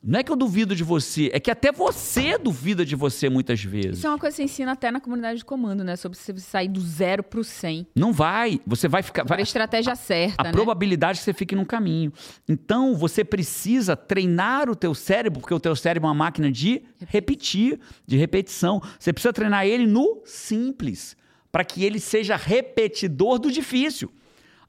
Não 0.05 0.19
é 0.19 0.23
que 0.25 0.33
eu 0.33 0.37
duvido 0.37 0.75
de 0.75 0.83
você, 0.83 1.31
é 1.33 1.39
que 1.39 1.49
até 1.49 1.71
você 1.71 2.37
duvida 2.37 2.85
de 2.85 2.97
você 2.97 3.31
muitas 3.31 3.63
vezes. 3.63 3.99
Isso 3.99 4.07
é 4.09 4.11
uma 4.11 4.19
coisa 4.19 4.35
que 4.35 4.43
você 4.43 4.43
ensina 4.43 4.73
até 4.73 4.91
na 4.91 5.01
comunidade 5.01 5.39
de 5.39 5.45
comando, 5.45 5.85
né? 5.85 5.95
Sobre 5.95 6.19
você 6.19 6.37
sair 6.39 6.67
do 6.67 6.81
zero 6.81 7.23
pro 7.23 7.45
100. 7.45 7.87
Não 7.95 8.13
vai. 8.13 8.61
Você 8.67 8.89
vai 8.89 9.01
ficar. 9.01 9.25
Vai, 9.25 9.39
a 9.39 9.43
estratégia 9.43 9.93
a, 9.93 9.97
certa. 9.97 10.43
A 10.43 10.45
né? 10.47 10.51
probabilidade 10.51 11.21
que 11.21 11.25
você 11.25 11.33
fique 11.33 11.55
no 11.55 11.65
caminho. 11.65 12.13
Então, 12.49 12.97
você 12.97 13.25
precisa 13.25 13.95
treinar 13.95 14.69
o 14.69 14.75
teu 14.75 14.93
cérebro, 14.93 15.41
porque 15.41 15.55
o 15.55 15.61
teu 15.61 15.77
cérebro 15.77 16.09
é 16.09 16.11
uma 16.11 16.15
máquina 16.15 16.51
de 16.51 16.83
repetir, 17.07 17.79
de 18.05 18.17
repetição. 18.17 18.83
Você 18.99 19.13
precisa 19.13 19.33
treinar 19.33 19.65
ele 19.67 19.87
no 19.87 20.21
simples, 20.25 21.17
para 21.53 21.65
que 21.65 21.85
ele 21.85 22.01
seja 22.01 22.35
repetidor 22.35 23.39
do 23.39 23.53
difícil. 23.53 24.13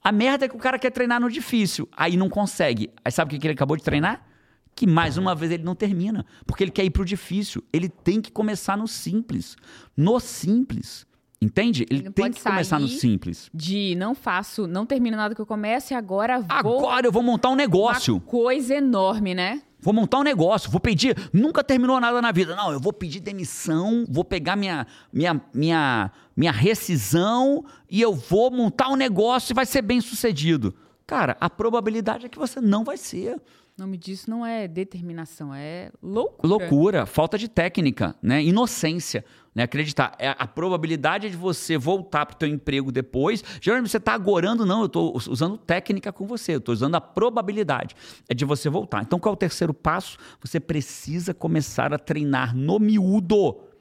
A 0.03 0.11
merda 0.11 0.45
é 0.45 0.47
que 0.47 0.55
o 0.55 0.59
cara 0.59 0.77
quer 0.77 0.91
treinar 0.91 1.19
no 1.19 1.29
difícil, 1.29 1.89
aí 1.91 2.17
não 2.17 2.29
consegue. 2.29 2.91
Aí 3.03 3.11
sabe 3.11 3.35
o 3.35 3.39
que 3.39 3.47
ele 3.47 3.53
acabou 3.55 3.75
de 3.75 3.83
treinar? 3.83 4.32
Que 4.75 4.87
mais 4.87 5.17
uma 5.17 5.35
vez 5.35 5.51
ele 5.51 5.63
não 5.63 5.75
termina, 5.75 6.25
porque 6.45 6.63
ele 6.63 6.71
quer 6.71 6.83
ir 6.83 6.89
para 6.89 7.01
o 7.01 7.05
difícil. 7.05 7.63
Ele 7.71 7.89
tem 7.89 8.21
que 8.21 8.31
começar 8.31 8.77
no 8.77 8.87
simples. 8.87 9.55
No 9.95 10.19
simples. 10.19 11.05
Entende? 11.43 11.85
Ele, 11.89 12.01
ele 12.01 12.09
tem 12.09 12.31
que 12.31 12.41
começar 12.41 12.79
no 12.79 12.87
simples. 12.87 13.49
De 13.53 13.95
não 13.95 14.15
faço, 14.15 14.65
não 14.65 14.85
termino 14.85 15.17
nada 15.17 15.35
que 15.35 15.41
eu 15.41 15.45
comece, 15.45 15.93
agora 15.93 16.39
vou. 16.39 16.47
Agora 16.49 17.05
eu 17.05 17.11
vou 17.11 17.21
montar 17.21 17.49
um 17.49 17.55
negócio. 17.55 18.15
Uma 18.15 18.21
coisa 18.21 18.75
enorme, 18.75 19.35
né? 19.35 19.61
Vou 19.83 19.93
montar 19.93 20.19
um 20.19 20.23
negócio, 20.23 20.71
vou 20.71 20.79
pedir. 20.79 21.17
Nunca 21.33 21.61
terminou 21.61 21.99
nada 21.99 22.21
na 22.21 22.31
vida. 22.31 22.55
Não, 22.55 22.71
eu 22.71 22.79
vou 22.79 22.93
pedir 22.93 23.19
demissão, 23.19 24.05
vou 24.07 24.23
pegar 24.23 24.55
minha, 24.55 24.87
minha, 25.11 25.41
minha, 25.53 26.11
minha 26.33 26.51
rescisão 26.53 27.65
e 27.89 28.01
eu 28.01 28.13
vou 28.13 28.49
montar 28.49 28.87
um 28.87 28.95
negócio 28.95 29.51
e 29.51 29.53
vai 29.53 29.65
ser 29.65 29.81
bem 29.81 29.99
sucedido. 29.99 30.73
Cara, 31.05 31.35
a 31.41 31.49
probabilidade 31.49 32.25
é 32.25 32.29
que 32.29 32.39
você 32.39 32.61
não 32.61 32.85
vai 32.85 32.95
ser. 32.95 33.41
O 33.75 33.81
nome 33.81 33.97
disso 33.97 34.29
não 34.29 34.45
é 34.45 34.67
determinação, 34.67 35.51
é 35.51 35.89
loucura. 35.99 36.47
Loucura, 36.47 37.05
falta 37.07 37.39
de 37.39 37.47
técnica, 37.47 38.15
né? 38.21 38.43
Inocência, 38.43 39.25
né? 39.55 39.63
Acreditar. 39.63 40.15
É 40.19 40.35
a 40.37 40.45
probabilidade 40.45 41.27
de 41.27 41.35
você 41.35 41.75
voltar 41.75 42.27
para 42.27 42.35
o 42.35 42.37
teu 42.37 42.47
emprego 42.47 42.91
depois. 42.91 43.43
Geralmente 43.59 43.89
você 43.89 43.97
está 43.97 44.13
agorando, 44.13 44.63
não, 44.63 44.81
eu 44.81 44.85
estou 44.85 45.17
usando 45.27 45.57
técnica 45.57 46.13
com 46.13 46.27
você, 46.27 46.53
eu 46.53 46.59
estou 46.59 46.71
usando 46.71 46.93
a 46.93 47.01
probabilidade. 47.01 47.95
É 48.29 48.35
de 48.35 48.45
você 48.45 48.69
voltar. 48.69 49.01
Então, 49.01 49.17
qual 49.17 49.33
é 49.33 49.35
o 49.35 49.37
terceiro 49.37 49.73
passo? 49.73 50.19
Você 50.39 50.59
precisa 50.59 51.33
começar 51.33 51.91
a 51.95 51.97
treinar 51.97 52.55
no 52.55 52.77
miúdo 52.77 53.72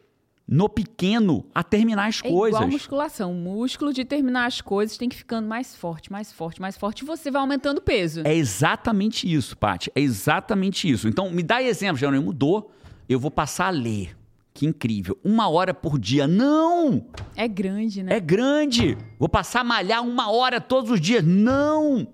no 0.52 0.68
pequeno 0.68 1.46
a 1.54 1.64
terminar 1.64 2.08
as 2.08 2.20
é 2.22 2.28
coisas. 2.28 2.60
Igual 2.60 2.70
musculação. 2.70 3.32
O 3.32 3.34
músculo 3.34 3.90
de 3.90 4.04
terminar 4.04 4.44
as 4.44 4.60
coisas 4.60 4.98
tem 4.98 5.08
que 5.08 5.16
ficando 5.16 5.48
mais 5.48 5.74
forte, 5.74 6.12
mais 6.12 6.30
forte, 6.30 6.60
mais 6.60 6.76
forte. 6.76 7.00
E 7.00 7.06
você 7.06 7.30
vai 7.30 7.40
aumentando 7.40 7.78
o 7.78 7.80
peso. 7.80 8.20
É 8.22 8.34
exatamente 8.34 9.32
isso, 9.32 9.56
Paty. 9.56 9.90
É 9.94 10.00
exatamente 10.02 10.86
isso. 10.90 11.08
Então, 11.08 11.30
me 11.30 11.42
dá 11.42 11.62
exemplo, 11.62 11.96
Jerônimo. 11.96 12.26
Mudou. 12.26 12.70
Eu 13.08 13.18
vou 13.18 13.30
passar 13.30 13.68
a 13.68 13.70
ler. 13.70 14.14
Que 14.52 14.66
incrível. 14.66 15.18
Uma 15.24 15.48
hora 15.48 15.72
por 15.72 15.98
dia. 15.98 16.28
Não! 16.28 17.06
É 17.34 17.48
grande, 17.48 18.02
né? 18.02 18.14
É 18.14 18.20
grande. 18.20 18.98
Vou 19.18 19.30
passar 19.30 19.60
a 19.60 19.64
malhar 19.64 20.02
uma 20.06 20.30
hora 20.30 20.60
todos 20.60 20.90
os 20.90 21.00
dias. 21.00 21.24
Não! 21.24 22.06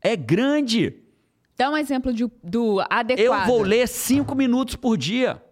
É 0.00 0.16
grande. 0.16 0.94
Dá 1.58 1.68
um 1.68 1.76
exemplo 1.76 2.10
de, 2.10 2.26
do 2.42 2.82
adequado. 2.88 3.18
Eu 3.18 3.46
vou 3.46 3.62
ler 3.62 3.86
cinco 3.86 4.34
minutos 4.34 4.76
por 4.76 4.96
dia. 4.96 5.43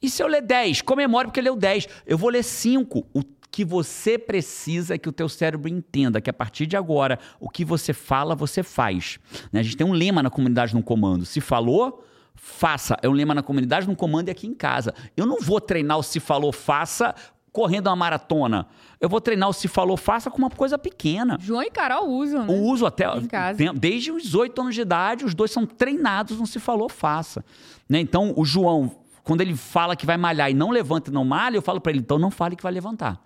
E 0.00 0.08
se 0.08 0.22
eu 0.22 0.26
ler 0.26 0.42
10? 0.42 0.82
Comemore 0.82 1.28
porque 1.28 1.40
leu 1.40 1.56
10. 1.56 1.88
Eu 2.06 2.16
vou 2.16 2.30
ler 2.30 2.42
5. 2.42 3.06
O 3.12 3.22
que 3.50 3.64
você 3.64 4.18
precisa 4.18 4.94
é 4.94 4.98
que 4.98 5.08
o 5.08 5.12
teu 5.12 5.28
cérebro 5.28 5.68
entenda 5.68 6.20
que 6.20 6.30
a 6.30 6.32
partir 6.32 6.66
de 6.66 6.76
agora, 6.76 7.18
o 7.40 7.48
que 7.48 7.64
você 7.64 7.92
fala, 7.92 8.34
você 8.34 8.62
faz. 8.62 9.18
Né? 9.52 9.60
A 9.60 9.62
gente 9.62 9.76
tem 9.76 9.86
um 9.86 9.92
lema 9.92 10.22
na 10.22 10.30
comunidade 10.30 10.74
no 10.74 10.82
comando. 10.82 11.24
Se 11.24 11.40
falou, 11.40 12.04
faça. 12.34 12.96
É 13.02 13.08
um 13.08 13.12
lema 13.12 13.34
na 13.34 13.42
comunidade 13.42 13.88
no 13.88 13.96
comando 13.96 14.28
e 14.28 14.30
aqui 14.30 14.46
em 14.46 14.54
casa. 14.54 14.94
Eu 15.16 15.26
não 15.26 15.40
vou 15.40 15.60
treinar 15.60 15.98
o 15.98 16.02
se 16.02 16.20
falou, 16.20 16.52
faça 16.52 17.14
correndo 17.50 17.88
uma 17.88 17.96
maratona. 17.96 18.68
Eu 19.00 19.08
vou 19.08 19.20
treinar 19.20 19.48
o 19.48 19.52
se 19.52 19.66
falou, 19.66 19.96
faça 19.96 20.30
com 20.30 20.38
uma 20.38 20.50
coisa 20.50 20.78
pequena. 20.78 21.36
João 21.40 21.62
e 21.62 21.70
Carol 21.70 22.08
usam, 22.08 22.46
né? 22.46 22.54
Uso 22.54 22.86
até. 22.86 23.04
Em 23.16 23.26
casa. 23.26 23.72
Desde 23.74 24.12
os 24.12 24.34
8 24.34 24.60
anos 24.60 24.74
de 24.74 24.82
idade, 24.82 25.24
os 25.24 25.34
dois 25.34 25.50
são 25.50 25.66
treinados 25.66 26.38
no 26.38 26.46
se 26.46 26.60
falou, 26.60 26.88
faça. 26.88 27.44
Né? 27.88 27.98
Então, 27.98 28.32
o 28.36 28.44
João, 28.44 28.92
quando 29.28 29.42
ele 29.42 29.54
fala 29.54 29.94
que 29.94 30.06
vai 30.06 30.16
malhar 30.16 30.50
e 30.50 30.54
não 30.54 30.70
levanta 30.70 31.10
e 31.10 31.12
não 31.12 31.22
malha, 31.22 31.54
eu 31.58 31.60
falo 31.60 31.82
para 31.82 31.92
ele, 31.92 31.98
então 31.98 32.18
não 32.18 32.30
fale 32.30 32.56
que 32.56 32.62
vai 32.62 32.72
levantar. 32.72 33.22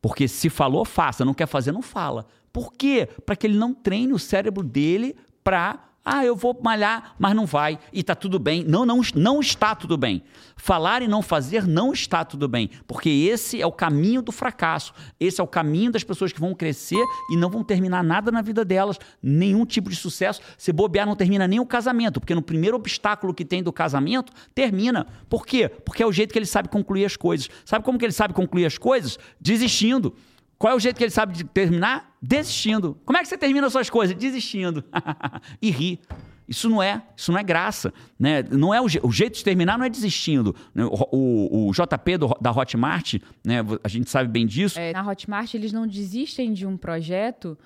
Porque 0.00 0.28
se 0.28 0.48
falou, 0.48 0.84
faça. 0.84 1.24
Não 1.24 1.34
quer 1.34 1.48
fazer, 1.48 1.72
não 1.72 1.82
fala. 1.82 2.26
Por 2.52 2.72
quê? 2.72 3.08
Para 3.26 3.34
que 3.34 3.48
ele 3.48 3.58
não 3.58 3.74
treine 3.74 4.12
o 4.12 4.20
cérebro 4.20 4.62
dele 4.62 5.16
para 5.42 5.80
ah, 6.08 6.24
eu 6.24 6.36
vou 6.36 6.56
malhar, 6.62 7.16
mas 7.18 7.34
não 7.34 7.44
vai. 7.44 7.80
E 7.92 7.98
está 7.98 8.14
tudo 8.14 8.38
bem. 8.38 8.62
Não, 8.62 8.86
não, 8.86 9.00
não 9.16 9.40
está 9.40 9.74
tudo 9.74 9.96
bem. 9.96 10.22
Falar 10.56 11.02
e 11.02 11.08
não 11.08 11.20
fazer 11.20 11.66
não 11.66 11.92
está 11.92 12.24
tudo 12.24 12.46
bem. 12.46 12.70
Porque 12.86 13.10
esse 13.10 13.60
é 13.60 13.66
o 13.66 13.72
caminho 13.72 14.22
do 14.22 14.30
fracasso. 14.30 14.92
Esse 15.18 15.40
é 15.40 15.44
o 15.44 15.48
caminho 15.48 15.90
das 15.90 16.04
pessoas 16.04 16.32
que 16.32 16.38
vão 16.38 16.54
crescer 16.54 17.04
e 17.28 17.36
não 17.36 17.50
vão 17.50 17.64
terminar 17.64 18.04
nada 18.04 18.30
na 18.30 18.40
vida 18.40 18.64
delas. 18.64 19.00
Nenhum 19.20 19.66
tipo 19.66 19.90
de 19.90 19.96
sucesso. 19.96 20.40
Se 20.56 20.72
bobear, 20.72 21.08
não 21.08 21.16
termina 21.16 21.48
nem 21.48 21.58
o 21.58 21.66
casamento. 21.66 22.20
Porque 22.20 22.36
no 22.36 22.42
primeiro 22.42 22.76
obstáculo 22.76 23.34
que 23.34 23.44
tem 23.44 23.60
do 23.60 23.72
casamento, 23.72 24.32
termina. 24.54 25.08
Por 25.28 25.44
quê? 25.44 25.68
Porque 25.68 26.04
é 26.04 26.06
o 26.06 26.12
jeito 26.12 26.32
que 26.32 26.38
ele 26.38 26.46
sabe 26.46 26.68
concluir 26.68 27.04
as 27.04 27.16
coisas. 27.16 27.50
Sabe 27.64 27.84
como 27.84 27.98
que 27.98 28.04
ele 28.04 28.12
sabe 28.12 28.32
concluir 28.32 28.64
as 28.64 28.78
coisas? 28.78 29.18
Desistindo. 29.40 30.14
Qual 30.58 30.72
é 30.72 30.76
o 30.76 30.80
jeito 30.80 30.96
que 30.96 31.04
ele 31.04 31.10
sabe 31.10 31.34
de 31.34 31.44
terminar? 31.44 32.16
Desistindo. 32.20 32.98
Como 33.04 33.18
é 33.18 33.22
que 33.22 33.28
você 33.28 33.36
termina 33.36 33.66
as 33.66 33.72
suas 33.72 33.90
coisas? 33.90 34.16
Desistindo. 34.16 34.82
e 35.60 35.70
ri. 35.70 36.00
Isso 36.48 36.68
não 36.68 36.80
é, 36.80 37.02
isso 37.16 37.32
não 37.32 37.38
é 37.38 37.42
graça, 37.42 37.92
né? 38.18 38.44
Não 38.50 38.72
é 38.72 38.80
o, 38.80 38.88
je 38.88 39.00
o 39.02 39.10
jeito 39.10 39.36
de 39.36 39.42
terminar 39.42 39.76
não 39.76 39.84
é 39.84 39.88
desistindo. 39.88 40.54
Né? 40.72 40.84
O, 40.84 41.08
o, 41.10 41.68
o, 41.68 41.72
JP 41.72 42.18
do, 42.18 42.28
da 42.40 42.52
Hotmart, 42.52 43.14
né? 43.44 43.56
A 43.82 43.88
gente 43.88 44.08
sabe 44.08 44.30
bem 44.30 44.46
disso. 44.46 44.78
É, 44.78 44.92
na 44.92 45.04
Hotmart 45.04 45.52
eles 45.54 45.72
não 45.72 45.86
desistem 45.86 46.52
de 46.52 46.64
um 46.64 46.76
projeto 46.76 47.58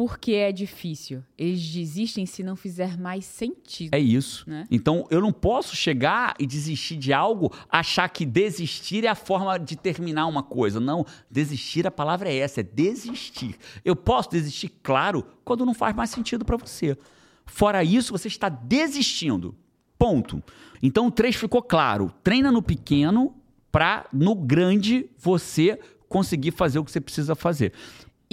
porque 0.00 0.32
é 0.32 0.50
difícil. 0.50 1.22
Eles 1.36 1.60
desistem 1.60 2.24
se 2.24 2.42
não 2.42 2.56
fizer 2.56 2.96
mais 2.96 3.22
sentido. 3.22 3.92
É 3.92 3.98
isso. 3.98 4.48
Né? 4.48 4.66
Então, 4.70 5.06
eu 5.10 5.20
não 5.20 5.30
posso 5.30 5.76
chegar 5.76 6.34
e 6.38 6.46
desistir 6.46 6.96
de 6.96 7.12
algo, 7.12 7.52
achar 7.68 8.08
que 8.08 8.24
desistir 8.24 9.04
é 9.04 9.08
a 9.08 9.14
forma 9.14 9.58
de 9.58 9.76
terminar 9.76 10.26
uma 10.26 10.42
coisa. 10.42 10.80
Não, 10.80 11.04
desistir, 11.30 11.86
a 11.86 11.90
palavra 11.90 12.30
é 12.30 12.36
essa, 12.38 12.60
é 12.60 12.62
desistir. 12.62 13.58
Eu 13.84 13.94
posso 13.94 14.30
desistir, 14.30 14.72
claro, 14.82 15.22
quando 15.44 15.66
não 15.66 15.74
faz 15.74 15.94
mais 15.94 16.08
sentido 16.08 16.46
para 16.46 16.56
você. 16.56 16.96
Fora 17.44 17.84
isso, 17.84 18.10
você 18.10 18.28
está 18.28 18.48
desistindo. 18.48 19.54
Ponto. 19.98 20.42
Então, 20.82 21.08
o 21.08 21.10
3 21.10 21.36
ficou 21.36 21.60
claro. 21.60 22.10
Treina 22.24 22.50
no 22.50 22.62
pequeno 22.62 23.34
para 23.70 24.06
no 24.14 24.34
grande 24.34 25.10
você 25.18 25.78
conseguir 26.08 26.52
fazer 26.52 26.78
o 26.78 26.84
que 26.86 26.90
você 26.90 27.02
precisa 27.02 27.34
fazer. 27.34 27.74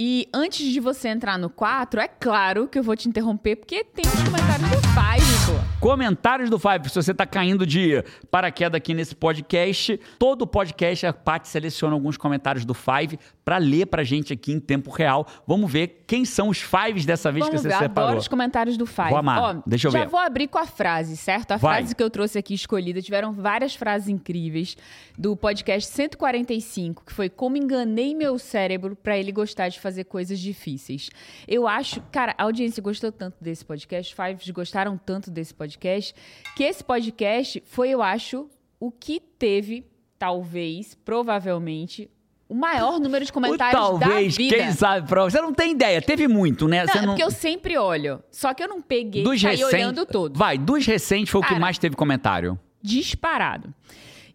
E 0.00 0.28
antes 0.32 0.64
de 0.64 0.78
você 0.78 1.08
entrar 1.08 1.36
no 1.36 1.50
4, 1.50 2.00
é 2.00 2.06
claro 2.06 2.68
que 2.68 2.78
eu 2.78 2.84
vou 2.84 2.94
te 2.94 3.08
interromper, 3.08 3.56
porque 3.56 3.82
tem 3.82 4.04
os 4.06 4.22
comentários 4.22 4.70
do 4.70 4.76
Five, 4.76 5.46
pô. 5.46 5.78
Comentários 5.80 6.48
do 6.48 6.56
Five. 6.56 6.88
Se 6.88 6.94
você 6.94 7.12
tá 7.12 7.26
caindo 7.26 7.66
de 7.66 8.04
paraquedas 8.30 8.76
aqui 8.76 8.94
nesse 8.94 9.16
podcast, 9.16 9.98
todo 10.16 10.46
podcast 10.46 11.04
a 11.04 11.12
Paty 11.12 11.48
seleciona 11.48 11.94
alguns 11.94 12.16
comentários 12.16 12.64
do 12.64 12.74
Five 12.74 13.18
para 13.44 13.58
ler 13.58 13.86
pra 13.86 14.04
gente 14.04 14.32
aqui 14.32 14.52
em 14.52 14.60
tempo 14.60 14.88
real. 14.88 15.26
Vamos 15.44 15.68
ver 15.68 16.04
quem 16.06 16.24
são 16.24 16.48
os 16.48 16.58
Fives 16.58 17.04
dessa 17.04 17.32
vez 17.32 17.46
Vamos 17.46 17.60
que 17.60 17.68
você 17.68 17.74
ver, 17.74 17.82
separou. 17.82 18.08
Adoro 18.10 18.20
os 18.20 18.28
comentários 18.28 18.76
do 18.76 18.86
Five. 18.86 19.08
Vou 19.08 19.18
amar. 19.18 19.56
Ó, 19.56 19.62
Deixa 19.66 19.88
eu 19.88 19.90
já 19.90 19.98
ver. 19.98 20.04
Já 20.04 20.10
vou 20.10 20.20
abrir 20.20 20.46
com 20.46 20.58
a 20.58 20.66
frase, 20.66 21.16
certo? 21.16 21.50
A 21.52 21.56
Vai. 21.56 21.78
frase 21.78 21.96
que 21.96 22.02
eu 22.02 22.10
trouxe 22.10 22.38
aqui 22.38 22.54
escolhida. 22.54 23.02
Tiveram 23.02 23.32
várias 23.32 23.74
frases 23.74 24.08
incríveis 24.08 24.76
do 25.16 25.36
podcast 25.36 25.90
145, 25.90 27.04
que 27.04 27.12
foi 27.12 27.28
Como 27.28 27.56
enganei 27.56 28.14
meu 28.14 28.38
cérebro 28.38 28.94
para 28.94 29.18
ele 29.18 29.32
gostar 29.32 29.68
de 29.68 29.80
fazer 29.80 29.87
coisas 30.04 30.38
difíceis. 30.38 31.10
Eu 31.46 31.66
acho, 31.66 32.00
cara, 32.12 32.34
a 32.36 32.44
audiência 32.44 32.82
gostou 32.82 33.12
tanto 33.12 33.36
desse 33.40 33.64
podcast, 33.64 34.14
Fives 34.14 34.50
gostaram 34.50 34.96
tanto 34.96 35.30
desse 35.30 35.54
podcast, 35.54 36.14
que 36.56 36.64
esse 36.64 36.82
podcast 36.82 37.62
foi, 37.66 37.90
eu 37.90 38.02
acho, 38.02 38.48
o 38.80 38.90
que 38.90 39.20
teve, 39.20 39.84
talvez, 40.18 40.94
provavelmente, 41.04 42.10
o 42.48 42.54
maior 42.54 42.98
número 42.98 43.24
de 43.24 43.32
comentários 43.32 43.80
Ou 43.80 43.98
talvez, 43.98 44.34
da 44.34 44.42
vida. 44.42 44.56
quem 44.56 44.72
sabe, 44.72 45.08
você 45.08 45.40
não 45.40 45.52
tem 45.52 45.72
ideia. 45.72 46.00
Teve 46.00 46.26
muito, 46.26 46.66
né? 46.66 46.84
Não, 46.84 46.92
você 46.92 46.98
é 46.98 47.02
não... 47.02 47.08
porque 47.08 47.24
eu 47.24 47.30
sempre 47.30 47.76
olho. 47.76 48.22
Só 48.30 48.54
que 48.54 48.62
eu 48.62 48.68
não 48.68 48.80
peguei 48.80 49.22
dos 49.22 49.40
saí 49.40 49.56
recentes, 49.56 49.74
olhando 49.74 50.06
todos. 50.06 50.38
Vai, 50.38 50.56
dos 50.56 50.86
recentes 50.86 51.30
foi 51.30 51.40
o 51.40 51.42
que 51.42 51.50
Cara, 51.50 51.60
mais 51.60 51.78
teve 51.78 51.94
comentário. 51.94 52.58
Disparado. 52.82 53.74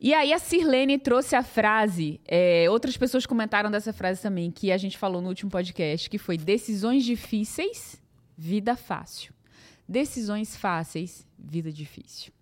E 0.04 0.13
aí 0.13 0.34
a 0.34 0.38
Sirlene 0.38 1.00
trouxe 1.00 1.34
a 1.34 1.42
frase, 1.42 2.20
é, 2.28 2.70
outras 2.70 2.98
pessoas 2.98 3.26
comentaram 3.26 3.72
dessa 3.72 3.94
frase 3.94 4.22
também, 4.22 4.52
que 4.52 4.70
a 4.70 4.78
gente 4.78 4.98
falou 4.98 5.22
no 5.22 5.30
último 5.30 5.50
podcast, 5.50 6.10
que 6.10 6.18
foi 6.18 6.38
decisões 6.38 7.06
difíceis, 7.06 8.04
vida 8.38 8.76
fácil. 8.76 9.34
Decisões 9.88 10.58
fáceis, 10.58 11.26
vida 11.39 11.72
difícil. 11.72 12.34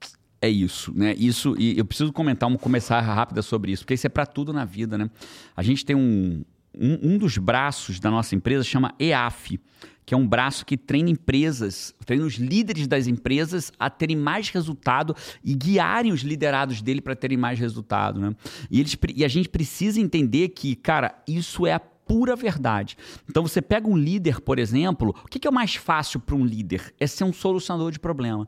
É 0.41 0.49
isso, 0.49 0.91
né? 0.97 1.13
Isso, 1.15 1.55
e 1.55 1.77
eu 1.77 1.85
preciso 1.85 2.11
comentar, 2.11 2.51
começar 2.57 2.99
rápida 2.99 3.43
sobre 3.43 3.71
isso, 3.71 3.83
porque 3.83 3.93
isso 3.93 4.07
é 4.07 4.09
para 4.09 4.25
tudo 4.25 4.51
na 4.51 4.65
vida, 4.65 4.97
né? 4.97 5.07
A 5.55 5.61
gente 5.61 5.85
tem 5.85 5.95
um, 5.95 6.43
um, 6.75 7.13
um 7.13 7.17
dos 7.19 7.37
braços 7.37 7.99
da 7.99 8.09
nossa 8.09 8.33
empresa 8.33 8.63
chama 8.63 8.95
EAF, 8.99 9.59
que 10.05 10.13
é 10.13 10.17
um 10.17 10.27
braço 10.27 10.65
que 10.65 10.77
treina 10.77 11.09
empresas, 11.09 11.93
treina 12.05 12.25
os 12.25 12.35
líderes 12.35 12.87
das 12.87 13.07
empresas 13.07 13.71
a 13.79 13.89
terem 13.89 14.15
mais 14.15 14.49
resultado 14.49 15.15
e 15.43 15.53
guiarem 15.53 16.11
os 16.11 16.21
liderados 16.21 16.81
dele 16.81 17.01
para 17.01 17.15
terem 17.15 17.37
mais 17.37 17.59
resultado, 17.59 18.19
né? 18.19 18.35
E, 18.69 18.79
eles, 18.79 18.97
e 19.15 19.23
a 19.23 19.27
gente 19.27 19.49
precisa 19.49 19.99
entender 20.01 20.49
que, 20.49 20.75
cara, 20.75 21.21
isso 21.27 21.65
é 21.65 21.73
a 21.73 21.79
pura 21.79 22.35
verdade. 22.35 22.97
Então 23.29 23.47
você 23.47 23.61
pega 23.61 23.87
um 23.87 23.97
líder, 23.97 24.41
por 24.41 24.59
exemplo, 24.59 25.15
o 25.23 25.27
que, 25.27 25.39
que 25.39 25.47
é 25.47 25.51
o 25.51 25.53
mais 25.53 25.75
fácil 25.75 26.19
para 26.19 26.35
um 26.35 26.45
líder? 26.45 26.93
É 26.99 27.07
ser 27.07 27.23
um 27.23 27.31
solucionador 27.31 27.91
de 27.91 27.99
problema. 27.99 28.47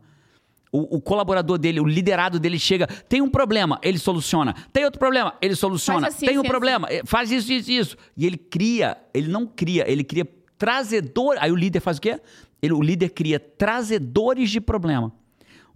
O, 0.70 0.98
o, 0.98 1.02
colaborador 1.02 1.60
dele, 1.60 1.80
o 1.80 1.86
liderado 1.86 2.40
dele 2.40 2.58
chega, 2.58 2.88
tem 2.88 3.22
um 3.22 3.30
problema, 3.30 3.80
ele 3.84 4.00
soluciona. 4.00 4.56
Tem 4.74 4.84
outro 4.84 4.98
problema, 4.98 5.36
ele 5.40 5.56
soluciona. 5.56 6.08
Assim, 6.08 6.26
tem 6.26 6.36
um 6.36 6.42
assim, 6.42 6.50
problema, 6.50 6.88
assim. 6.88 7.02
faz 7.06 7.32
isso, 7.32 7.54
isso, 7.54 7.72
isso. 7.72 7.98
E 8.18 8.26
ele 8.26 8.38
cria, 8.38 8.98
ele 9.14 9.28
não 9.28 9.46
cria, 9.46 9.90
ele 9.90 10.04
cria 10.04 10.28
trazedor. 10.58 11.36
Aí 11.40 11.52
o 11.52 11.56
líder 11.56 11.80
faz 11.80 11.98
o 11.98 12.02
quê? 12.02 12.20
Ele, 12.62 12.74
o 12.74 12.82
líder 12.82 13.10
cria 13.10 13.40
trazedores 13.40 14.50
de 14.50 14.62
problema. 14.62 15.12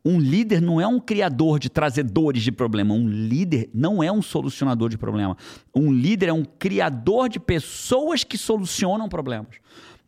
Um 0.05 0.19
líder 0.19 0.61
não 0.61 0.79
é 0.79 0.87
um 0.87 1.01
criador 1.01 1.59
de 1.59 1.69
trazedores 1.69 2.41
de 2.41 2.51
problema. 2.51 2.93
Um 2.93 3.09
líder 3.09 3.69
não 3.73 4.01
é 4.01 4.09
um 4.09 4.21
solucionador 4.21 4.89
de 4.89 4.97
problema. 4.97 5.35
Um 5.75 5.91
líder 5.91 6.29
é 6.29 6.33
um 6.33 6.45
criador 6.45 7.27
de 7.27 7.39
pessoas 7.39 8.23
que 8.23 8.37
solucionam 8.37 9.09
problemas. 9.09 9.57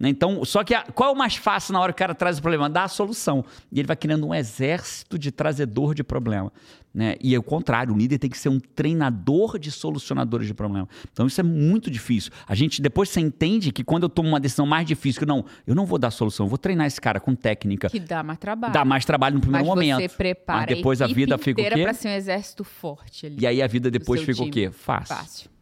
Então, 0.07 0.45
só 0.45 0.63
que 0.63 0.73
a, 0.73 0.83
qual 0.83 1.09
é 1.09 1.13
o 1.13 1.15
mais 1.15 1.35
fácil 1.35 1.73
na 1.73 1.81
hora 1.81 1.91
que 1.91 1.97
o 1.97 1.99
cara 1.99 2.15
traz 2.15 2.37
o 2.37 2.41
problema? 2.41 2.69
Dar 2.69 2.85
a 2.85 2.87
solução. 2.87 3.43
E 3.71 3.79
ele 3.79 3.87
vai 3.87 3.97
criando 3.97 4.25
um 4.27 4.33
exército 4.33 5.19
de 5.19 5.31
trazedor 5.31 5.93
de 5.93 6.03
problema. 6.03 6.51
Né? 6.93 7.15
E 7.21 7.35
é 7.35 7.37
o 7.37 7.43
contrário, 7.43 7.93
o 7.93 7.97
líder 7.97 8.17
tem 8.17 8.29
que 8.29 8.37
ser 8.37 8.49
um 8.49 8.59
treinador 8.59 9.59
de 9.59 9.71
solucionadores 9.71 10.47
de 10.47 10.53
problema. 10.53 10.87
Então 11.11 11.27
isso 11.27 11.39
é 11.39 11.43
muito 11.43 11.91
difícil. 11.91 12.31
A 12.47 12.55
gente 12.55 12.81
depois 12.81 13.09
você 13.09 13.19
entende 13.19 13.71
que 13.71 13.83
quando 13.83 14.03
eu 14.03 14.09
tomo 14.09 14.29
uma 14.29 14.39
decisão 14.39 14.65
mais 14.65 14.87
difícil, 14.87 15.19
que 15.19 15.25
não, 15.25 15.45
eu 15.67 15.75
não 15.75 15.85
vou 15.85 15.99
dar 15.99 16.09
solução, 16.09 16.45
eu 16.45 16.49
vou 16.49 16.57
treinar 16.57 16.87
esse 16.87 16.99
cara 16.99 17.19
com 17.19 17.35
técnica. 17.35 17.89
Que 17.89 17.99
dá 17.99 18.23
mais 18.23 18.39
trabalho. 18.39 18.73
Dá 18.73 18.83
mais 18.83 19.05
trabalho 19.05 19.35
no 19.35 19.41
primeiro 19.41 19.67
Mas 19.67 19.75
momento. 19.75 20.01
Você 20.01 20.17
prepara 20.17 20.59
mas 20.59 20.75
depois 20.77 21.01
a, 21.01 21.05
a 21.05 21.07
vida 21.07 21.37
fica 21.37 21.61
o 21.61 21.63
quê? 21.63 21.83
para 21.83 21.93
ser 21.93 22.07
um 22.07 22.13
exército 22.13 22.63
forte 22.63 23.27
ali. 23.27 23.35
E 23.39 23.45
aí 23.45 23.61
a 23.61 23.67
vida 23.67 23.91
depois 23.91 24.21
fica 24.21 24.33
time. 24.33 24.49
o 24.49 24.51
quê? 24.51 24.71
Fácil. 24.71 25.15
Fácil. 25.15 25.58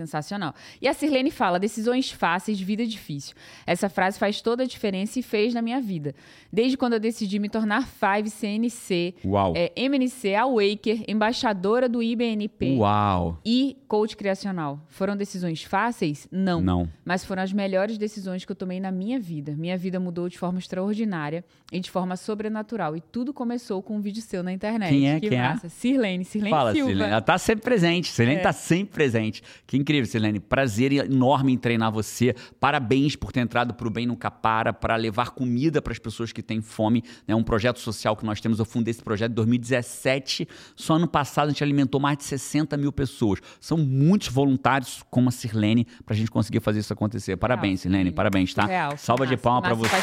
Sensacional. 0.00 0.54
E 0.80 0.88
a 0.88 0.94
Sirlene 0.94 1.30
fala: 1.30 1.58
decisões 1.58 2.10
fáceis, 2.10 2.58
vida 2.58 2.86
difícil. 2.86 3.34
Essa 3.66 3.88
frase 3.90 4.18
faz 4.18 4.40
toda 4.40 4.62
a 4.62 4.66
diferença 4.66 5.18
e 5.18 5.22
fez 5.22 5.52
na 5.52 5.60
minha 5.60 5.80
vida. 5.80 6.14
Desde 6.50 6.76
quando 6.76 6.94
eu 6.94 7.00
decidi 7.00 7.38
me 7.38 7.48
tornar 7.50 7.86
Five 7.86 8.30
CNC, 8.30 9.14
Uau. 9.24 9.52
É, 9.54 9.70
MNC, 9.76 10.34
Awaker, 10.34 11.04
embaixadora 11.06 11.88
do 11.88 12.02
IBNP 12.02 12.76
Uau. 12.78 13.38
e 13.44 13.76
coach 13.86 14.16
criacional. 14.16 14.80
Foram 14.88 15.16
decisões 15.16 15.62
fáceis? 15.62 16.26
Não. 16.30 16.60
Não. 16.62 16.88
Mas 17.04 17.24
foram 17.24 17.42
as 17.42 17.52
melhores 17.52 17.98
decisões 17.98 18.44
que 18.44 18.52
eu 18.52 18.56
tomei 18.56 18.80
na 18.80 18.90
minha 18.90 19.20
vida. 19.20 19.54
Minha 19.56 19.76
vida 19.76 20.00
mudou 20.00 20.28
de 20.28 20.38
forma 20.38 20.58
extraordinária 20.58 21.44
e 21.70 21.78
de 21.78 21.90
forma 21.90 22.16
sobrenatural. 22.16 22.96
E 22.96 23.00
tudo 23.00 23.32
começou 23.34 23.82
com 23.82 23.96
um 23.96 24.00
vídeo 24.00 24.22
seu 24.22 24.42
na 24.42 24.52
internet. 24.52 24.90
Quem 24.90 25.10
é? 25.10 25.20
Que 25.20 25.28
Quem 25.28 25.38
massa. 25.38 25.66
é? 25.66 25.70
Sirlene, 25.70 26.24
Sirlene 26.24 26.50
Fala, 26.50 26.72
Silva. 26.72 26.88
Sirlene. 26.90 27.10
Ela 27.12 27.20
tá 27.20 27.36
sempre 27.38 27.64
presente. 27.64 28.08
Sirlene 28.08 28.38
É. 28.40 28.42
tá 28.42 28.52
sempre 28.52 28.94
presente. 28.94 29.42
Que 29.66 29.76
incrível. 29.90 30.10
Silene. 30.10 30.40
Prazer 30.40 30.92
enorme 30.92 31.52
em 31.52 31.58
treinar 31.58 31.92
você. 31.92 32.34
Parabéns 32.58 33.16
por 33.16 33.32
ter 33.32 33.40
entrado 33.40 33.74
para 33.74 33.86
o 33.86 33.90
Bem 33.90 34.06
Nunca 34.06 34.30
Para, 34.30 34.72
para 34.72 34.96
levar 34.96 35.30
comida 35.30 35.82
para 35.82 35.92
as 35.92 35.98
pessoas 35.98 36.32
que 36.32 36.42
têm 36.42 36.60
fome. 36.60 37.02
É 37.26 37.34
um 37.34 37.42
projeto 37.42 37.78
social 37.78 38.16
que 38.16 38.24
nós 38.24 38.40
temos. 38.40 38.58
Eu 38.58 38.64
fundei 38.64 38.90
esse 38.92 39.02
projeto 39.02 39.32
em 39.32 39.34
2017. 39.34 40.48
Só 40.76 40.94
ano 40.94 41.08
passado 41.08 41.46
a 41.46 41.50
gente 41.50 41.62
alimentou 41.62 42.00
mais 42.00 42.16
de 42.18 42.24
60 42.24 42.76
mil 42.76 42.92
pessoas. 42.92 43.40
São 43.60 43.76
muitos 43.76 44.28
voluntários 44.28 45.02
como 45.10 45.28
a 45.28 45.32
Sirlene 45.32 45.86
para 46.04 46.14
a 46.14 46.16
gente 46.16 46.30
conseguir 46.30 46.60
fazer 46.60 46.80
isso 46.80 46.92
acontecer. 46.92 47.36
Parabéns, 47.36 47.82
Real, 47.82 47.92
Sirlene. 47.92 48.12
Parabéns, 48.12 48.54
tá? 48.54 48.66
Real, 48.66 48.96
Salva 48.96 49.26
de 49.26 49.36
palma 49.36 49.62
para 49.62 49.74
você 49.74 49.94
aí. 49.94 50.02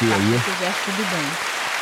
tudo 0.84 1.10
bem. 1.10 1.77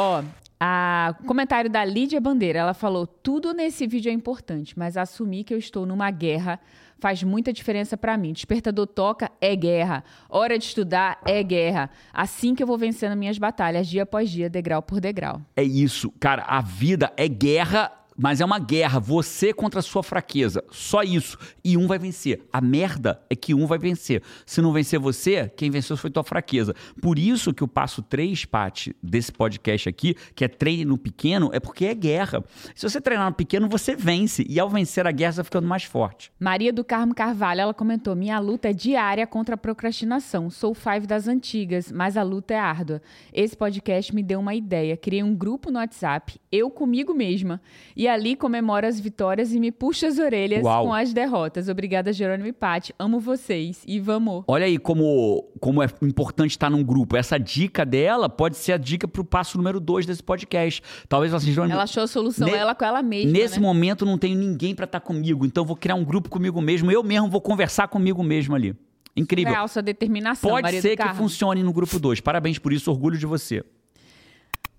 Ó, 0.00 0.24
a 0.58 1.14
comentário 1.26 1.68
da 1.68 1.84
Lídia 1.84 2.18
Bandeira, 2.22 2.60
ela 2.60 2.72
falou: 2.72 3.06
tudo 3.06 3.52
nesse 3.52 3.86
vídeo 3.86 4.08
é 4.08 4.12
importante, 4.12 4.78
mas 4.78 4.96
assumir 4.96 5.44
que 5.44 5.52
eu 5.52 5.58
estou 5.58 5.84
numa 5.84 6.10
guerra 6.10 6.58
faz 6.98 7.22
muita 7.22 7.52
diferença 7.52 7.98
para 7.98 8.16
mim. 8.16 8.32
Despertador 8.32 8.86
toca 8.86 9.30
é 9.42 9.54
guerra, 9.54 10.02
hora 10.28 10.58
de 10.58 10.64
estudar 10.64 11.20
é 11.26 11.42
guerra. 11.42 11.90
Assim 12.14 12.54
que 12.54 12.62
eu 12.62 12.66
vou 12.66 12.78
vencendo 12.78 13.14
minhas 13.14 13.36
batalhas 13.36 13.86
dia 13.88 14.04
após 14.04 14.30
dia, 14.30 14.48
degrau 14.48 14.80
por 14.80 15.00
degrau. 15.00 15.42
É 15.54 15.62
isso, 15.62 16.10
cara. 16.18 16.44
A 16.44 16.62
vida 16.62 17.12
é 17.14 17.28
guerra 17.28 17.92
mas 18.22 18.42
é 18.42 18.44
uma 18.44 18.58
guerra, 18.58 19.00
você 19.00 19.50
contra 19.50 19.80
a 19.80 19.82
sua 19.82 20.02
fraqueza. 20.02 20.62
Só 20.70 21.02
isso. 21.02 21.38
E 21.64 21.74
um 21.74 21.86
vai 21.86 21.98
vencer. 21.98 22.42
A 22.52 22.60
merda 22.60 23.18
é 23.30 23.34
que 23.34 23.54
um 23.54 23.66
vai 23.66 23.78
vencer. 23.78 24.22
Se 24.44 24.60
não 24.60 24.74
vencer 24.74 24.98
você, 24.98 25.50
quem 25.56 25.70
venceu 25.70 25.96
foi 25.96 26.10
tua 26.10 26.22
fraqueza. 26.22 26.74
Por 27.00 27.18
isso 27.18 27.54
que 27.54 27.64
o 27.64 27.68
passo 27.68 28.02
3, 28.02 28.44
Paty, 28.44 28.94
desse 29.02 29.32
podcast 29.32 29.88
aqui, 29.88 30.14
que 30.34 30.44
é 30.44 30.48
treine 30.48 30.84
no 30.84 30.98
pequeno, 30.98 31.48
é 31.54 31.58
porque 31.58 31.86
é 31.86 31.94
guerra. 31.94 32.44
Se 32.74 32.86
você 32.86 33.00
treinar 33.00 33.30
no 33.30 33.34
pequeno, 33.34 33.70
você 33.70 33.96
vence. 33.96 34.44
E 34.46 34.60
ao 34.60 34.68
vencer 34.68 35.06
a 35.06 35.12
guerra, 35.12 35.32
você 35.32 35.36
vai 35.36 35.44
ficando 35.44 35.66
mais 35.66 35.84
forte. 35.84 36.30
Maria 36.38 36.74
do 36.74 36.84
Carmo 36.84 37.14
Carvalho, 37.14 37.62
ela 37.62 37.72
comentou: 37.72 38.14
Minha 38.14 38.38
luta 38.38 38.68
é 38.68 38.74
diária 38.74 39.26
contra 39.26 39.54
a 39.54 39.58
procrastinação. 39.58 40.50
Sou 40.50 40.74
five 40.74 41.06
das 41.06 41.26
antigas, 41.26 41.90
mas 41.90 42.18
a 42.18 42.22
luta 42.22 42.52
é 42.52 42.58
árdua. 42.58 43.00
Esse 43.32 43.56
podcast 43.56 44.14
me 44.14 44.22
deu 44.22 44.40
uma 44.40 44.54
ideia. 44.54 44.94
Criei 44.94 45.22
um 45.22 45.34
grupo 45.34 45.70
no 45.70 45.78
WhatsApp, 45.78 46.38
eu 46.52 46.68
comigo 46.68 47.14
mesma. 47.14 47.62
E 47.96 48.09
ali 48.10 48.36
comemoro 48.36 48.86
as 48.86 49.00
vitórias 49.00 49.52
e 49.52 49.60
me 49.60 49.72
puxa 49.72 50.06
as 50.06 50.18
orelhas 50.18 50.62
Uau. 50.62 50.86
com 50.86 50.94
as 50.94 51.12
derrotas. 51.12 51.68
Obrigada, 51.68 52.12
Jerônimo 52.12 52.48
e 52.48 52.52
Paty. 52.52 52.94
Amo 52.98 53.18
vocês 53.18 53.82
e 53.86 53.98
vamos. 53.98 54.44
Olha 54.46 54.66
aí 54.66 54.78
como, 54.78 55.48
como 55.60 55.82
é 55.82 55.88
importante 56.02 56.50
estar 56.50 56.70
num 56.70 56.82
grupo. 56.82 57.16
Essa 57.16 57.38
dica 57.38 57.84
dela 57.84 58.28
pode 58.28 58.56
ser 58.56 58.72
a 58.72 58.76
dica 58.76 59.08
para 59.08 59.20
o 59.20 59.24
passo 59.24 59.56
número 59.56 59.80
dois 59.80 60.04
desse 60.04 60.22
podcast. 60.22 60.82
Talvez 61.08 61.32
assim, 61.32 61.52
Jerônimo... 61.52 61.74
Ela 61.74 61.84
achou 61.84 62.02
a 62.02 62.06
solução, 62.06 62.46
ne... 62.46 62.54
ela 62.54 62.74
com 62.74 62.84
ela 62.84 63.02
mesma. 63.02 63.32
Nesse 63.32 63.60
né? 63.60 63.66
momento 63.66 64.04
não 64.04 64.18
tenho 64.18 64.38
ninguém 64.38 64.74
para 64.74 64.84
estar 64.84 65.00
comigo, 65.00 65.46
então 65.46 65.64
vou 65.64 65.76
criar 65.76 65.94
um 65.94 66.04
grupo 66.04 66.28
comigo 66.28 66.60
mesmo. 66.60 66.90
Eu 66.90 67.02
mesmo 67.02 67.28
vou 67.28 67.40
conversar 67.40 67.88
comigo 67.88 68.22
mesmo 68.22 68.54
ali. 68.54 68.76
Incrível. 69.16 69.52
Real, 69.52 69.68
sua 69.68 69.82
determinação, 69.82 70.50
Pode 70.50 70.80
ser 70.80 70.96
que 70.96 71.14
funcione 71.14 71.62
no 71.62 71.72
grupo 71.72 71.98
2. 71.98 72.20
Parabéns 72.20 72.58
por 72.58 72.72
isso, 72.72 72.90
orgulho 72.90 73.18
de 73.18 73.26
você. 73.26 73.64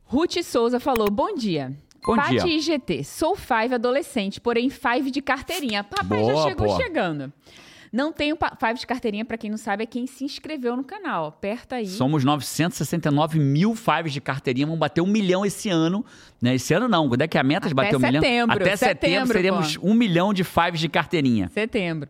Ruth 0.05 0.41
Souza 0.43 0.79
falou: 0.79 1.09
Bom 1.09 1.35
dia. 1.35 1.73
Bom 2.05 2.15
Pati 2.15 2.31
dia. 2.31 2.45
IGT, 2.45 3.03
sou 3.03 3.35
five 3.35 3.73
adolescente, 3.73 4.41
porém 4.41 4.69
five 4.69 5.11
de 5.11 5.21
carteirinha. 5.21 5.83
Papai 5.83 6.19
boa, 6.19 6.35
já 6.35 6.49
chegou 6.49 6.67
boa. 6.67 6.77
chegando. 6.81 7.31
Não 7.91 8.13
tenho 8.13 8.37
five 8.57 8.79
de 8.79 8.87
carteirinha, 8.87 9.25
para 9.25 9.37
quem 9.37 9.49
não 9.49 9.57
sabe, 9.57 9.83
é 9.83 9.85
quem 9.85 10.07
se 10.07 10.23
inscreveu 10.23 10.77
no 10.77 10.83
canal. 10.83 11.27
Aperta 11.27 11.75
aí. 11.75 11.87
Somos 11.87 12.23
969 12.23 13.37
mil 13.37 13.75
fives 13.75 14.13
de 14.13 14.21
carteirinha, 14.21 14.65
vamos 14.65 14.79
bater 14.79 15.01
um 15.01 15.07
milhão 15.07 15.45
esse 15.45 15.67
ano. 15.67 16.05
Né? 16.41 16.55
Esse 16.55 16.73
ano 16.73 16.87
não, 16.87 17.09
quando 17.09 17.21
é 17.21 17.27
que 17.27 17.37
a 17.37 17.43
meta 17.43 17.67
de 17.67 17.73
bater 17.73 17.99
setembro, 17.99 18.17
um 18.17 18.21
milhão? 18.21 18.47
Até 18.49 18.75
setembro, 18.77 19.09
setembro 19.09 19.33
teremos 19.33 19.77
um 19.81 19.93
milhão 19.93 20.33
de 20.33 20.45
fives 20.45 20.79
de 20.79 20.87
carteirinha. 20.87 21.49
Setembro. 21.49 22.09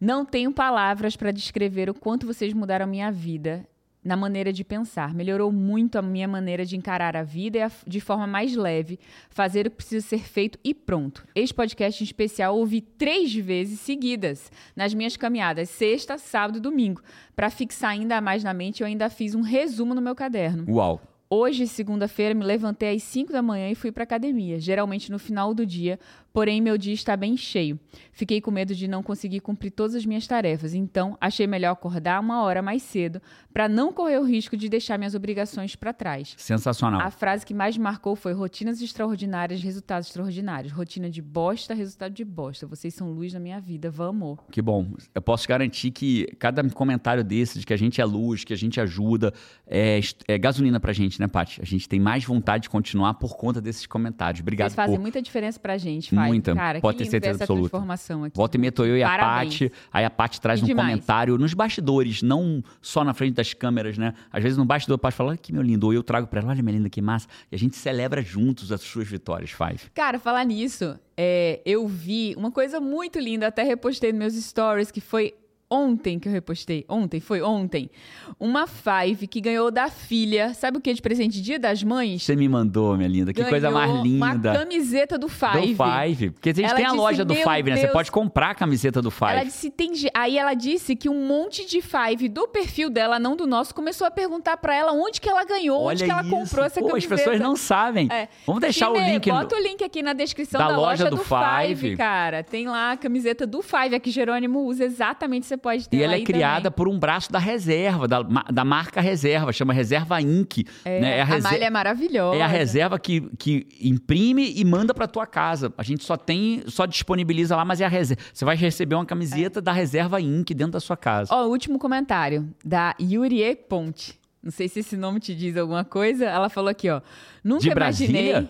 Não 0.00 0.24
tenho 0.24 0.50
palavras 0.50 1.14
para 1.14 1.30
descrever 1.30 1.88
o 1.88 1.94
quanto 1.94 2.26
vocês 2.26 2.52
mudaram 2.52 2.84
a 2.84 2.88
minha 2.88 3.12
vida 3.12 3.64
na 4.04 4.16
maneira 4.16 4.52
de 4.52 4.64
pensar. 4.64 5.14
Melhorou 5.14 5.52
muito 5.52 5.96
a 5.96 6.02
minha 6.02 6.26
maneira 6.26 6.64
de 6.64 6.76
encarar 6.76 7.16
a 7.16 7.22
vida 7.22 7.70
de 7.86 8.00
forma 8.00 8.26
mais 8.26 8.56
leve, 8.56 8.98
fazer 9.28 9.66
o 9.66 9.70
que 9.70 9.76
precisa 9.76 10.06
ser 10.06 10.20
feito 10.20 10.58
e 10.64 10.74
pronto. 10.74 11.26
Este 11.34 11.54
podcast 11.54 12.02
em 12.02 12.04
especial 12.04 12.56
ouvi 12.56 12.80
três 12.80 13.34
vezes 13.34 13.80
seguidas 13.80 14.50
nas 14.74 14.94
minhas 14.94 15.16
caminhadas, 15.16 15.68
sexta, 15.70 16.18
sábado 16.18 16.58
e 16.58 16.60
domingo. 16.60 17.02
Para 17.36 17.50
fixar 17.50 17.90
ainda 17.90 18.20
mais 18.20 18.42
na 18.42 18.54
mente, 18.54 18.80
eu 18.82 18.86
ainda 18.86 19.10
fiz 19.10 19.34
um 19.34 19.42
resumo 19.42 19.94
no 19.94 20.00
meu 20.00 20.14
caderno. 20.14 20.64
Uau! 20.68 21.00
Hoje, 21.32 21.68
segunda-feira, 21.68 22.34
me 22.34 22.44
levantei 22.44 22.96
às 22.96 23.04
5 23.04 23.32
da 23.32 23.40
manhã 23.40 23.70
e 23.70 23.76
fui 23.76 23.92
para 23.92 24.02
academia, 24.02 24.58
geralmente 24.58 25.12
no 25.12 25.18
final 25.18 25.54
do 25.54 25.64
dia, 25.64 25.96
porém 26.32 26.60
meu 26.60 26.76
dia 26.76 26.94
está 26.94 27.16
bem 27.16 27.36
cheio. 27.36 27.78
Fiquei 28.12 28.40
com 28.40 28.50
medo 28.50 28.74
de 28.74 28.86
não 28.86 29.02
conseguir 29.02 29.40
cumprir 29.40 29.70
todas 29.70 29.94
as 29.94 30.04
minhas 30.04 30.26
tarefas, 30.26 30.74
então 30.74 31.16
achei 31.20 31.46
melhor 31.46 31.72
acordar 31.72 32.20
uma 32.20 32.42
hora 32.42 32.60
mais 32.60 32.82
cedo 32.82 33.20
para 33.52 33.68
não 33.68 33.92
correr 33.92 34.18
o 34.18 34.24
risco 34.24 34.56
de 34.56 34.68
deixar 34.68 34.98
minhas 34.98 35.14
obrigações 35.14 35.74
para 35.74 35.92
trás. 35.92 36.34
Sensacional. 36.36 37.00
A 37.00 37.10
frase 37.10 37.44
que 37.44 37.54
mais 37.54 37.76
marcou 37.76 38.14
foi 38.14 38.32
rotinas 38.32 38.80
extraordinárias, 38.80 39.62
resultados 39.62 40.08
extraordinários. 40.08 40.72
Rotina 40.72 41.10
de 41.10 41.20
bosta, 41.20 41.74
resultado 41.74 42.12
de 42.12 42.24
bosta. 42.24 42.66
Vocês 42.66 42.94
são 42.94 43.10
luz 43.10 43.32
na 43.32 43.40
minha 43.40 43.60
vida, 43.60 43.90
vamos. 43.90 44.38
Que 44.50 44.62
bom. 44.62 44.86
Eu 45.14 45.22
posso 45.22 45.48
garantir 45.48 45.90
que 45.90 46.26
cada 46.38 46.62
comentário 46.70 47.24
desse, 47.24 47.58
de 47.58 47.66
que 47.66 47.72
a 47.72 47.76
gente 47.76 48.00
é 48.00 48.04
luz, 48.04 48.44
que 48.44 48.52
a 48.52 48.56
gente 48.56 48.80
ajuda, 48.80 49.32
é, 49.66 50.00
é 50.28 50.38
gasolina 50.38 50.78
pra 50.78 50.92
gente, 50.92 51.20
né, 51.20 51.26
Paty? 51.26 51.60
A 51.60 51.64
gente 51.64 51.88
tem 51.88 51.98
mais 51.98 52.24
vontade 52.24 52.64
de 52.64 52.70
continuar 52.70 53.14
por 53.14 53.36
conta 53.36 53.60
desses 53.60 53.86
comentários. 53.86 54.40
Obrigado 54.40 54.68
Vocês 54.68 54.76
fazem 54.76 54.96
por... 54.96 55.02
muita 55.02 55.20
diferença 55.20 55.58
pra 55.58 55.76
gente, 55.76 56.14
Muita. 56.26 56.54
Cara, 56.54 56.80
Pode 56.80 56.98
ter 56.98 57.06
certeza 57.06 57.44
absoluta. 57.44 57.76
Aqui. 57.78 58.36
Volta 58.36 58.56
e 58.56 58.60
meto 58.60 58.84
eu 58.84 58.96
e 58.96 59.02
Parabéns. 59.02 59.54
a 59.54 59.58
Paty. 59.58 59.72
Aí 59.92 60.04
a 60.04 60.10
Paty 60.10 60.40
traz 60.40 60.62
um 60.62 60.66
demais. 60.66 60.88
comentário 60.88 61.38
nos 61.38 61.54
bastidores, 61.54 62.22
não 62.22 62.62
só 62.80 63.04
na 63.04 63.12
frente 63.14 63.34
das 63.34 63.52
câmeras, 63.54 63.98
né? 63.98 64.14
Às 64.32 64.42
vezes 64.42 64.58
no 64.58 64.64
bastidor 64.64 64.96
a 64.96 64.98
Paty 64.98 65.16
fala, 65.16 65.30
olha 65.30 65.38
que 65.38 65.52
meu 65.52 65.62
lindo. 65.62 65.86
Ou 65.86 65.92
eu 65.92 66.02
trago 66.02 66.26
pra 66.26 66.40
ela, 66.40 66.50
olha 66.50 66.62
minha 66.62 66.76
linda, 66.76 66.88
que 66.90 67.00
massa. 67.02 67.26
E 67.50 67.54
a 67.54 67.58
gente 67.58 67.76
celebra 67.76 68.22
juntos 68.22 68.72
as 68.72 68.80
suas 68.80 69.08
vitórias, 69.08 69.50
Five. 69.50 69.90
Cara, 69.94 70.18
falar 70.18 70.44
nisso, 70.44 70.98
é, 71.16 71.60
eu 71.64 71.86
vi 71.86 72.34
uma 72.36 72.50
coisa 72.50 72.80
muito 72.80 73.18
linda, 73.18 73.46
até 73.46 73.62
repostei 73.62 74.12
nos 74.12 74.18
meus 74.18 74.34
stories, 74.34 74.90
que 74.90 75.00
foi 75.00 75.34
ontem 75.70 76.18
que 76.18 76.28
eu 76.28 76.32
repostei. 76.32 76.84
Ontem, 76.88 77.20
foi 77.20 77.40
ontem. 77.40 77.90
Uma 78.38 78.66
Five 78.66 79.26
que 79.26 79.40
ganhou 79.40 79.70
da 79.70 79.88
filha. 79.88 80.52
Sabe 80.54 80.78
o 80.78 80.80
que 80.80 80.92
de 80.92 81.00
presente? 81.00 81.40
Dia 81.40 81.58
das 81.58 81.82
Mães? 81.82 82.22
Você 82.22 82.34
me 82.34 82.48
mandou, 82.48 82.96
minha 82.96 83.08
linda. 83.08 83.32
Que 83.32 83.44
coisa 83.44 83.70
mais 83.70 83.90
linda. 84.02 84.50
Uma 84.50 84.58
camiseta 84.58 85.16
do 85.16 85.28
Five. 85.28 85.74
Do 85.74 85.84
Five. 85.84 86.30
Porque 86.30 86.50
a 86.50 86.54
gente 86.54 86.64
ela 86.66 86.74
tem 86.74 86.84
a 86.84 86.88
disse, 86.88 87.00
loja 87.00 87.24
do 87.24 87.34
Five, 87.34 87.70
né? 87.70 87.76
Você 87.76 87.88
pode 87.88 88.10
comprar 88.10 88.50
a 88.50 88.54
camiseta 88.54 89.00
do 89.00 89.10
Five. 89.10 89.32
Ela 89.32 89.44
disse, 89.44 89.70
tem. 89.70 89.92
Aí 90.14 90.36
ela 90.36 90.54
disse 90.54 90.96
que 90.96 91.08
um 91.08 91.26
monte 91.26 91.64
de 91.66 91.80
Five 91.80 92.28
do 92.28 92.48
perfil 92.48 92.90
dela, 92.90 93.18
não 93.18 93.36
do 93.36 93.46
nosso, 93.46 93.74
começou 93.74 94.06
a 94.06 94.10
perguntar 94.10 94.56
para 94.56 94.74
ela 94.74 94.92
onde 94.92 95.20
que 95.20 95.28
ela 95.28 95.44
ganhou, 95.44 95.82
Olha 95.82 95.94
onde 95.94 96.04
que 96.04 96.10
ela 96.10 96.22
isso. 96.22 96.30
comprou 96.30 96.64
essa 96.64 96.80
Pô, 96.80 96.88
camiseta. 96.88 97.14
As 97.14 97.20
pessoas 97.20 97.40
não 97.40 97.54
sabem. 97.54 98.08
É. 98.10 98.28
Vamos 98.46 98.60
deixar 98.60 98.86
Chime, 98.86 98.98
o 98.98 99.12
link. 99.12 99.30
Bota 99.30 99.54
no... 99.54 99.62
o 99.62 99.64
link 99.64 99.84
aqui 99.84 100.02
na 100.02 100.12
descrição 100.12 100.60
da, 100.60 100.68
da 100.68 100.76
loja, 100.76 101.04
loja, 101.04 101.10
do, 101.10 101.16
do 101.16 101.24
Five. 101.24 101.80
Five, 101.80 101.96
cara. 101.96 102.42
Tem 102.42 102.66
lá 102.66 102.92
a 102.92 102.96
camiseta 102.96 103.46
do 103.46 103.62
Five. 103.62 103.94
A 103.94 104.00
que 104.00 104.10
Jerônimo 104.10 104.60
usa 104.64 104.84
exatamente, 104.84 105.46
você 105.46 105.56
pode 105.60 105.88
ter 105.88 105.96
E 105.96 106.02
ela 106.02 106.14
é 106.14 106.20
criada 106.22 106.70
por 106.70 106.88
um 106.88 106.98
braço 106.98 107.30
da 107.30 107.38
reserva, 107.38 108.08
da, 108.08 108.22
da 108.22 108.64
marca 108.64 109.00
reserva, 109.00 109.52
chama 109.52 109.72
Reserva 109.72 110.20
Inc. 110.20 110.64
É, 110.84 111.00
né? 111.00 111.18
é 111.18 111.22
a, 111.22 111.36
a 111.36 111.40
malha 111.40 111.64
é 111.64 111.70
maravilhosa. 111.70 112.36
É 112.36 112.42
a 112.42 112.46
reserva 112.46 112.98
que, 112.98 113.20
que 113.38 113.66
imprime 113.80 114.52
e 114.56 114.64
manda 114.64 114.94
para 114.94 115.06
tua 115.06 115.26
casa. 115.26 115.72
A 115.76 115.82
gente 115.82 116.04
só 116.04 116.16
tem, 116.16 116.62
só 116.66 116.86
disponibiliza 116.86 117.54
lá, 117.54 117.64
mas 117.64 117.80
é 117.80 117.84
a 117.84 117.88
reserva. 117.88 118.22
Você 118.32 118.44
vai 118.44 118.56
receber 118.56 118.94
uma 118.94 119.06
camiseta 119.06 119.60
é. 119.60 119.62
da 119.62 119.72
Reserva 119.72 120.20
Inc. 120.20 120.50
dentro 120.54 120.72
da 120.72 120.80
sua 120.80 120.96
casa. 120.96 121.32
Ó, 121.34 121.46
o 121.46 121.50
último 121.50 121.78
comentário, 121.78 122.48
da 122.64 122.94
Yurie 123.00 123.54
Ponte. 123.56 124.18
Não 124.42 124.50
sei 124.50 124.68
se 124.68 124.80
esse 124.80 124.96
nome 124.96 125.20
te 125.20 125.34
diz 125.34 125.56
alguma 125.56 125.84
coisa. 125.84 126.24
Ela 126.24 126.48
falou 126.48 126.70
aqui, 126.70 126.88
ó. 126.88 127.00
Nunca 127.44 127.68
imaginei. 127.68 128.48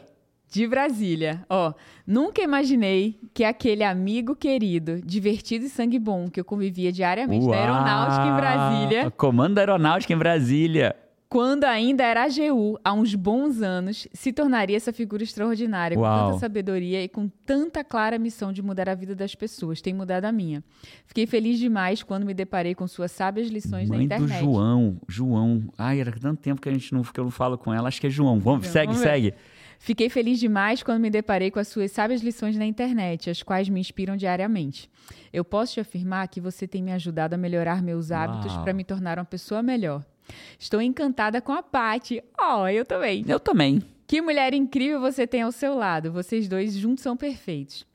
De 0.50 0.66
Brasília. 0.66 1.44
Ó, 1.48 1.72
nunca 2.04 2.42
imaginei 2.42 3.20
que 3.32 3.44
aquele 3.44 3.84
amigo 3.84 4.34
querido, 4.34 5.00
divertido 5.00 5.66
e 5.66 5.68
sangue 5.68 5.98
bom 5.98 6.28
que 6.28 6.40
eu 6.40 6.44
convivia 6.44 6.90
diariamente 6.90 7.46
Uau, 7.46 7.54
na 7.54 7.60
Aeronáutica 7.60 8.26
em 8.26 8.36
Brasília. 8.36 9.10
Comando 9.12 9.54
da 9.54 9.60
Aeronáutica 9.60 10.12
em 10.12 10.18
Brasília. 10.18 10.96
Quando 11.28 11.62
ainda 11.62 12.02
era 12.02 12.24
AGU, 12.24 12.76
há 12.82 12.92
uns 12.92 13.14
bons 13.14 13.62
anos, 13.62 14.08
se 14.12 14.32
tornaria 14.32 14.76
essa 14.76 14.92
figura 14.92 15.22
extraordinária, 15.22 15.96
Uau. 15.96 16.10
com 16.10 16.26
tanta 16.26 16.40
sabedoria 16.40 17.04
e 17.04 17.08
com 17.08 17.28
tanta 17.46 17.84
clara 17.84 18.18
missão 18.18 18.52
de 18.52 18.60
mudar 18.60 18.88
a 18.88 18.96
vida 18.96 19.14
das 19.14 19.36
pessoas. 19.36 19.80
Tem 19.80 19.94
mudado 19.94 20.24
a 20.24 20.32
minha. 20.32 20.64
Fiquei 21.06 21.28
feliz 21.28 21.60
demais 21.60 22.02
quando 22.02 22.26
me 22.26 22.34
deparei 22.34 22.74
com 22.74 22.88
suas 22.88 23.12
sábias 23.12 23.46
lições 23.46 23.88
Mãe 23.88 23.98
na 23.98 24.04
internet. 24.06 24.40
do 24.40 24.44
João, 24.44 24.96
João. 25.06 25.62
Ai, 25.78 26.00
era 26.00 26.10
tanto 26.10 26.40
tempo 26.40 26.60
que 26.60 26.68
a 26.68 26.72
gente 26.72 26.92
não, 26.92 27.02
que 27.02 27.20
eu 27.20 27.22
não 27.22 27.30
falo 27.30 27.56
com 27.56 27.72
ela. 27.72 27.86
Acho 27.86 28.00
que 28.00 28.08
é 28.08 28.10
João. 28.10 28.40
Vamos, 28.40 28.66
segue, 28.66 28.86
vamos 28.86 29.00
segue. 29.00 29.32
Fiquei 29.82 30.10
feliz 30.10 30.38
demais 30.38 30.82
quando 30.82 31.00
me 31.00 31.08
deparei 31.08 31.50
com 31.50 31.58
as 31.58 31.66
suas 31.66 31.90
sábias 31.90 32.20
lições 32.20 32.54
na 32.54 32.66
internet, 32.66 33.30
as 33.30 33.42
quais 33.42 33.66
me 33.66 33.80
inspiram 33.80 34.14
diariamente. 34.14 34.90
Eu 35.32 35.42
posso 35.42 35.72
te 35.72 35.80
afirmar 35.80 36.28
que 36.28 36.38
você 36.38 36.68
tem 36.68 36.82
me 36.82 36.92
ajudado 36.92 37.32
a 37.32 37.38
melhorar 37.38 37.82
meus 37.82 38.12
hábitos 38.12 38.54
para 38.58 38.74
me 38.74 38.84
tornar 38.84 39.18
uma 39.18 39.24
pessoa 39.24 39.62
melhor. 39.62 40.04
Estou 40.58 40.82
encantada 40.82 41.40
com 41.40 41.52
a 41.52 41.62
Paty. 41.62 42.22
Oh, 42.38 42.68
eu 42.68 42.84
também. 42.84 43.24
Eu 43.26 43.40
também. 43.40 43.82
Que 44.06 44.20
mulher 44.20 44.52
incrível 44.52 45.00
você 45.00 45.26
tem 45.26 45.40
ao 45.40 45.50
seu 45.50 45.74
lado. 45.74 46.12
Vocês 46.12 46.46
dois 46.46 46.74
juntos 46.74 47.02
são 47.02 47.16
perfeitos. 47.16 47.86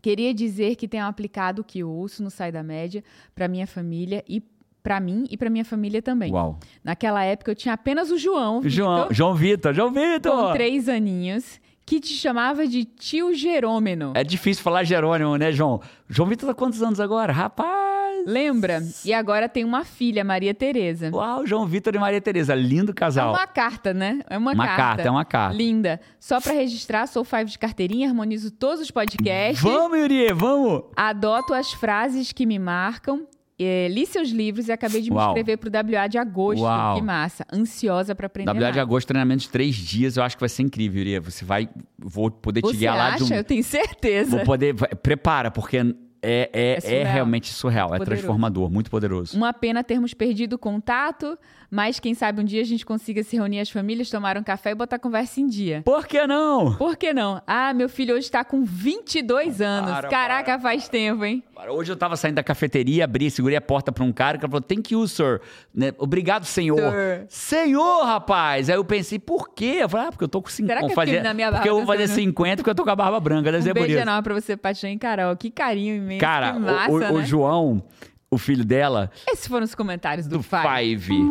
Queria 0.00 0.32
dizer 0.32 0.76
que 0.76 0.88
tenho 0.88 1.04
aplicado 1.04 1.60
o 1.60 1.64
que 1.64 1.84
ouço 1.84 2.22
no 2.22 2.30
Sai 2.30 2.50
da 2.50 2.62
Média 2.62 3.04
para 3.34 3.48
minha 3.48 3.66
família 3.66 4.24
e 4.26 4.42
para 4.88 4.98
mim 5.00 5.26
e 5.30 5.36
para 5.36 5.50
minha 5.50 5.66
família 5.66 6.00
também. 6.00 6.32
Uau. 6.32 6.58
Naquela 6.82 7.22
época 7.22 7.50
eu 7.50 7.54
tinha 7.54 7.74
apenas 7.74 8.10
o 8.10 8.16
João, 8.16 8.62
João, 8.64 9.02
Vitor, 9.02 9.12
João 9.14 9.34
Vitor, 9.34 9.74
João 9.74 9.92
com 9.92 10.00
Vitor! 10.00 10.52
três 10.54 10.88
aninhos, 10.88 11.60
que 11.84 12.00
te 12.00 12.14
chamava 12.14 12.66
de 12.66 12.86
tio 12.86 13.34
Jerômeno. 13.34 14.12
É 14.14 14.24
difícil 14.24 14.64
falar 14.64 14.84
Jerônimo, 14.84 15.36
né, 15.36 15.52
João? 15.52 15.82
João 16.08 16.26
Vitor 16.26 16.48
tá 16.48 16.54
quantos 16.54 16.82
anos 16.82 17.00
agora? 17.00 17.34
Rapaz! 17.34 18.24
Lembra? 18.26 18.82
E 19.04 19.12
agora 19.12 19.46
tem 19.46 19.62
uma 19.62 19.84
filha, 19.84 20.24
Maria 20.24 20.54
Tereza. 20.54 21.10
Uau, 21.12 21.46
João 21.46 21.66
Vitor 21.66 21.94
e 21.94 21.98
Maria 21.98 22.20
Tereza, 22.20 22.54
lindo 22.54 22.92
É 22.92 22.94
casal. 22.94 23.30
uma 23.34 23.46
carta, 23.46 23.92
né? 23.92 24.20
É 24.30 24.38
uma, 24.38 24.52
Uma 24.54 24.66
carta, 24.66 25.02
é 25.02 25.10
uma 25.10 25.24
carta. 25.24 25.54
Linda. 25.54 26.00
Só 26.18 26.40
pra 26.40 26.54
registrar, 26.54 27.06
sou 27.06 27.24
Five 27.24 27.44
de 27.50 27.58
carteirinha, 27.58 28.08
harmonizo 28.08 28.50
todos 28.50 28.80
os 28.80 28.90
podcasts. 28.90 29.60
Vamos, 29.62 29.98
Yuri, 29.98 30.32
vamos! 30.32 30.84
Adoto 30.96 31.52
as 31.52 31.72
frases 31.74 32.32
que 32.32 32.46
me 32.46 32.58
marcam. 32.58 33.26
Eh, 33.58 33.88
li 33.90 34.06
seus 34.06 34.30
livros 34.30 34.68
e 34.68 34.72
acabei 34.72 35.02
de 35.02 35.10
me 35.10 35.16
Uau. 35.16 35.28
inscrever 35.28 35.58
pro 35.58 35.70
WA 35.70 36.06
de 36.06 36.18
agosto. 36.18 36.62
Uau. 36.62 36.96
Que 36.96 37.02
massa. 37.02 37.44
Ansiosa 37.52 38.14
pra 38.14 38.26
aprender 38.26 38.50
WA 38.50 38.54
de 38.54 38.60
mais. 38.60 38.78
agosto, 38.78 39.08
treinamento 39.08 39.42
de 39.42 39.48
três 39.48 39.74
dias, 39.74 40.16
eu 40.16 40.22
acho 40.22 40.36
que 40.36 40.40
vai 40.40 40.48
ser 40.48 40.62
incrível, 40.62 41.02
Yuri. 41.02 41.18
Você 41.20 41.44
vai, 41.44 41.68
vou 41.98 42.30
poder 42.30 42.60
te 42.62 42.68
Você 42.68 42.76
guiar 42.76 42.96
lá 42.96 43.16
de 43.16 43.24
acha? 43.24 43.34
um... 43.34 43.36
Eu 43.36 43.44
tenho 43.44 43.64
certeza. 43.64 44.36
Vou 44.36 44.44
poder, 44.44 44.74
prepara, 45.02 45.50
porque 45.50 45.78
é, 46.22 46.50
é, 46.52 46.72
é, 46.76 46.80
surreal. 46.80 47.12
realmente 47.12 47.48
surreal, 47.52 47.88
é 47.94 47.98
Poderoso. 47.98 48.22
transformador, 48.22 48.70
muito 48.70 48.90
poderoso. 48.90 49.36
Uma 49.36 49.52
pena 49.52 49.84
termos 49.84 50.14
perdido 50.14 50.54
o 50.54 50.58
contato, 50.58 51.38
mas 51.70 52.00
quem 52.00 52.14
sabe 52.14 52.40
um 52.40 52.44
dia 52.44 52.60
a 52.62 52.64
gente 52.64 52.84
consiga 52.86 53.22
se 53.22 53.36
reunir 53.36 53.60
as 53.60 53.70
famílias, 53.70 54.08
tomar 54.10 54.36
um 54.38 54.42
café 54.42 54.70
e 54.70 54.74
botar 54.74 54.96
a 54.96 54.98
conversa 54.98 55.40
em 55.40 55.46
dia. 55.46 55.82
Por 55.84 56.06
que 56.06 56.26
não? 56.26 56.74
Por 56.76 56.96
que 56.96 57.12
não? 57.12 57.42
Ah, 57.46 57.72
meu 57.74 57.88
filho 57.88 58.14
hoje 58.14 58.30
tá 58.30 58.42
com 58.44 58.64
22 58.64 59.60
anos. 59.60 59.90
Para, 59.90 60.08
Caraca, 60.08 60.58
faz 60.58 60.88
tempo, 60.88 61.24
hein? 61.24 61.42
Hoje 61.70 61.90
eu 61.92 61.96
tava 61.96 62.16
saindo 62.16 62.36
da 62.36 62.42
cafeteria, 62.42 63.04
abri, 63.04 63.30
segurei 63.30 63.56
a 63.56 63.60
porta 63.60 63.90
pra 63.90 64.04
um 64.04 64.12
cara, 64.12 64.38
que 64.38 64.46
falou, 64.46 64.60
thank 64.60 64.92
you, 64.94 65.06
sir. 65.08 65.40
Né? 65.74 65.92
Obrigado, 65.98 66.44
senhor. 66.44 66.78
Sir. 66.78 67.26
Senhor, 67.28 68.04
rapaz! 68.04 68.70
Aí 68.70 68.76
eu 68.76 68.84
pensei, 68.84 69.18
por 69.18 69.50
quê? 69.50 69.78
Eu 69.80 69.88
falei, 69.88 70.06
ah, 70.06 70.10
porque 70.12 70.24
eu 70.24 70.28
tô 70.28 70.40
com 70.40 70.48
50. 70.48 70.74
Será 70.74 70.86
que 70.86 70.92
é 70.92 70.94
porque 70.94 71.20
na 71.20 71.34
minha 71.34 71.48
barba 71.50 71.58
porque 71.58 71.68
eu 71.68 71.76
vou 71.78 71.86
fazer 71.86 72.06
sendo- 72.06 72.16
50 72.28 72.56
porque 72.58 72.70
eu 72.70 72.74
tô 72.74 72.84
com 72.84 72.90
a 72.90 72.96
barba 72.96 73.18
branca, 73.20 73.50
deve 73.50 73.58
Um 73.58 73.62
ser 73.62 73.68
por 73.74 73.80
beijo 73.80 73.94
isso. 73.94 74.02
enorme 74.02 74.22
pra 74.22 74.34
você, 74.34 74.56
Paixão 74.56 74.88
e 74.90 74.96
Carol. 74.98 75.36
Que 75.36 75.50
carinho 75.50 75.96
imenso, 75.96 76.20
Cara, 76.20 76.52
que 76.52 76.58
o- 76.58 76.60
massa, 76.60 76.92
o, 76.92 76.98
né? 77.00 77.10
o 77.10 77.22
João, 77.24 77.82
o 78.30 78.36
filho 78.38 78.64
dela, 78.64 79.10
Esses 79.30 79.46
foram 79.46 79.64
os 79.64 79.74
comentários 79.74 80.26
do, 80.26 80.38
do 80.38 80.42
Five. 80.42 80.98
Five. 80.98 81.30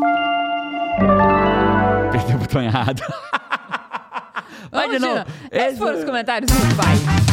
Perdeu 2.12 2.36
o 2.36 2.40
botão 2.40 2.62
errado. 2.62 3.02
Vamos 4.72 5.02
novo. 5.02 5.20
Esses 5.52 5.68
Esse- 5.70 5.78
foram 5.78 5.98
os 6.00 6.04
comentários 6.04 6.52
do 6.52 6.58
Five. 6.58 7.28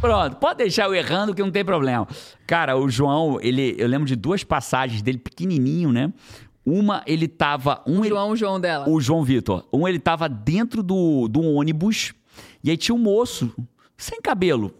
Pronto, 0.00 0.36
pode 0.36 0.58
deixar 0.58 0.84
eu 0.84 0.94
errando 0.94 1.34
que 1.34 1.42
não 1.42 1.50
tem 1.50 1.64
problema. 1.64 2.06
Cara, 2.46 2.76
o 2.76 2.88
João, 2.88 3.38
ele, 3.40 3.74
eu 3.78 3.88
lembro 3.88 4.06
de 4.06 4.14
duas 4.14 4.44
passagens 4.44 5.00
dele 5.02 5.18
pequenininho, 5.18 5.90
né? 5.90 6.12
Uma, 6.64 7.02
ele 7.06 7.26
tava. 7.26 7.82
Um, 7.86 8.00
ele- 8.00 8.10
João, 8.10 8.30
o 8.30 8.36
João 8.36 8.60
dela. 8.60 8.88
o 8.88 9.00
João 9.00 9.24
Vitor. 9.24 9.66
Um, 9.72 9.88
ele 9.88 9.98
tava 9.98 10.28
dentro 10.28 10.82
do, 10.82 11.26
do 11.28 11.40
ônibus 11.42 12.12
e 12.62 12.70
aí 12.70 12.76
tinha 12.76 12.94
um 12.94 12.98
moço 12.98 13.52
sem 13.96 14.20
cabelo. 14.20 14.72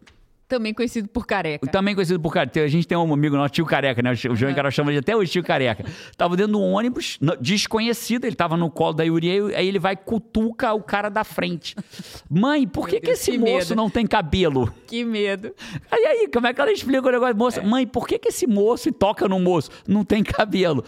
Também 0.49 0.73
conhecido 0.73 1.09
por 1.09 1.27
careca. 1.27 1.67
Também 1.67 1.95
conhecido 1.95 2.21
por 2.21 2.33
careca. 2.33 2.63
A 2.63 2.69
gente 2.69 2.87
tem 2.87 2.97
um 2.97 3.13
amigo 3.13 3.37
nosso, 3.37 3.53
tio 3.53 3.67
Careca, 3.67 4.01
né? 4.01 4.13
O 4.13 4.37
João 4.37 4.55
Carol 4.55 4.71
chamam 4.71 4.93
de 4.93 4.99
até 4.99 5.17
hoje 5.17 5.33
tio 5.33 5.43
Careca. 5.43 5.85
Tava 6.17 6.37
dentro 6.37 6.53
do 6.53 6.61
ônibus, 6.61 7.19
no- 7.21 7.37
desconhecido, 7.37 8.25
ele 8.27 8.37
tava 8.37 8.57
no 8.57 8.71
colo 8.71 8.93
da 8.93 9.03
Yuri, 9.03 9.55
aí 9.57 9.67
ele 9.67 9.79
vai 9.81 9.97
cutuca 9.97 10.73
o 10.73 10.81
cara 10.83 11.09
da 11.09 11.25
frente. 11.25 11.75
Mãe, 12.31 12.67
por 12.67 12.87
que, 12.87 12.93
Meu 12.93 13.01
que 13.01 13.07
Deus, 13.09 13.19
esse 13.21 13.33
que 13.33 13.39
moço 13.39 13.71
medo. 13.71 13.75
não 13.75 13.91
tem 13.91 14.07
cabelo? 14.07 14.73
Que 14.87 15.05
medo. 15.05 15.53
Aí, 15.91 16.05
aí, 16.07 16.29
como 16.33 16.47
é 16.47 16.55
que 16.55 16.61
ela 16.61 16.71
explica 16.71 17.09
o 17.09 17.11
negócio? 17.11 17.37
Moça, 17.37 17.63
mãe, 17.63 17.85
por 17.85 18.07
que, 18.07 18.17
que 18.19 18.29
esse 18.29 18.47
moço 18.47 18.89
e 18.89 18.93
toca 18.93 19.27
no 19.29 19.41
moço? 19.41 19.69
Não 19.87 20.05
tem 20.05 20.23
cabelo. 20.23 20.85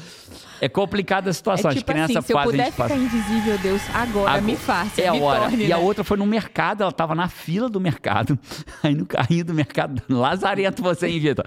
É 0.61 0.69
complicada 0.69 1.31
a 1.31 1.33
situação. 1.33 1.71
É 1.71 1.75
As 1.75 1.79
tipo 1.79 1.93
crianças 1.93 2.17
assim, 2.17 2.27
se 2.27 2.33
eu 2.33 2.41
puder 2.43 2.71
ficar 2.73 2.89
fazem- 2.89 3.05
invisível, 3.05 3.59
Deus, 3.59 3.83
agora 3.95 4.31
Agora- 4.31 4.41
me 4.43 4.57
faça, 4.57 5.01
É 5.01 5.09
a 5.09 5.15
hora. 5.15 5.41
torne, 5.43 5.67
e 5.67 5.73
a 5.73 5.77
né? 5.79 5.83
outra 5.83 6.03
foi 6.05 6.17
no 6.17 6.27
mercado, 6.27 6.83
ela 6.83 6.93
tava 6.93 7.15
na 7.15 7.29
fila 7.29 7.69
do 7.69 7.81
mercado. 7.81 8.39
Aí 8.83 8.95
no 8.95 9.07
carrinho 9.07 9.45
do 9.45 9.55
mercado, 9.55 10.03
lazarento 10.09 10.83
você, 10.83 11.07
hein, 11.09 11.21
Vitor? 11.21 11.45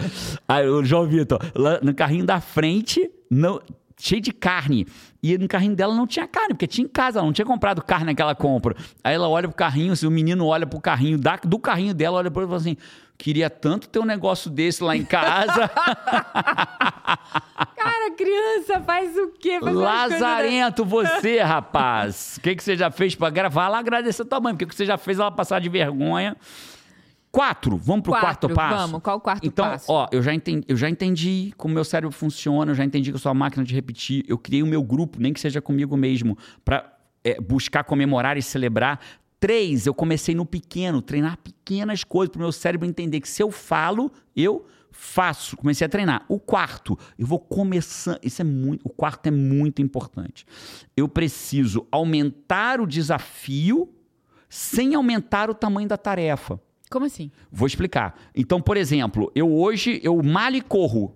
Aí 0.47 0.67
o 0.67 0.83
João 0.83 1.05
Vitor, 1.07 1.39
no 1.81 1.93
carrinho 1.93 2.25
da 2.25 2.39
frente, 2.39 3.09
no- 3.29 3.61
cheio 3.99 4.21
de 4.21 4.31
carne. 4.31 4.87
E 5.21 5.37
no 5.37 5.47
carrinho 5.47 5.75
dela 5.75 5.93
não 5.93 6.07
tinha 6.07 6.27
carne, 6.27 6.49
porque 6.55 6.65
tinha 6.65 6.85
em 6.85 6.89
casa, 6.89 7.19
ela 7.19 7.25
não 7.27 7.31
tinha 7.33 7.45
comprado 7.45 7.81
carne 7.83 8.07
naquela 8.07 8.33
compra. 8.33 8.75
Aí 9.03 9.13
ela 9.13 9.29
olha 9.29 9.47
pro 9.47 9.55
carrinho, 9.55 9.93
assim, 9.93 10.07
o 10.07 10.11
menino 10.11 10.47
olha 10.47 10.65
pro 10.65 10.81
carrinho, 10.81 11.19
da- 11.19 11.39
do 11.43 11.59
carrinho 11.59 11.93
dela, 11.93 12.17
olha 12.17 12.31
pro 12.31 12.41
outro 12.41 12.55
e 12.55 12.59
fala 12.59 12.75
assim: 12.75 12.77
queria 13.21 13.49
tanto 13.49 13.87
ter 13.87 13.99
um 13.99 14.05
negócio 14.05 14.49
desse 14.49 14.83
lá 14.83 14.97
em 14.97 15.05
casa. 15.05 15.69
Cara, 17.77 18.11
criança, 18.17 18.81
faz 18.81 19.15
o 19.15 19.27
quê? 19.39 19.59
Faz 19.59 19.73
coisas? 19.73 19.81
Lazarento 19.81 20.83
você, 20.83 21.39
rapaz. 21.39 22.37
O 22.37 22.41
que, 22.41 22.55
que 22.55 22.63
você 22.63 22.75
já 22.75 22.89
fez 22.89 23.13
pra 23.13 23.29
gravar? 23.29 23.67
Lá 23.69 23.77
agradecer 23.79 24.23
a 24.23 24.25
tua 24.25 24.39
mãe, 24.39 24.53
porque 24.53 24.65
o 24.65 24.67
que 24.67 24.75
você 24.75 24.85
já 24.85 24.97
fez 24.97 25.19
ela 25.19 25.31
passar 25.31 25.61
de 25.61 25.69
vergonha. 25.69 26.35
Quatro, 27.31 27.77
vamos 27.77 28.01
pro 28.01 28.11
Quatro, 28.11 28.49
quarto 28.49 28.49
passo? 28.49 28.77
vamos. 28.77 29.01
Qual 29.01 29.17
o 29.17 29.21
quarto 29.21 29.45
então, 29.45 29.65
passo? 29.65 29.89
ó, 29.89 30.07
eu 30.11 30.21
já, 30.21 30.33
entendi, 30.33 30.65
eu 30.67 30.75
já 30.75 30.89
entendi 30.89 31.53
como 31.55 31.73
meu 31.73 31.85
cérebro 31.85 32.13
funciona, 32.13 32.71
eu 32.71 32.75
já 32.75 32.83
entendi 32.83 33.09
que 33.09 33.15
eu 33.15 33.19
sou 33.19 33.29
a 33.29 33.33
máquina 33.33 33.63
de 33.63 33.73
repetir. 33.73 34.25
Eu 34.27 34.37
criei 34.37 34.61
o 34.61 34.67
meu 34.67 34.83
grupo, 34.83 35.17
nem 35.19 35.31
que 35.31 35.39
seja 35.39 35.61
comigo 35.61 35.95
mesmo, 35.95 36.37
pra 36.65 36.91
é, 37.23 37.39
buscar 37.39 37.83
comemorar 37.83 38.37
e 38.37 38.41
celebrar. 38.41 38.99
Três, 39.41 39.87
eu 39.87 39.93
comecei 39.95 40.35
no 40.35 40.45
pequeno, 40.45 41.01
treinar 41.01 41.35
pequenas 41.35 42.03
coisas 42.03 42.31
pro 42.31 42.39
meu 42.39 42.51
cérebro 42.51 42.87
entender 42.87 43.19
que 43.19 43.27
se 43.27 43.41
eu 43.41 43.49
falo, 43.49 44.11
eu 44.35 44.67
faço. 44.91 45.57
Comecei 45.57 45.83
a 45.83 45.89
treinar. 45.89 46.23
O 46.29 46.39
quarto, 46.39 46.95
eu 47.17 47.25
vou 47.25 47.39
começando. 47.39 48.19
Isso 48.21 48.39
é 48.43 48.45
muito. 48.45 48.85
O 48.85 48.89
quarto 48.89 49.25
é 49.25 49.31
muito 49.31 49.81
importante. 49.81 50.45
Eu 50.95 51.07
preciso 51.07 51.87
aumentar 51.91 52.79
o 52.79 52.85
desafio 52.85 53.91
sem 54.47 54.93
aumentar 54.93 55.49
o 55.49 55.55
tamanho 55.55 55.87
da 55.87 55.97
tarefa. 55.97 56.61
Como 56.87 57.07
assim? 57.07 57.31
Vou 57.51 57.65
explicar. 57.65 58.15
Então, 58.35 58.61
por 58.61 58.77
exemplo, 58.77 59.31
eu 59.33 59.51
hoje 59.51 59.99
eu 60.03 60.21
malho 60.21 60.57
e 60.57 60.61
corro. 60.61 61.15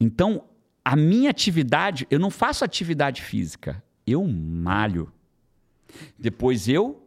Então, 0.00 0.46
a 0.84 0.96
minha 0.96 1.30
atividade, 1.30 2.08
eu 2.10 2.18
não 2.18 2.28
faço 2.28 2.64
atividade 2.64 3.22
física, 3.22 3.80
eu 4.04 4.26
malho. 4.26 5.12
Depois 6.18 6.66
eu 6.66 7.06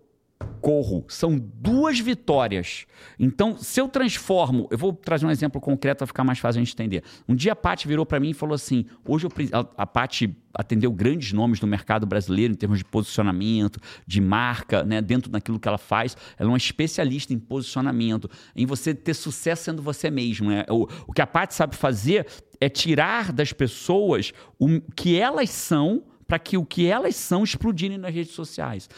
corro. 0.62 1.06
São 1.08 1.38
duas 1.38 2.00
vitórias. 2.00 2.86
Então, 3.20 3.58
se 3.58 3.80
eu 3.80 3.88
transformo, 3.88 4.68
eu 4.72 4.78
vou 4.78 4.94
trazer 4.94 5.26
um 5.26 5.32
exemplo 5.32 5.60
concreto 5.60 6.00
para 6.00 6.08
ficar 6.08 6.24
mais 6.24 6.40
fácil 6.40 6.62
a 6.62 6.64
gente 6.64 6.74
entender. 6.74 7.04
Um 7.28 7.36
dia 7.36 7.54
a 7.54 7.56
Paty 7.56 7.88
virou 7.88 8.06
para 8.06 8.20
mim 8.20 8.30
e 8.30 8.34
falou 8.34 8.56
assim: 8.56 8.86
hoje 9.08 9.26
eu, 9.26 9.32
a, 9.52 9.84
a 9.84 9.86
Paty 9.86 10.36
atendeu 10.54 10.92
grandes 10.92 11.34
nomes 11.34 11.60
do 11.60 11.68
mercado 11.68 12.06
brasileiro 12.06 12.54
em 12.54 12.56
termos 12.56 12.78
de 12.78 12.86
posicionamento, 12.86 13.80
de 14.06 14.22
marca, 14.22 14.84
né, 14.84 15.02
dentro 15.02 15.32
daquilo 15.32 15.60
que 15.60 15.68
ela 15.68 15.78
faz. 15.78 16.16
Ela 16.38 16.50
é 16.50 16.52
uma 16.52 16.58
especialista 16.58 17.34
em 17.34 17.40
posicionamento, 17.40 18.30
em 18.56 18.66
você 18.66 18.94
ter 18.94 19.14
sucesso 19.14 19.64
sendo 19.64 19.82
você 19.82 20.10
mesmo. 20.10 20.50
Né? 20.50 20.66
O, 20.70 20.88
o 21.08 21.14
que 21.14 21.22
a 21.22 21.28
Paty 21.28 21.54
sabe 21.54 21.76
fazer 21.76 22.28
é 22.62 22.70
tirar 22.70 23.34
das 23.34 23.52
pessoas 23.52 24.32
o 24.60 24.80
que 24.96 25.18
elas 25.18 25.50
são 25.50 26.04
para 26.28 26.40
que 26.40 26.58
o 26.58 26.66
que 26.66 26.88
elas 26.88 27.16
são 27.16 27.44
explodirem 27.44 27.98
nas 27.98 28.14
redes 28.14 28.34
sociais. 28.34 28.90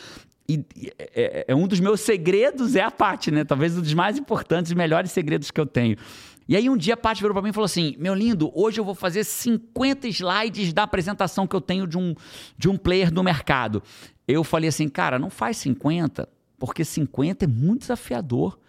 E 0.47 0.63
e 0.75 0.91
é, 0.99 1.09
é- 1.15 1.45
é 1.49 1.55
um 1.55 1.67
dos 1.67 1.79
meus 1.79 2.01
segredos 2.01 2.75
é 2.75 2.81
a 2.81 2.91
Paty, 2.91 3.31
né? 3.31 3.43
Talvez 3.43 3.77
um 3.77 3.81
dos 3.81 3.93
mais 3.93 4.17
importantes 4.17 4.71
e 4.71 4.75
melhores 4.75 5.11
segredos 5.11 5.49
que 5.51 5.59
eu 5.59 5.65
tenho. 5.65 5.97
E 6.47 6.55
aí 6.55 6.69
um 6.69 6.77
dia 6.77 6.93
a 6.93 6.97
Paty 6.97 7.21
virou 7.21 7.33
para 7.33 7.41
mim 7.41 7.49
e 7.49 7.53
falou 7.53 7.65
assim: 7.65 7.95
"Meu 7.97 8.13
lindo, 8.13 8.51
hoje 8.53 8.79
eu 8.79 8.85
vou 8.85 8.93
fazer 8.93 9.23
50 9.23 10.07
slides 10.07 10.71
da 10.73 10.83
apresentação 10.83 11.47
que 11.47 11.55
eu 11.55 11.61
tenho 11.61 11.87
de 11.87 11.97
um 11.97 12.13
de 12.57 12.69
um 12.69 12.77
player 12.77 13.11
do 13.11 13.23
mercado". 13.23 13.81
Eu 14.27 14.43
falei 14.43 14.69
assim: 14.69 14.87
"Cara, 14.87 15.17
não 15.17 15.29
faz 15.31 15.57
50, 15.57 16.29
porque 16.59 16.85
50 16.85 17.45
é 17.45 17.47
muito 17.47 17.81
desafiador. 17.81 18.59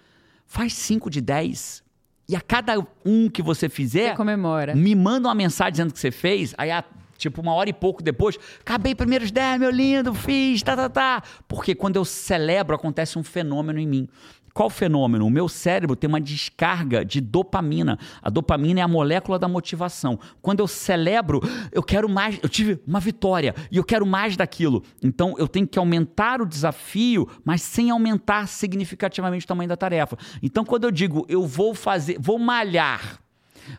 Faz 0.46 0.72
5 0.74 1.10
de 1.10 1.20
10. 1.20 1.82
E 2.28 2.34
a 2.34 2.40
cada 2.40 2.74
um 3.04 3.28
que 3.28 3.42
você 3.42 3.68
fizer, 3.68 4.10
Você 4.10 4.16
comemora. 4.16 4.74
me 4.74 4.94
manda 4.94 5.28
uma 5.28 5.34
mensagem 5.34 5.72
dizendo 5.72 5.92
que 5.92 5.98
você 5.98 6.10
fez, 6.10 6.54
aí 6.56 6.70
a- 6.70 6.84
tipo 7.16 7.40
uma 7.40 7.54
hora 7.54 7.70
e 7.70 7.72
pouco 7.72 8.02
depois, 8.02 8.38
acabei 8.60 8.94
primeiros 8.94 9.30
10, 9.30 9.60
meu 9.60 9.70
lindo, 9.70 10.14
fiz, 10.14 10.62
tá, 10.62 10.76
tá, 10.76 10.88
tá. 10.88 11.22
Porque 11.48 11.74
quando 11.74 11.96
eu 11.96 12.04
celebro, 12.04 12.74
acontece 12.74 13.18
um 13.18 13.22
fenômeno 13.22 13.78
em 13.78 13.86
mim. 13.86 14.08
Qual 14.56 14.70
fenômeno? 14.70 15.26
O 15.26 15.30
meu 15.30 15.50
cérebro 15.50 15.94
tem 15.94 16.08
uma 16.08 16.18
descarga 16.18 17.04
de 17.04 17.20
dopamina. 17.20 17.98
A 18.22 18.30
dopamina 18.30 18.80
é 18.80 18.82
a 18.82 18.88
molécula 18.88 19.38
da 19.38 19.46
motivação. 19.46 20.18
Quando 20.40 20.60
eu 20.60 20.66
celebro, 20.66 21.42
eu 21.70 21.82
quero 21.82 22.08
mais, 22.08 22.38
eu 22.42 22.48
tive 22.48 22.80
uma 22.86 22.98
vitória 22.98 23.54
e 23.70 23.76
eu 23.76 23.84
quero 23.84 24.06
mais 24.06 24.34
daquilo. 24.34 24.82
Então 25.02 25.34
eu 25.36 25.46
tenho 25.46 25.68
que 25.68 25.78
aumentar 25.78 26.40
o 26.40 26.46
desafio, 26.46 27.28
mas 27.44 27.60
sem 27.60 27.90
aumentar 27.90 28.48
significativamente 28.48 29.44
o 29.44 29.48
tamanho 29.48 29.68
da 29.68 29.76
tarefa. 29.76 30.16
Então 30.42 30.64
quando 30.64 30.84
eu 30.84 30.90
digo 30.90 31.26
eu 31.28 31.46
vou 31.46 31.74
fazer, 31.74 32.16
vou 32.18 32.38
malhar, 32.38 33.20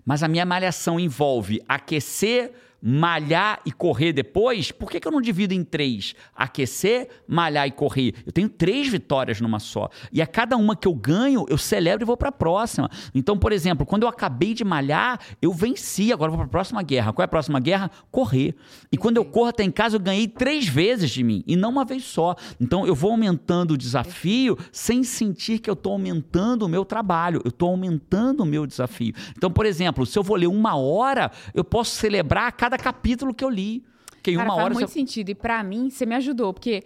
mas 0.05 0.21
a 0.21 0.27
minha 0.27 0.45
malhação 0.45 0.99
envolve 0.99 1.59
aquecer 1.67 2.51
malhar 2.81 3.59
e 3.65 3.71
correr 3.71 4.13
depois, 4.13 4.71
por 4.71 4.89
que, 4.89 4.99
que 4.99 5.07
eu 5.07 5.11
não 5.11 5.21
divido 5.21 5.53
em 5.53 5.63
três? 5.63 6.13
Aquecer, 6.35 7.09
malhar 7.27 7.67
e 7.67 7.71
correr. 7.71 8.13
Eu 8.25 8.31
tenho 8.31 8.49
três 8.49 8.87
vitórias 8.87 9.41
numa 9.41 9.59
só. 9.59 9.89
E 10.11 10.21
a 10.21 10.27
cada 10.27 10.55
uma 10.57 10.75
que 10.75 10.87
eu 10.87 10.93
ganho, 10.93 11.45
eu 11.49 11.57
celebro 11.57 12.03
e 12.03 12.05
vou 12.05 12.17
para 12.17 12.29
a 12.29 12.31
próxima. 12.31 12.89
Então, 13.13 13.37
por 13.37 13.51
exemplo, 13.51 13.85
quando 13.85 14.03
eu 14.03 14.09
acabei 14.09 14.53
de 14.53 14.63
malhar, 14.63 15.19
eu 15.41 15.51
venci, 15.51 16.11
agora 16.13 16.31
eu 16.31 16.35
vou 16.35 16.39
para 16.39 16.47
a 16.47 16.51
próxima 16.51 16.81
guerra. 16.83 17.13
Qual 17.13 17.23
é 17.23 17.25
a 17.25 17.29
próxima 17.29 17.59
guerra? 17.59 17.91
Correr. 18.11 18.55
E 18.91 18.97
quando 18.97 19.17
eu 19.17 19.25
corro 19.25 19.49
até 19.49 19.63
em 19.63 19.71
casa, 19.71 19.95
eu 19.95 19.99
ganhei 19.99 20.27
três 20.27 20.67
vezes 20.67 21.09
de 21.09 21.23
mim, 21.23 21.43
e 21.47 21.55
não 21.55 21.69
uma 21.69 21.85
vez 21.85 22.03
só. 22.03 22.35
Então, 22.59 22.85
eu 22.85 22.95
vou 22.95 23.11
aumentando 23.11 23.73
o 23.73 23.77
desafio 23.77 24.57
sem 24.71 25.03
sentir 25.03 25.59
que 25.59 25.69
eu 25.69 25.73
estou 25.73 25.93
aumentando 25.93 26.65
o 26.65 26.69
meu 26.69 26.85
trabalho, 26.85 27.41
eu 27.43 27.49
estou 27.49 27.69
aumentando 27.69 28.43
o 28.43 28.45
meu 28.45 28.65
desafio. 28.65 29.13
Então, 29.35 29.51
por 29.51 29.65
exemplo, 29.65 30.05
se 30.05 30.17
eu 30.17 30.23
vou 30.23 30.37
ler 30.37 30.47
uma 30.47 30.75
hora, 30.75 31.31
eu 31.53 31.63
posso 31.63 31.95
celebrar 31.95 32.51
cada 32.51 32.66
capítulo 32.75 33.35
que 33.35 33.45
eu 33.45 33.49
li. 33.49 33.83
Que 34.23 34.31
em 34.31 34.35
Cara, 34.35 34.49
uma 34.49 34.55
faz 34.55 34.65
hora 34.65 34.73
muito 34.73 34.89
sentido. 34.89 35.29
E 35.29 35.35
pra 35.35 35.63
mim, 35.63 35.91
você 35.91 36.07
me 36.07 36.15
ajudou, 36.15 36.51
porque 36.51 36.83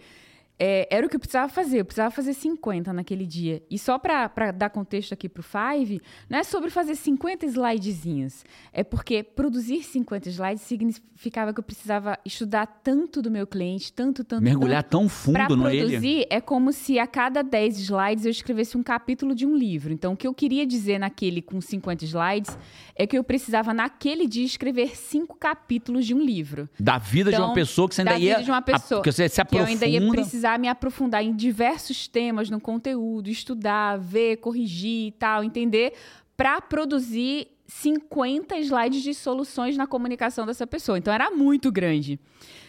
é, 0.58 0.86
era 0.94 1.06
o 1.06 1.10
que 1.10 1.16
eu 1.16 1.20
precisava 1.20 1.48
fazer. 1.52 1.80
Eu 1.80 1.84
precisava 1.84 2.10
fazer 2.10 2.34
50 2.34 2.92
naquele 2.92 3.26
dia. 3.26 3.62
E 3.70 3.78
só 3.78 3.98
pra 3.98 4.28
dar 4.54 4.70
contexto 4.70 5.12
aqui 5.12 5.28
pro 5.28 5.42
Five, 5.42 6.00
não 6.30 6.38
é 6.38 6.44
sobre 6.44 6.70
fazer 6.70 6.94
50 6.94 7.46
slidezinhos. 7.46 8.44
É 8.72 8.84
porque 8.84 9.22
produzir 9.22 9.82
50 9.82 10.28
slides 10.28 10.62
significava 10.62 11.52
que 11.52 11.58
eu 11.60 11.64
precisava 11.64 12.16
estudar 12.24 12.66
tanto 12.66 13.20
do 13.20 13.30
meu 13.30 13.46
cliente, 13.46 13.92
tanto, 13.92 14.22
tanto, 14.22 14.42
mergulhar 14.42 14.82
tão 14.84 15.08
fundo 15.08 15.56
no 15.56 15.68
ele. 15.68 15.80
produzir, 15.86 16.26
é 16.30 16.40
como 16.40 16.72
se 16.72 16.98
a 16.98 17.06
cada 17.06 17.42
10 17.42 17.78
slides 17.78 18.24
eu 18.24 18.30
escrevesse 18.30 18.76
um 18.76 18.82
capítulo 18.82 19.34
de 19.34 19.44
um 19.46 19.56
livro. 19.56 19.92
Então, 19.92 20.12
o 20.12 20.16
que 20.16 20.26
eu 20.26 20.34
queria 20.34 20.64
dizer 20.66 20.98
naquele 20.98 21.42
com 21.42 21.60
50 21.60 22.04
slides 22.04 22.56
é 22.94 23.06
que 23.06 23.16
eu 23.18 23.24
precisava, 23.24 23.74
naquele 23.74 24.28
dia, 24.28 24.44
escrever 24.44 24.96
cinco 24.96 25.36
capítulos 25.36 26.06
de 26.06 26.14
um 26.14 26.20
livro. 26.20 26.68
Da 26.78 26.98
vida 26.98 27.30
de 27.30 27.36
uma 27.36 27.46
Então, 27.46 27.54
pessoa 27.54 27.88
que 27.88 27.94
você 27.94 28.02
ainda 28.02 28.12
da 28.12 28.18
ia. 28.18 28.32
vida 28.34 28.44
de 28.44 28.50
uma 28.50 28.62
pessoa, 28.62 29.00
a- 29.00 29.02
que 29.04 29.10
você 29.12 29.28
se 29.28 29.34
Que 29.34 29.40
eu 29.40 29.62
aprofunda. 29.62 29.84
ainda 29.86 29.86
ia 29.86 30.10
precisar 30.12 30.41
me 30.58 30.68
aprofundar 30.68 31.24
em 31.24 31.34
diversos 31.34 32.06
temas 32.06 32.50
no 32.50 32.60
conteúdo, 32.60 33.28
estudar, 33.28 33.98
ver, 33.98 34.36
corrigir 34.36 35.08
e 35.08 35.12
tal, 35.12 35.42
entender, 35.42 35.94
para 36.36 36.60
produzir 36.60 37.48
50 37.66 38.56
slides 38.58 39.02
de 39.02 39.14
soluções 39.14 39.76
na 39.76 39.86
comunicação 39.86 40.44
dessa 40.44 40.66
pessoa. 40.66 40.98
Então 40.98 41.12
era 41.12 41.30
muito 41.30 41.72
grande. 41.72 42.20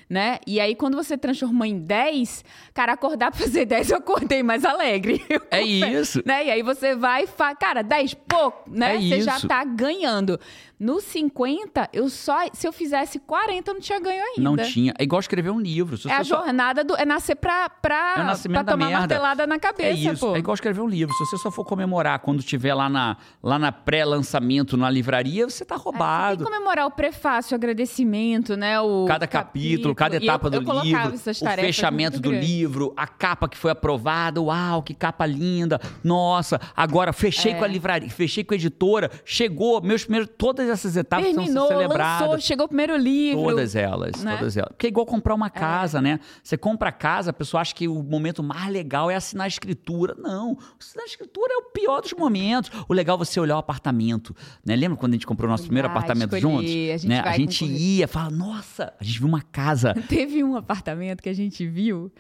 Né? 0.10 0.38
E 0.46 0.60
aí, 0.60 0.76
quando 0.76 0.96
você 0.96 1.18
transformou 1.18 1.66
em 1.66 1.80
10, 1.80 2.44
cara, 2.74 2.92
acordar 2.94 3.32
pra 3.32 3.40
fazer 3.40 3.66
10, 3.66 3.92
eu 3.92 3.98
acordei 3.98 4.44
mais 4.44 4.64
alegre. 4.64 5.22
É 5.50 5.62
isso. 5.62 6.22
Né? 6.26 6.48
E 6.48 6.52
aí 6.52 6.62
você 6.62 6.96
vai 6.96 7.24
e 7.24 7.28
fala, 7.28 7.56
cara, 7.56 7.82
10, 7.82 8.14
pô, 8.14 8.54
né? 8.68 8.96
É 8.96 9.00
você 9.02 9.22
já 9.22 9.38
isso. 9.38 9.48
tá 9.48 9.64
ganhando. 9.64 10.40
No 10.84 11.00
50, 11.00 11.90
eu 11.94 12.10
só. 12.10 12.38
Se 12.52 12.68
eu 12.68 12.74
fizesse 12.74 13.18
40, 13.20 13.72
eu 13.72 13.74
não 13.76 13.82
tinha 13.82 14.00
ganho 14.00 14.22
ainda. 14.22 14.42
Não 14.42 14.58
tinha. 14.58 14.94
É 15.00 15.04
igual 15.04 15.20
escrever 15.20 15.50
um 15.50 15.60
livro. 15.60 15.98
Se 15.98 16.10
É 16.10 16.14
a 16.18 16.24
só- 16.24 16.44
jornada 16.44 16.84
do. 16.84 16.96
É 16.96 17.06
nascer 17.06 17.36
pra, 17.36 17.70
pra, 17.70 18.12
É 18.18 18.24
pra 18.24 18.36
tomar 18.36 18.64
da 18.64 18.78
merda. 18.78 19.00
martelada 19.00 19.48
na 19.48 19.56
É 19.56 19.60
cabeça, 19.60 20.12
isso. 20.14 20.26
pô. 20.28 20.36
É 20.36 20.40
igual 20.40 20.54
escrever 20.56 20.82
um 20.82 20.88
livro. 20.88 21.14
Se 21.16 21.26
você 21.26 21.38
só 21.38 21.50
for 21.50 21.64
comemorar 21.64 22.20
quando 22.20 22.40
estiver 22.40 22.74
lá 22.74 22.90
na, 22.90 23.16
lá 23.42 23.58
na 23.58 23.72
pré-lançamento 23.72 24.76
na 24.78 24.90
livraria, 24.90 25.50
você 25.50 25.64
tá 25.64 25.76
É, 25.76 25.78
Você 25.78 25.84
tem 25.84 25.92
roubado. 25.92 26.38
que 26.40 26.44
comemorar 26.44 26.86
o 26.86 26.92
prefácio, 26.92 27.54
o 27.54 27.56
agradecimento, 27.56 28.56
né? 28.58 28.80
O 28.82 29.06
Cada 29.08 29.26
capítulo, 29.26 29.96
cada 29.96 30.16
E 30.16 30.20
eu- 30.20 30.24
etapa 30.24 30.48
eu 30.48 30.52
do 30.52 30.64
colocava 30.66 31.10
livro, 31.10 31.16
o 31.16 31.18
fechamento 31.62 32.20
do 32.20 32.30
grandes. 32.30 32.50
livro, 32.50 32.94
a 32.98 33.08
capa 33.08 33.48
que 33.48 33.58
foi 33.58 33.72
aprovada, 33.72 34.42
uau, 34.42 34.84
que 34.84 34.94
capa 34.94 35.26
linda, 35.26 35.80
nossa, 36.04 36.60
agora 36.76 37.14
fechei 37.14 37.54
É. 37.54 37.56
com 37.56 37.64
a 37.64 37.68
livraria, 37.68 38.10
fechei 38.10 38.44
com 38.44 38.54
a 38.54 38.58
editora, 38.58 39.10
chegou, 39.26 39.82
meus 39.82 40.04
primeiros, 40.04 40.30
todas 40.38 40.70
essas 40.74 40.96
etapas 40.96 41.26
Terminou, 41.26 41.68
são 41.68 41.68
celebradas. 41.68 42.28
lançou, 42.28 42.42
chegou 42.42 42.66
o 42.66 42.68
primeiro 42.68 42.96
livro. 42.98 43.44
Todas 43.44 43.76
elas, 43.76 44.24
né? 44.24 44.38
todas 44.38 44.58
elas. 44.58 44.70
Porque 44.70 44.88
é 44.88 44.90
igual 44.90 45.06
comprar 45.06 45.34
uma 45.34 45.50
casa, 45.50 46.02
né? 46.02 46.20
Você 46.44 46.58
compra 46.58 46.90
a 46.90 46.92
casa, 46.92 47.32
a 47.32 47.34
pessoa 47.34 47.62
acha 47.62 47.74
que 47.74 47.88
o 47.88 48.02
momento 48.04 48.44
mais 48.44 48.72
legal 48.72 49.10
é 49.10 49.16
assinar 49.16 49.46
a 49.46 49.48
escritura. 49.48 50.16
Não, 50.18 50.58
assinar 50.80 51.04
a 51.04 51.08
escritura 51.08 51.54
é 51.54 51.58
o 51.58 51.64
pior 51.72 52.02
dos 52.02 52.14
momentos. 52.14 52.72
O 52.88 52.94
legal 52.94 53.16
é 53.16 53.20
você 53.20 53.40
olhar 53.40 53.56
o 53.56 53.60
apartamento, 53.60 54.36
né? 54.66 54.76
Lembra 54.76 54.98
quando 54.98 55.14
a 55.14 55.16
gente 55.16 55.28
comprou 55.28 55.48
o 55.48 55.52
nosso 55.52 55.64
primeiro 55.64 55.88
Olhar, 55.88 55.98
apartamento 55.98 56.36
escolher, 56.36 56.58
juntos? 56.58 56.72
a 56.72 56.98
gente 56.98 57.08
né? 57.08 57.20
a 57.22 57.38
gente 57.38 57.66
ia, 57.66 58.08
fala, 58.08 58.30
nossa, 58.30 58.94
a 59.00 59.04
gente 59.04 59.20
viu 59.20 59.28
uma 59.28 59.42
casa. 59.42 59.94
Teve 60.08 60.44
um 60.44 60.56
apartamento 60.56 61.22
que 61.22 61.30
a 61.30 61.34
gente 61.34 61.66
viu 61.66 62.12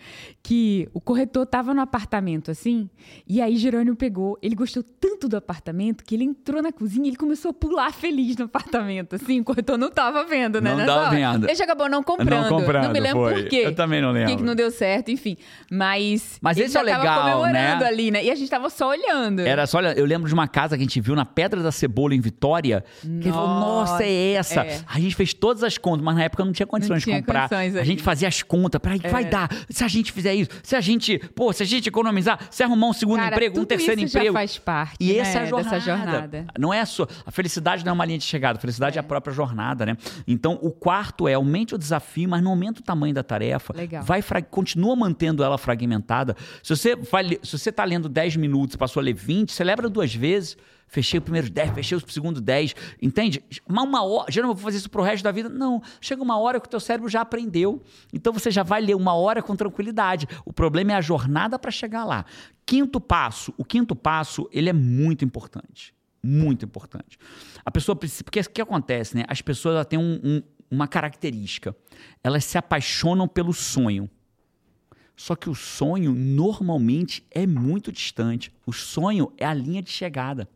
que 0.42 0.90
o 0.94 1.02
corretor 1.02 1.46
tava 1.46 1.74
no 1.74 1.82
apartamento 1.82 2.52
assim, 2.52 2.90
e 3.28 3.42
aí 3.42 3.58
Jerônimo 3.58 3.96
pegou, 3.96 4.38
ele 4.42 4.56
gostou 4.56 4.84
tanto 4.84 5.28
do 5.28 5.38
apartamento 5.38 6.04
que 6.04 6.16
ele 6.16 6.24
entrou 6.24 6.62
na 6.62 6.72
cozinha 6.72 7.06
e 7.06 7.10
ele 7.10 7.18
começou 7.18 7.52
a 7.52 7.54
pular 7.54 7.92
feliz 7.94 8.36
no 8.38 8.43
apartamento, 8.46 9.16
assim, 9.16 9.42
corretor 9.44 9.78
não 9.78 9.90
tava 9.92 10.24
vendo, 10.26 10.60
né? 10.62 10.74
Não 10.76 10.86
tava 10.86 11.10
vendo. 11.10 11.50
Ele 11.50 11.64
acabou 11.64 11.90
não 11.90 12.02
comprando. 12.04 12.44
Não 12.50 12.60
comprando, 12.60 12.92
me 12.92 13.00
lembro 13.00 13.24
foi. 13.24 13.42
por 13.44 13.50
quê. 13.50 13.64
Eu 13.66 13.76
também 13.76 14.02
não 14.02 14.10
Por 14.10 14.16
que 14.20 14.26
lembro. 14.26 14.38
que 14.38 14.44
não 14.44 14.56
deu 14.56 14.72
certo, 14.72 15.12
enfim. 15.12 15.38
Mas 15.70 16.38
Mas 16.42 16.58
esse 16.58 16.78
é 16.78 16.82
legal, 16.82 17.22
comemorando 17.22 17.54
né? 17.54 17.86
ali, 17.86 18.12
né? 18.12 18.24
E 18.24 18.30
a 18.32 18.36
gente 18.36 18.50
tava 18.50 18.70
só 18.70 18.90
olhando. 18.90 19.42
Era 19.42 19.66
só, 19.68 19.78
olha, 19.78 19.94
eu 19.98 20.06
lembro 20.06 20.28
de 20.28 20.34
uma 20.34 20.48
casa 20.48 20.78
que 20.78 20.82
a 20.84 20.86
gente 20.86 21.00
viu 21.02 21.16
na 21.16 21.26
Pedra 21.26 21.62
da 21.62 21.72
Cebola, 21.72 22.14
em 22.16 22.22
Vitória. 22.22 22.84
Que 23.02 23.08
ele 23.08 23.32
falou, 23.32 23.48
nossa, 23.48 24.04
é 24.04 24.34
essa. 24.34 24.62
é. 24.62 24.80
A 24.88 25.00
gente 25.00 25.16
fez 25.16 25.34
todas 25.34 25.64
as 25.64 25.78
contas, 25.78 26.04
mas 26.04 26.16
na 26.16 26.24
época 26.24 26.46
não 26.46 26.52
tinha 26.52 26.68
condições 26.68 27.04
tinha 27.04 27.16
de 27.18 27.22
comprar. 27.26 27.50
condições 27.50 27.76
a 27.76 27.84
gente 27.84 28.02
fazia 28.04 28.28
as 28.28 28.42
contas, 28.44 28.80
peraí, 28.80 29.00
que 29.00 29.08
vai 29.10 29.26
dar? 29.26 29.50
Se 29.70 29.84
a 29.84 29.88
gente 29.88 30.12
fizer 30.12 30.34
isso, 30.36 30.50
se 30.62 30.76
a 30.76 30.82
gente, 30.82 31.18
pô, 31.36 31.52
se 31.52 31.64
a 31.64 31.66
gente 31.66 31.88
economizar, 31.90 32.40
se 32.52 32.64
arrumar 32.64 32.88
um 32.88 32.94
segundo 32.94 33.20
Cara, 33.20 33.36
emprego, 33.36 33.60
um 33.60 33.66
terceiro 33.66 34.00
isso 34.02 34.10
emprego. 34.18 34.34
já 34.34 34.40
faz 34.40 34.58
parte, 34.58 34.96
E 35.00 35.14
né, 35.14 35.20
essa 35.20 35.40
é 35.40 35.42
a 35.42 35.46
jornada. 35.46 35.70
dessa 35.76 35.86
jornada. 35.86 36.46
Não 36.58 36.74
é 36.74 36.82
a 36.82 36.86
sua. 36.86 37.08
A 37.26 37.32
felicidade 37.32 37.84
não 37.84 37.92
é 37.92 37.94
uma 37.94 38.06
linha 38.06 38.18
de 38.20 38.23
chegada, 38.26 38.58
a 38.58 38.62
felicidade 38.62 38.98
é, 38.98 39.00
a 39.00 39.04
própria 39.04 39.34
jornada, 39.34 39.86
né? 39.86 39.98
Então, 40.28 40.58
o 40.62 40.72
quarto 40.72 41.28
é 41.28 41.34
aumente 41.34 41.76
o 41.76 41.78
desafio, 41.78 42.30
mas 42.30 42.42
não 42.42 42.52
aumenta 42.52 42.80
o 42.82 42.84
tamanho 42.84 43.14
da 43.14 43.24
tarefa. 43.24 43.74
Legal. 43.76 44.04
Vai 44.04 44.22
continua 44.50 44.96
mantendo 44.96 45.44
ela 45.44 45.58
fragmentada. 45.58 46.36
Se 46.62 46.76
você 46.76 46.96
vai, 46.96 47.40
se 47.44 47.58
você 47.58 47.72
tá 47.72 47.84
lendo 47.84 48.10
10 48.10 48.36
minutos, 48.38 48.76
passou 48.76 49.00
a 49.02 49.04
ler 49.04 49.14
20, 49.14 49.52
celebra 49.52 49.90
duas 49.90 50.14
vezes. 50.14 50.58
Fechei 50.94 51.18
o 51.18 51.22
primeiro 51.22 51.50
10, 51.50 51.72
fechei 51.72 51.98
o 51.98 52.12
segundo 52.12 52.40
10, 52.40 52.76
entende? 53.02 53.44
Mas 53.68 53.84
uma 53.84 54.04
hora, 54.04 54.32
já 54.32 54.44
não 54.44 54.50
vou 54.50 54.58
fazer 54.58 54.78
isso 54.78 54.90
pro 54.92 55.02
resto 55.02 55.24
da 55.24 55.32
vida. 55.32 55.50
Não, 55.50 55.82
chega 56.00 56.22
uma 56.22 56.38
hora 56.38 56.60
que 56.60 56.68
o 56.68 56.70
teu 56.70 56.80
cérebro 56.80 57.10
já 57.10 57.22
aprendeu. 57.22 57.82
Então 58.14 58.32
você 58.32 58.52
já 58.52 58.62
vai 58.62 58.80
ler 58.80 58.96
uma 58.96 59.16
hora 59.16 59.42
com 59.42 59.56
tranquilidade. 59.56 60.28
O 60.46 60.54
problema 60.54 60.92
é 60.92 60.96
a 60.96 61.02
jornada 61.02 61.58
para 61.58 61.72
chegar 61.72 62.06
lá. 62.06 62.26
Quinto 62.64 63.02
passo, 63.02 63.52
o 63.58 63.66
quinto 63.66 63.96
passo, 63.96 64.48
ele 64.52 64.70
é 64.70 64.74
muito 64.74 65.26
importante. 65.26 65.96
Muito 66.24 66.64
importante. 66.66 67.18
A 67.66 67.70
pessoa 67.70 67.96
precisa. 67.96 68.24
Porque 68.24 68.40
o 68.40 68.50
que 68.50 68.62
acontece, 68.62 69.16
né? 69.18 69.26
As 69.28 69.42
pessoas 69.42 69.86
têm 69.86 70.00
um- 70.00 70.20
um- 70.24 70.42
uma 70.72 70.88
característica. 70.88 71.76
Elas 72.24 72.46
se 72.46 72.58
apaixonam 72.58 73.28
pelo 73.28 73.54
sonho. 73.54 74.10
Só 75.16 75.36
que 75.36 75.50
o 75.50 75.54
sonho 75.54 76.14
normalmente 76.16 77.24
é 77.30 77.46
muito 77.46 77.92
distante. 77.92 78.52
O 78.66 78.72
sonho 78.74 79.32
é 79.38 79.46
a 79.46 79.54
linha 79.54 79.82
de 79.82 79.92
chegada. 79.92 80.50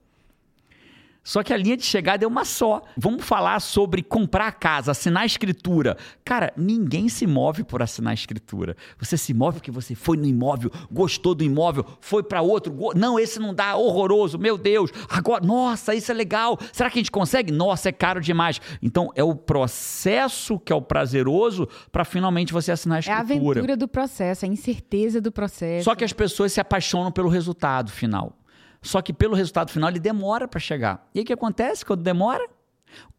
Só 1.30 1.44
que 1.44 1.52
a 1.52 1.58
linha 1.58 1.76
de 1.76 1.84
chegada 1.84 2.24
é 2.24 2.28
uma 2.28 2.46
só. 2.46 2.82
Vamos 2.96 3.26
falar 3.26 3.60
sobre 3.60 4.02
comprar 4.02 4.48
a 4.48 4.52
casa, 4.54 4.92
assinar 4.92 5.24
a 5.24 5.26
escritura. 5.26 5.98
Cara, 6.24 6.54
ninguém 6.56 7.10
se 7.10 7.28
move 7.28 7.66
por 7.66 7.82
assinar 7.82 8.12
a 8.12 8.14
escritura. 8.14 8.78
Você 8.98 9.18
se 9.18 9.34
move 9.34 9.56
porque 9.58 9.70
você 9.70 9.94
foi 9.94 10.16
no 10.16 10.26
imóvel, 10.26 10.72
gostou 10.90 11.36
do 11.36 11.44
imóvel, 11.44 11.86
foi 12.00 12.24
para 12.24 12.42
outro. 12.42 12.72
go- 12.72 12.94
Não, 12.96 13.20
esse 13.20 13.40
não 13.40 13.54
dá, 13.54 13.76
horroroso, 13.76 14.40
meu 14.40 14.58
Deus. 14.58 14.90
Agora, 15.10 15.46
nossa, 15.46 15.94
isso 15.94 16.10
é 16.10 16.16
legal. 16.16 16.58
Será 16.72 16.90
que 16.90 16.98
a 16.98 17.02
gente 17.02 17.12
consegue? 17.12 17.52
Nossa, 17.52 17.90
é 17.90 17.92
caro 17.92 18.22
demais. 18.22 18.62
Então, 18.82 19.12
é 19.14 19.22
o 19.22 19.36
processo 19.36 20.58
que 20.60 20.72
é 20.72 20.76
o 20.78 20.82
prazeroso 20.82 21.68
para 21.92 22.06
finalmente 22.06 22.54
você 22.54 22.72
assinar 22.72 22.96
a 22.96 22.98
É 23.00 23.12
a 23.12 23.22
escritura. 23.22 23.52
aventura 23.60 23.76
do 23.76 23.88
processo, 23.90 24.46
a 24.46 24.48
incerteza 24.48 25.20
do 25.20 25.30
processo. 25.32 25.84
Só 25.84 25.94
que 25.94 26.06
as 26.06 26.14
pessoas 26.14 26.54
se 26.54 26.62
apaixonam 26.62 27.12
pelo 27.12 27.28
resultado 27.28 27.92
final. 27.92 28.37
Só 28.82 29.02
que 29.02 29.12
pelo 29.14 29.36
resultado 29.36 29.72
final 29.72 29.90
ele 29.90 30.00
demora 30.00 30.48
para 30.48 30.60
chegar. 30.60 31.08
E 31.14 31.20
aí 31.20 31.24
o 31.24 31.26
que 31.26 31.34
acontece 31.34 31.86
quando 31.86 32.02
demora? 32.04 32.48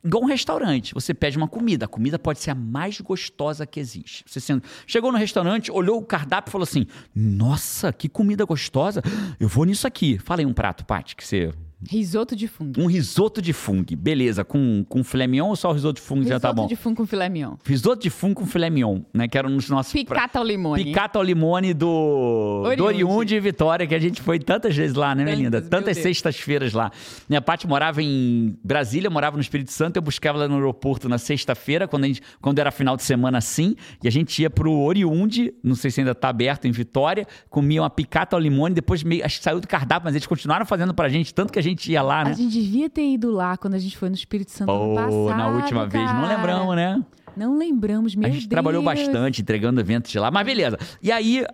Igual 0.03 0.23
um 0.25 0.27
restaurante, 0.27 0.95
você 0.95 1.13
pede 1.13 1.37
uma 1.37 1.47
comida, 1.47 1.85
a 1.85 1.89
comida 1.89 2.19
pode 2.19 2.39
ser 2.41 2.51
a 2.51 2.55
mais 2.55 3.01
gostosa 3.01 3.67
que 3.67 3.79
existe. 3.79 4.25
Você 4.27 4.41
sendo- 4.41 4.63
chegou 4.87 5.13
no 5.13 5.19
restaurante, 5.19 5.71
olhou 5.71 5.99
o 5.99 6.05
cardápio 6.05 6.51
e 6.51 6.53
falou 6.53 6.63
assim: 6.65 6.87
Nossa, 7.15 7.93
que 7.93 8.09
comida 8.09 8.45
gostosa! 8.45 9.03
Eu 9.39 9.47
vou 9.49 9.65
nisso 9.65 9.87
aqui. 9.87 10.19
Fala 10.19 10.41
aí 10.41 10.47
um 10.47 10.55
prato, 10.55 10.85
Paty, 10.87 11.15
que 11.15 11.25
você. 11.27 11.53
Risoto 11.81 12.35
de 12.35 12.49
fungo. 12.49 12.81
Um 12.81 12.87
risoto 12.87 13.41
de 13.41 13.53
fungo, 13.53 13.85
beleza, 13.97 14.45
com, 14.45 14.85
com 14.89 15.05
filé 15.05 15.29
mignon 15.29 15.49
ou 15.51 15.55
só 15.57 15.71
o 15.71 15.73
risoto 15.73 16.01
de 16.01 16.07
fungo 16.07 16.25
já 16.25 16.41
tá 16.41 16.49
Risoto 16.49 16.55
bom? 16.63 16.67
de 16.67 16.75
fungo 16.75 16.97
com 16.97 17.07
filé 17.07 17.29
mignon. 17.29 17.55
Risoto 17.65 18.03
de 18.03 18.11
fungo 18.11 18.35
com 18.41 18.47
filé 18.47 18.69
mignon, 18.69 19.03
né? 19.15 19.29
Que 19.29 19.39
era 19.39 19.47
um 19.47 19.57
dos 19.57 19.71
nossos. 19.71 19.93
pra- 19.93 20.17
Picata 20.17 20.41
ao 20.41 20.45
limone. 20.45 20.83
Picata 20.85 21.19
ao 21.21 21.23
limone 21.23 21.73
do 21.73 21.89
Oriunde. 21.89 22.77
do 22.77 22.85
Oriunde 22.85 23.35
e 23.37 23.41
Vitória, 23.41 23.87
que 23.87 23.95
a 23.95 23.99
gente 24.01 24.21
foi 24.21 24.41
tantas 24.41 24.75
vezes 24.75 24.97
lá, 24.97 25.15
né, 25.15 25.23
minha 25.23 25.37
linda? 25.37 25.63
Tantas 25.63 25.99
sextas-feiras 25.99 26.73
lá. 26.73 26.91
Minha 27.29 27.41
Paty 27.41 27.69
morava 27.69 28.03
em 28.03 28.59
Brasília, 28.65 29.09
morava 29.09 29.37
no 29.37 29.41
Espírito 29.43 29.71
Santo, 29.71 29.97
eu 29.99 30.03
buscava 30.03 30.37
ela 30.39 30.49
no 30.49 30.55
aeroporto 30.57 31.09
na 31.09 31.17
sexta-feira, 31.17 31.87
quando, 31.87 32.07
gente- 32.07 32.23
quando 32.41 32.59
era 32.59 32.73
final 32.73 32.97
de 32.97 33.05
semana 33.05 33.39
assim, 33.39 33.77
e 34.03 34.09
a 34.09 34.11
gente 34.11 34.43
ia 34.43 34.51
pro 34.51 34.73
Oriunde, 34.73 35.55
não 35.63 35.77
sei 35.77 35.93
se 35.93 36.01
ainda 36.01 36.13
tá 36.15 36.29
aberto 36.29 36.65
em 36.67 36.73
Vitória, 36.73 37.25
comia 37.49 37.83
uma 37.83 37.91
picata 37.91 38.35
ao 38.35 38.41
limone, 38.41 38.75
depois 38.75 39.05
meio, 39.05 39.25
acho 39.25 39.39
que 39.39 39.45
saiu 39.45 39.61
do 39.61 39.69
cardápio, 39.69 40.07
mas 40.07 40.17
eles 40.17 40.27
continuaram 40.27 40.67
fazendo 40.67 40.93
pra 40.93 41.09
gente, 41.09 41.33
tanto 41.33 41.53
que 41.53 41.59
a 41.59 41.63
gente 41.63 41.68
ia 41.89 42.03
lá, 42.03 42.21
A 42.21 42.25
né? 42.27 42.35
gente 42.35 42.53
devia 42.53 42.89
ter 42.91 43.07
ido 43.07 43.31
lá 43.31 43.57
quando 43.57 43.75
a 43.75 43.79
gente 43.79 43.97
foi 43.97 44.09
no 44.09 44.15
Espírito 44.15 44.51
Santo 44.51 44.69
Pô, 44.69 44.95
passado. 44.95 45.37
na 45.37 45.49
última 45.49 45.87
vez, 45.87 46.05
não 46.13 46.23
cara. 46.23 46.37
lembramos, 46.37 46.77
né? 46.77 47.05
Não 47.37 47.57
lembramos, 47.59 48.15
meu 48.15 48.27
a 48.27 48.31
gente 48.31 48.41
Deus. 48.43 48.51
trabalhou 48.51 48.83
bastante 48.83 49.41
entregando 49.43 49.81
eventos 49.81 50.11
de 50.11 50.19
lá, 50.19 50.31
mas 50.31 50.45
beleza. 50.45 50.77
E 51.03 51.13
aí, 51.13 51.45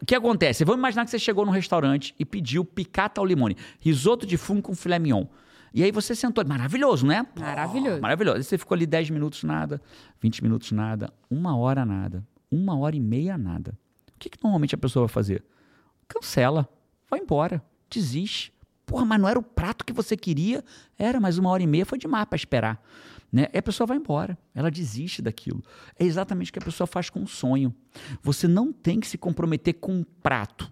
o 0.00 0.06
que 0.06 0.14
acontece? 0.14 0.64
Vamos 0.64 0.78
imaginar 0.78 1.04
que 1.04 1.10
você 1.10 1.18
chegou 1.18 1.44
num 1.44 1.52
restaurante 1.52 2.14
e 2.18 2.24
pediu 2.24 2.64
picata 2.64 3.20
ao 3.20 3.26
limone, 3.26 3.56
risoto 3.80 4.24
de 4.26 4.36
fungo 4.36 4.62
com 4.62 4.74
filé 4.74 4.98
mignon. 4.98 5.24
E 5.74 5.82
aí 5.82 5.90
você 5.90 6.14
sentou, 6.14 6.44
maravilhoso, 6.46 7.06
né? 7.06 7.26
Maravilhoso. 7.38 8.00
Maravilhoso. 8.00 8.40
E 8.40 8.44
você 8.44 8.58
ficou 8.58 8.74
ali 8.74 8.86
10 8.86 9.10
minutos 9.10 9.42
nada, 9.42 9.80
20 10.20 10.42
minutos 10.42 10.70
nada, 10.70 11.10
uma 11.30 11.56
hora 11.56 11.84
nada, 11.86 12.22
uma 12.50 12.76
hora 12.76 12.94
e 12.94 13.00
meia 13.00 13.38
nada. 13.38 13.76
O 14.14 14.18
que, 14.18 14.28
que 14.28 14.38
normalmente 14.44 14.74
a 14.74 14.78
pessoa 14.78 15.06
vai 15.06 15.12
fazer? 15.12 15.42
Cancela, 16.06 16.68
vai 17.10 17.20
embora, 17.20 17.62
desiste. 17.90 18.52
Porra, 18.92 19.06
mas 19.06 19.20
não 19.20 19.26
era 19.26 19.38
o 19.38 19.42
prato 19.42 19.86
que 19.86 19.92
você 19.92 20.16
queria? 20.18 20.62
Era, 20.98 21.18
mas 21.18 21.38
uma 21.38 21.48
hora 21.48 21.62
e 21.62 21.66
meia 21.66 21.86
foi 21.86 21.98
demais 21.98 22.26
para 22.26 22.36
esperar. 22.36 22.82
Né? 23.32 23.48
E 23.50 23.56
a 23.56 23.62
pessoa 23.62 23.86
vai 23.86 23.96
embora, 23.96 24.36
ela 24.54 24.70
desiste 24.70 25.22
daquilo. 25.22 25.64
É 25.98 26.04
exatamente 26.04 26.50
o 26.50 26.52
que 26.52 26.58
a 26.58 26.64
pessoa 26.64 26.86
faz 26.86 27.08
com 27.08 27.22
o 27.22 27.26
sonho. 27.26 27.74
Você 28.22 28.46
não 28.46 28.70
tem 28.70 29.00
que 29.00 29.06
se 29.06 29.16
comprometer 29.16 29.72
com 29.74 29.94
um 29.94 30.04
prato 30.04 30.70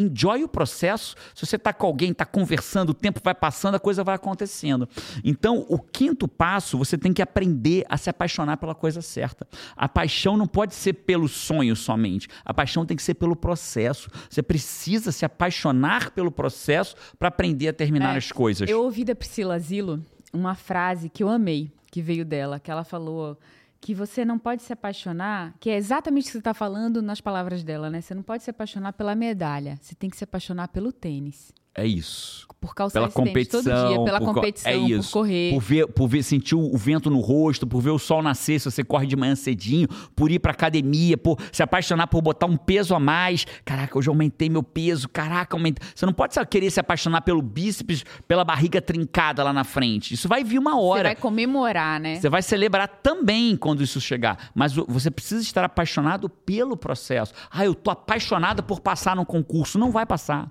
enjoy 0.00 0.42
o 0.44 0.48
processo. 0.48 1.14
Se 1.34 1.44
você 1.46 1.56
está 1.56 1.72
com 1.72 1.86
alguém, 1.86 2.10
está 2.10 2.24
conversando, 2.24 2.90
o 2.90 2.94
tempo 2.94 3.20
vai 3.22 3.34
passando, 3.34 3.74
a 3.74 3.80
coisa 3.80 4.02
vai 4.02 4.14
acontecendo. 4.14 4.88
Então, 5.24 5.66
o 5.68 5.78
quinto 5.78 6.26
passo, 6.26 6.78
você 6.78 6.96
tem 6.96 7.12
que 7.12 7.22
aprender 7.22 7.84
a 7.88 7.96
se 7.96 8.10
apaixonar 8.10 8.56
pela 8.56 8.74
coisa 8.74 9.02
certa. 9.02 9.46
A 9.76 9.88
paixão 9.88 10.36
não 10.36 10.46
pode 10.46 10.74
ser 10.74 10.92
pelo 10.94 11.28
sonho 11.28 11.76
somente. 11.76 12.28
A 12.44 12.52
paixão 12.54 12.84
tem 12.86 12.96
que 12.96 13.02
ser 13.02 13.14
pelo 13.14 13.36
processo. 13.36 14.10
Você 14.28 14.42
precisa 14.42 15.12
se 15.12 15.24
apaixonar 15.24 16.10
pelo 16.10 16.30
processo 16.30 16.94
para 17.18 17.28
aprender 17.28 17.68
a 17.68 17.72
terminar 17.72 18.14
É, 18.14 18.18
as 18.18 18.32
coisas. 18.32 18.68
Eu 18.68 18.82
ouvi 18.82 19.04
da 19.04 19.14
Priscila 19.14 19.58
Zilo 19.58 20.04
uma 20.32 20.54
frase 20.54 21.08
que 21.08 21.22
eu 21.22 21.28
amei, 21.28 21.70
que 21.90 22.00
veio 22.00 22.24
dela, 22.24 22.60
que 22.60 22.70
ela 22.70 22.84
falou 22.84 23.36
que 23.80 23.94
você 23.94 24.24
não 24.24 24.38
pode 24.38 24.62
se 24.62 24.72
apaixonar, 24.72 25.54
que 25.58 25.70
é 25.70 25.76
exatamente 25.76 26.24
o 26.24 26.26
que 26.26 26.32
você 26.32 26.38
está 26.38 26.52
falando 26.52 27.00
nas 27.00 27.20
palavras 27.20 27.64
dela, 27.64 27.88
né? 27.88 28.00
Você 28.00 28.14
não 28.14 28.22
pode 28.22 28.42
se 28.42 28.50
apaixonar 28.50 28.92
pela 28.92 29.14
medalha, 29.14 29.78
você 29.80 29.94
tem 29.94 30.10
que 30.10 30.16
se 30.16 30.24
apaixonar 30.24 30.68
pelo 30.68 30.92
tênis. 30.92 31.52
É 31.74 31.86
isso. 31.86 32.48
Por 32.60 32.74
calçar 32.74 33.00
Pela 33.00 33.10
competição. 33.10 33.62
todo 33.62 33.88
dia, 33.88 34.04
pela 34.04 34.18
por 34.18 34.26
co- 34.26 34.34
competição, 34.34 34.70
é 34.70 34.76
isso. 34.76 35.08
por 35.10 35.20
correr. 35.20 35.50
Por 35.54 35.60
ver, 35.62 35.86
por 35.86 36.08
ver, 36.08 36.22
sentir 36.22 36.54
o 36.54 36.76
vento 36.76 37.08
no 37.08 37.18
rosto, 37.20 37.66
por 37.66 37.80
ver 37.80 37.88
o 37.88 37.98
sol 37.98 38.22
nascer, 38.22 38.58
se 38.60 38.70
você 38.70 38.84
corre 38.84 39.06
de 39.06 39.16
manhã 39.16 39.34
cedinho, 39.34 39.88
por 40.14 40.30
ir 40.30 40.38
pra 40.40 40.52
academia, 40.52 41.16
por 41.16 41.38
se 41.50 41.62
apaixonar 41.62 42.08
por 42.08 42.20
botar 42.20 42.44
um 42.44 42.58
peso 42.58 42.94
a 42.94 43.00
mais. 43.00 43.46
Caraca, 43.64 43.96
hoje 43.98 44.10
eu 44.10 44.12
aumentei 44.12 44.50
meu 44.50 44.62
peso. 44.62 45.08
Caraca, 45.08 45.56
aumentei. 45.56 45.88
Você 45.94 46.04
não 46.04 46.12
pode 46.12 46.34
só 46.34 46.44
querer 46.44 46.70
se 46.70 46.78
apaixonar 46.78 47.22
pelo 47.22 47.40
bíceps, 47.40 48.04
pela 48.28 48.44
barriga 48.44 48.82
trincada 48.82 49.42
lá 49.42 49.54
na 49.54 49.64
frente. 49.64 50.12
Isso 50.12 50.28
vai 50.28 50.44
vir 50.44 50.58
uma 50.58 50.72
Você 50.72 50.82
hora. 50.82 51.02
vai 51.04 51.16
comemorar, 51.16 51.98
né? 51.98 52.16
Você 52.16 52.28
vai 52.28 52.42
celebrar 52.42 52.88
também 53.02 53.56
quando 53.56 53.82
isso 53.82 53.98
chegar. 54.02 54.50
Mas 54.54 54.74
você 54.74 55.10
precisa 55.10 55.40
estar 55.40 55.64
apaixonado 55.64 56.28
pelo 56.28 56.76
processo. 56.76 57.32
Ah, 57.50 57.64
eu 57.64 57.74
tô 57.74 57.90
apaixonada 57.90 58.62
por 58.62 58.80
passar 58.80 59.16
num 59.16 59.24
concurso. 59.24 59.78
Não 59.78 59.90
vai 59.90 60.04
passar. 60.04 60.50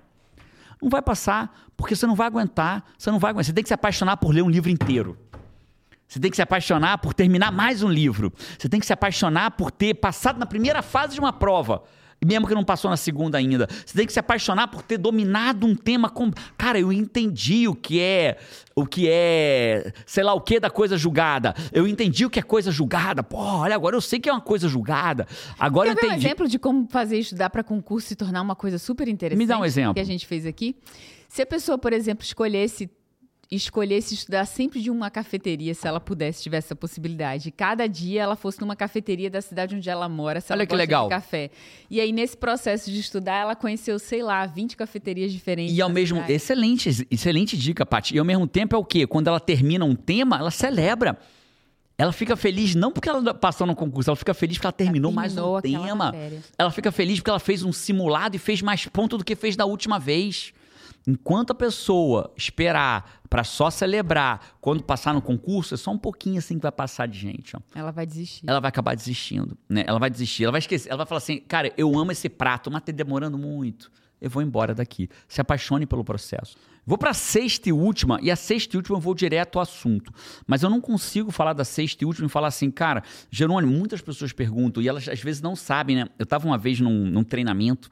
Não 0.80 0.88
vai 0.88 1.02
passar, 1.02 1.54
porque 1.76 1.94
você 1.94 2.06
não 2.06 2.14
vai 2.14 2.26
aguentar. 2.26 2.84
Você 2.96 3.10
não 3.10 3.18
vai 3.18 3.30
aguentar. 3.30 3.46
Você 3.46 3.52
tem 3.52 3.62
que 3.62 3.68
se 3.68 3.74
apaixonar 3.74 4.16
por 4.16 4.32
ler 4.32 4.42
um 4.42 4.50
livro 4.50 4.70
inteiro. 4.70 5.16
Você 6.08 6.18
tem 6.18 6.30
que 6.30 6.36
se 6.36 6.42
apaixonar 6.42 6.98
por 6.98 7.14
terminar 7.14 7.52
mais 7.52 7.82
um 7.82 7.88
livro. 7.88 8.32
Você 8.58 8.68
tem 8.68 8.80
que 8.80 8.86
se 8.86 8.92
apaixonar 8.92 9.52
por 9.52 9.70
ter 9.70 9.94
passado 9.94 10.38
na 10.38 10.46
primeira 10.46 10.82
fase 10.82 11.14
de 11.14 11.20
uma 11.20 11.32
prova. 11.32 11.84
Mesmo 12.24 12.46
que 12.46 12.54
não 12.54 12.62
passou 12.64 12.90
na 12.90 12.96
segunda 12.96 13.38
ainda. 13.38 13.66
Você 13.84 13.96
tem 13.96 14.06
que 14.06 14.12
se 14.12 14.18
apaixonar 14.20 14.68
por 14.68 14.82
ter 14.82 14.98
dominado 14.98 15.66
um 15.66 15.74
tema 15.74 16.10
com. 16.10 16.30
Cara, 16.56 16.78
eu 16.78 16.92
entendi 16.92 17.66
o 17.66 17.74
que 17.74 17.98
é. 18.00 18.36
O 18.74 18.84
que 18.86 19.08
é. 19.10 19.92
Sei 20.04 20.22
lá 20.22 20.34
o 20.34 20.40
que 20.40 20.60
da 20.60 20.68
coisa 20.68 20.98
julgada. 20.98 21.54
Eu 21.72 21.86
entendi 21.86 22.26
o 22.26 22.30
que 22.30 22.38
é 22.38 22.42
coisa 22.42 22.70
julgada. 22.70 23.22
Pô, 23.22 23.38
olha, 23.38 23.74
agora 23.74 23.96
eu 23.96 24.00
sei 24.00 24.20
que 24.20 24.28
é 24.28 24.32
uma 24.32 24.40
coisa 24.40 24.68
julgada. 24.68 25.26
Agora 25.58 25.88
Quer 25.88 25.92
eu 25.92 25.96
ver 25.96 26.02
um 26.02 26.10
entendi. 26.10 26.26
exemplo 26.26 26.48
de 26.48 26.58
como 26.58 26.86
fazer 26.90 27.18
estudar 27.18 27.48
para 27.48 27.64
concurso 27.64 28.08
se 28.08 28.16
tornar 28.16 28.42
uma 28.42 28.54
coisa 28.54 28.78
super 28.78 29.08
interessante? 29.08 29.38
Me 29.38 29.46
dá 29.46 29.58
um 29.58 29.64
exemplo. 29.64 29.94
Que 29.94 30.00
a 30.00 30.04
gente 30.04 30.26
fez 30.26 30.44
aqui. 30.44 30.76
Se 31.28 31.40
a 31.40 31.46
pessoa, 31.46 31.78
por 31.78 31.92
exemplo, 31.92 32.24
escolhesse 32.24 32.90
escolhesse 33.56 34.14
estudar 34.14 34.44
sempre 34.44 34.80
de 34.80 34.90
uma 34.90 35.10
cafeteria, 35.10 35.74
se 35.74 35.86
ela 35.86 35.98
pudesse, 36.00 36.42
tivesse 36.42 36.68
essa 36.68 36.76
possibilidade. 36.76 37.50
Cada 37.50 37.88
dia 37.88 38.22
ela 38.22 38.36
fosse 38.36 38.60
numa 38.60 38.76
cafeteria 38.76 39.28
da 39.28 39.40
cidade 39.40 39.74
onde 39.74 39.90
ela 39.90 40.08
mora, 40.08 40.40
se 40.40 40.52
Olha 40.52 40.60
ela 40.60 40.66
que 40.66 40.76
legal. 40.76 41.04
de 41.08 41.10
café. 41.10 41.50
E 41.90 42.00
aí, 42.00 42.12
nesse 42.12 42.36
processo 42.36 42.90
de 42.90 43.00
estudar, 43.00 43.34
ela 43.38 43.56
conheceu, 43.56 43.98
sei 43.98 44.22
lá, 44.22 44.46
20 44.46 44.76
cafeterias 44.76 45.32
diferentes. 45.32 45.76
E 45.76 45.82
ao 45.82 45.88
mesmo 45.88 46.18
cidade. 46.18 46.32
excelente, 46.32 47.06
excelente 47.10 47.56
dica, 47.56 47.84
Paty. 47.84 48.14
E 48.14 48.18
ao 48.20 48.24
mesmo 48.24 48.46
tempo 48.46 48.76
é 48.76 48.78
o 48.78 48.84
quê? 48.84 49.04
Quando 49.04 49.26
ela 49.26 49.40
termina 49.40 49.84
um 49.84 49.96
tema, 49.96 50.38
ela 50.38 50.52
celebra. 50.52 51.18
Ela 51.98 52.12
fica 52.12 52.36
feliz 52.36 52.74
não 52.74 52.92
porque 52.92 53.10
ela 53.10 53.34
passou 53.34 53.66
no 53.66 53.74
concurso, 53.74 54.08
ela 54.08 54.16
fica 54.16 54.32
feliz 54.32 54.56
porque 54.56 54.66
ela 54.66 54.72
terminou, 54.72 55.12
mais 55.12 55.34
terminou 55.34 55.54
um 55.54 55.58
aquela 55.58 55.86
tema. 55.86 56.04
matéria. 56.06 56.38
Ela 56.56 56.70
fica 56.70 56.90
feliz 56.90 57.18
porque 57.18 57.28
ela 57.28 57.38
fez 57.38 57.62
um 57.62 57.72
simulado 57.72 58.36
e 58.36 58.38
fez 58.38 58.62
mais 58.62 58.86
ponto 58.86 59.18
do 59.18 59.24
que 59.24 59.34
fez 59.36 59.54
da 59.54 59.66
última 59.66 59.98
vez. 59.98 60.54
Enquanto 61.06 61.52
a 61.52 61.54
pessoa 61.54 62.32
esperar 62.36 63.20
para 63.28 63.44
só 63.44 63.70
celebrar 63.70 64.56
quando 64.60 64.82
passar 64.82 65.14
no 65.14 65.22
concurso, 65.22 65.74
é 65.74 65.76
só 65.76 65.90
um 65.90 65.98
pouquinho 65.98 66.38
assim 66.38 66.56
que 66.56 66.62
vai 66.62 66.72
passar 66.72 67.06
de 67.06 67.18
gente, 67.18 67.56
ó. 67.56 67.60
Ela 67.74 67.90
vai 67.90 68.04
desistir. 68.04 68.44
Ela 68.46 68.60
vai 68.60 68.68
acabar 68.68 68.94
desistindo, 68.94 69.56
né? 69.68 69.84
Ela 69.86 69.98
vai 69.98 70.10
desistir, 70.10 70.44
ela 70.44 70.52
vai 70.52 70.58
esquecer, 70.58 70.88
ela 70.88 70.98
vai 70.98 71.06
falar 71.06 71.18
assim, 71.18 71.38
cara, 71.40 71.72
eu 71.76 71.96
amo 71.98 72.12
esse 72.12 72.28
prato, 72.28 72.70
mas 72.70 72.82
tá 72.82 72.92
demorando 72.92 73.38
muito. 73.38 73.90
Eu 74.20 74.30
vou 74.30 74.42
embora 74.42 74.74
daqui. 74.74 75.08
Se 75.26 75.40
apaixone 75.40 75.86
pelo 75.86 76.04
processo. 76.04 76.56
Vou 76.84 76.98
para 76.98 77.10
a 77.10 77.14
sexta 77.14 77.68
e 77.68 77.72
última, 77.72 78.18
e 78.22 78.30
a 78.30 78.36
sexta 78.36 78.74
e 78.74 78.78
última 78.78 78.96
eu 78.96 79.00
vou 79.00 79.14
direto 79.14 79.58
ao 79.58 79.62
assunto. 79.62 80.12
Mas 80.46 80.62
eu 80.62 80.70
não 80.70 80.80
consigo 80.80 81.30
falar 81.30 81.52
da 81.52 81.64
sexta 81.64 82.02
e 82.02 82.06
última 82.06 82.26
e 82.26 82.30
falar 82.30 82.48
assim, 82.48 82.70
cara, 82.70 83.02
Jerônimo, 83.30 83.72
muitas 83.72 84.00
pessoas 84.00 84.32
perguntam, 84.32 84.82
e 84.82 84.88
elas 84.88 85.08
às 85.08 85.20
vezes 85.20 85.40
não 85.40 85.54
sabem, 85.54 85.96
né? 85.96 86.06
Eu 86.18 86.24
estava 86.24 86.46
uma 86.46 86.58
vez 86.58 86.80
num, 86.80 87.06
num 87.06 87.22
treinamento, 87.22 87.90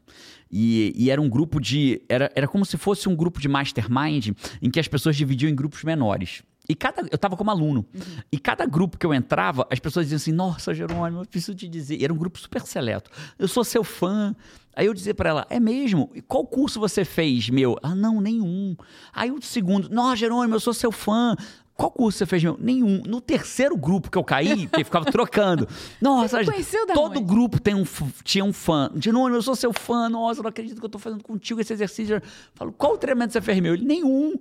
e, 0.51 0.93
e 0.97 1.11
era 1.11 1.20
um 1.20 1.29
grupo 1.29 1.61
de. 1.61 2.03
Era, 2.09 2.33
era 2.35 2.49
como 2.49 2.64
se 2.64 2.76
fosse 2.76 3.09
um 3.09 3.14
grupo 3.14 3.41
de 3.41 3.49
mastermind 3.49 4.31
em 4.62 4.70
que 4.70 4.81
as 4.81 4.89
pessoas 4.89 5.16
dividiam 5.16 5.51
em 5.51 5.55
grupos 5.55 5.85
menores. 5.85 6.43
E 6.69 6.75
cada. 6.75 7.01
Eu 7.03 7.14
estava 7.14 7.37
como 7.37 7.51
aluno. 7.51 7.87
E 8.31 8.39
cada 8.39 8.66
grupo 8.66 8.99
que 8.99 9.07
eu 9.07 9.14
entrava, 9.14 9.66
as 9.71 9.79
pessoas 9.79 10.07
diziam 10.07 10.16
assim: 10.16 10.33
Nossa, 10.33 10.75
Jerônimo, 10.75 11.23
eu 11.23 11.27
preciso 11.27 11.57
te 11.57 11.66
dizer. 11.66 11.97
E 11.99 12.05
era 12.05 12.12
um 12.12 12.16
grupo 12.16 12.39
super 12.39 12.61
seleto. 12.61 13.11
Eu 13.39 13.49
sou 13.49 13.64
seu 13.64 13.83
fã. 13.83 14.37
Aí 14.77 14.85
eu 14.87 14.93
dizia 14.93 15.14
para 15.14 15.31
ela: 15.31 15.47
É 15.49 15.59
mesmo? 15.59 16.11
E 16.14 16.21
qual 16.21 16.47
curso 16.47 16.79
você 16.79 17.07
fez, 17.07 17.49
meu? 17.49 17.79
Ah, 17.83 17.95
não, 17.95 18.21
nenhum. 18.21 18.77
Aí 19.14 19.31
o 19.31 19.41
segundo: 19.41 19.89
Nossa, 19.89 20.16
Jerônimo, 20.16 20.57
eu 20.57 20.61
sou 20.61 20.75
seu 20.75 20.93
fã. 20.93 21.35
Qual 21.75 21.93
curso 21.93 22.19
você 22.19 22.27
fez, 22.27 22.43
meu? 22.43 22.59
Nenhum. 22.61 23.03
No 23.07 23.21
terceiro 23.21 23.77
grupo 23.77 24.11
que 24.11 24.19
eu 24.19 24.25
caí, 24.25 24.66
que 24.66 24.85
ficava 24.85 25.05
trocando. 25.12 25.66
Nossa, 26.03 26.41
todo 26.93 27.19
onde? 27.19 27.25
grupo 27.25 27.61
tem 27.61 27.75
um, 27.75 27.85
tinha 28.25 28.45
um 28.45 28.53
fã. 28.53 28.91
Jerônimo, 28.97 29.37
eu 29.37 29.43
sou 29.43 29.55
seu 29.55 29.73
fã. 29.73 30.09
Nossa, 30.09 30.41
eu 30.41 30.43
não 30.43 30.51
acredito 30.51 30.81
que 30.81 30.85
eu 30.85 30.91
tô 30.91 30.99
fazendo 30.99 31.23
contigo 31.23 31.61
esse 31.61 31.73
exercício. 31.73 32.16
Eu 32.16 32.23
falo, 32.55 32.73
qual 32.73 32.99
treinamento 32.99 33.33
você 33.33 33.41
fez, 33.41 33.61
meu? 33.61 33.75
Ele, 33.75 33.85
nenhum. 33.87 34.35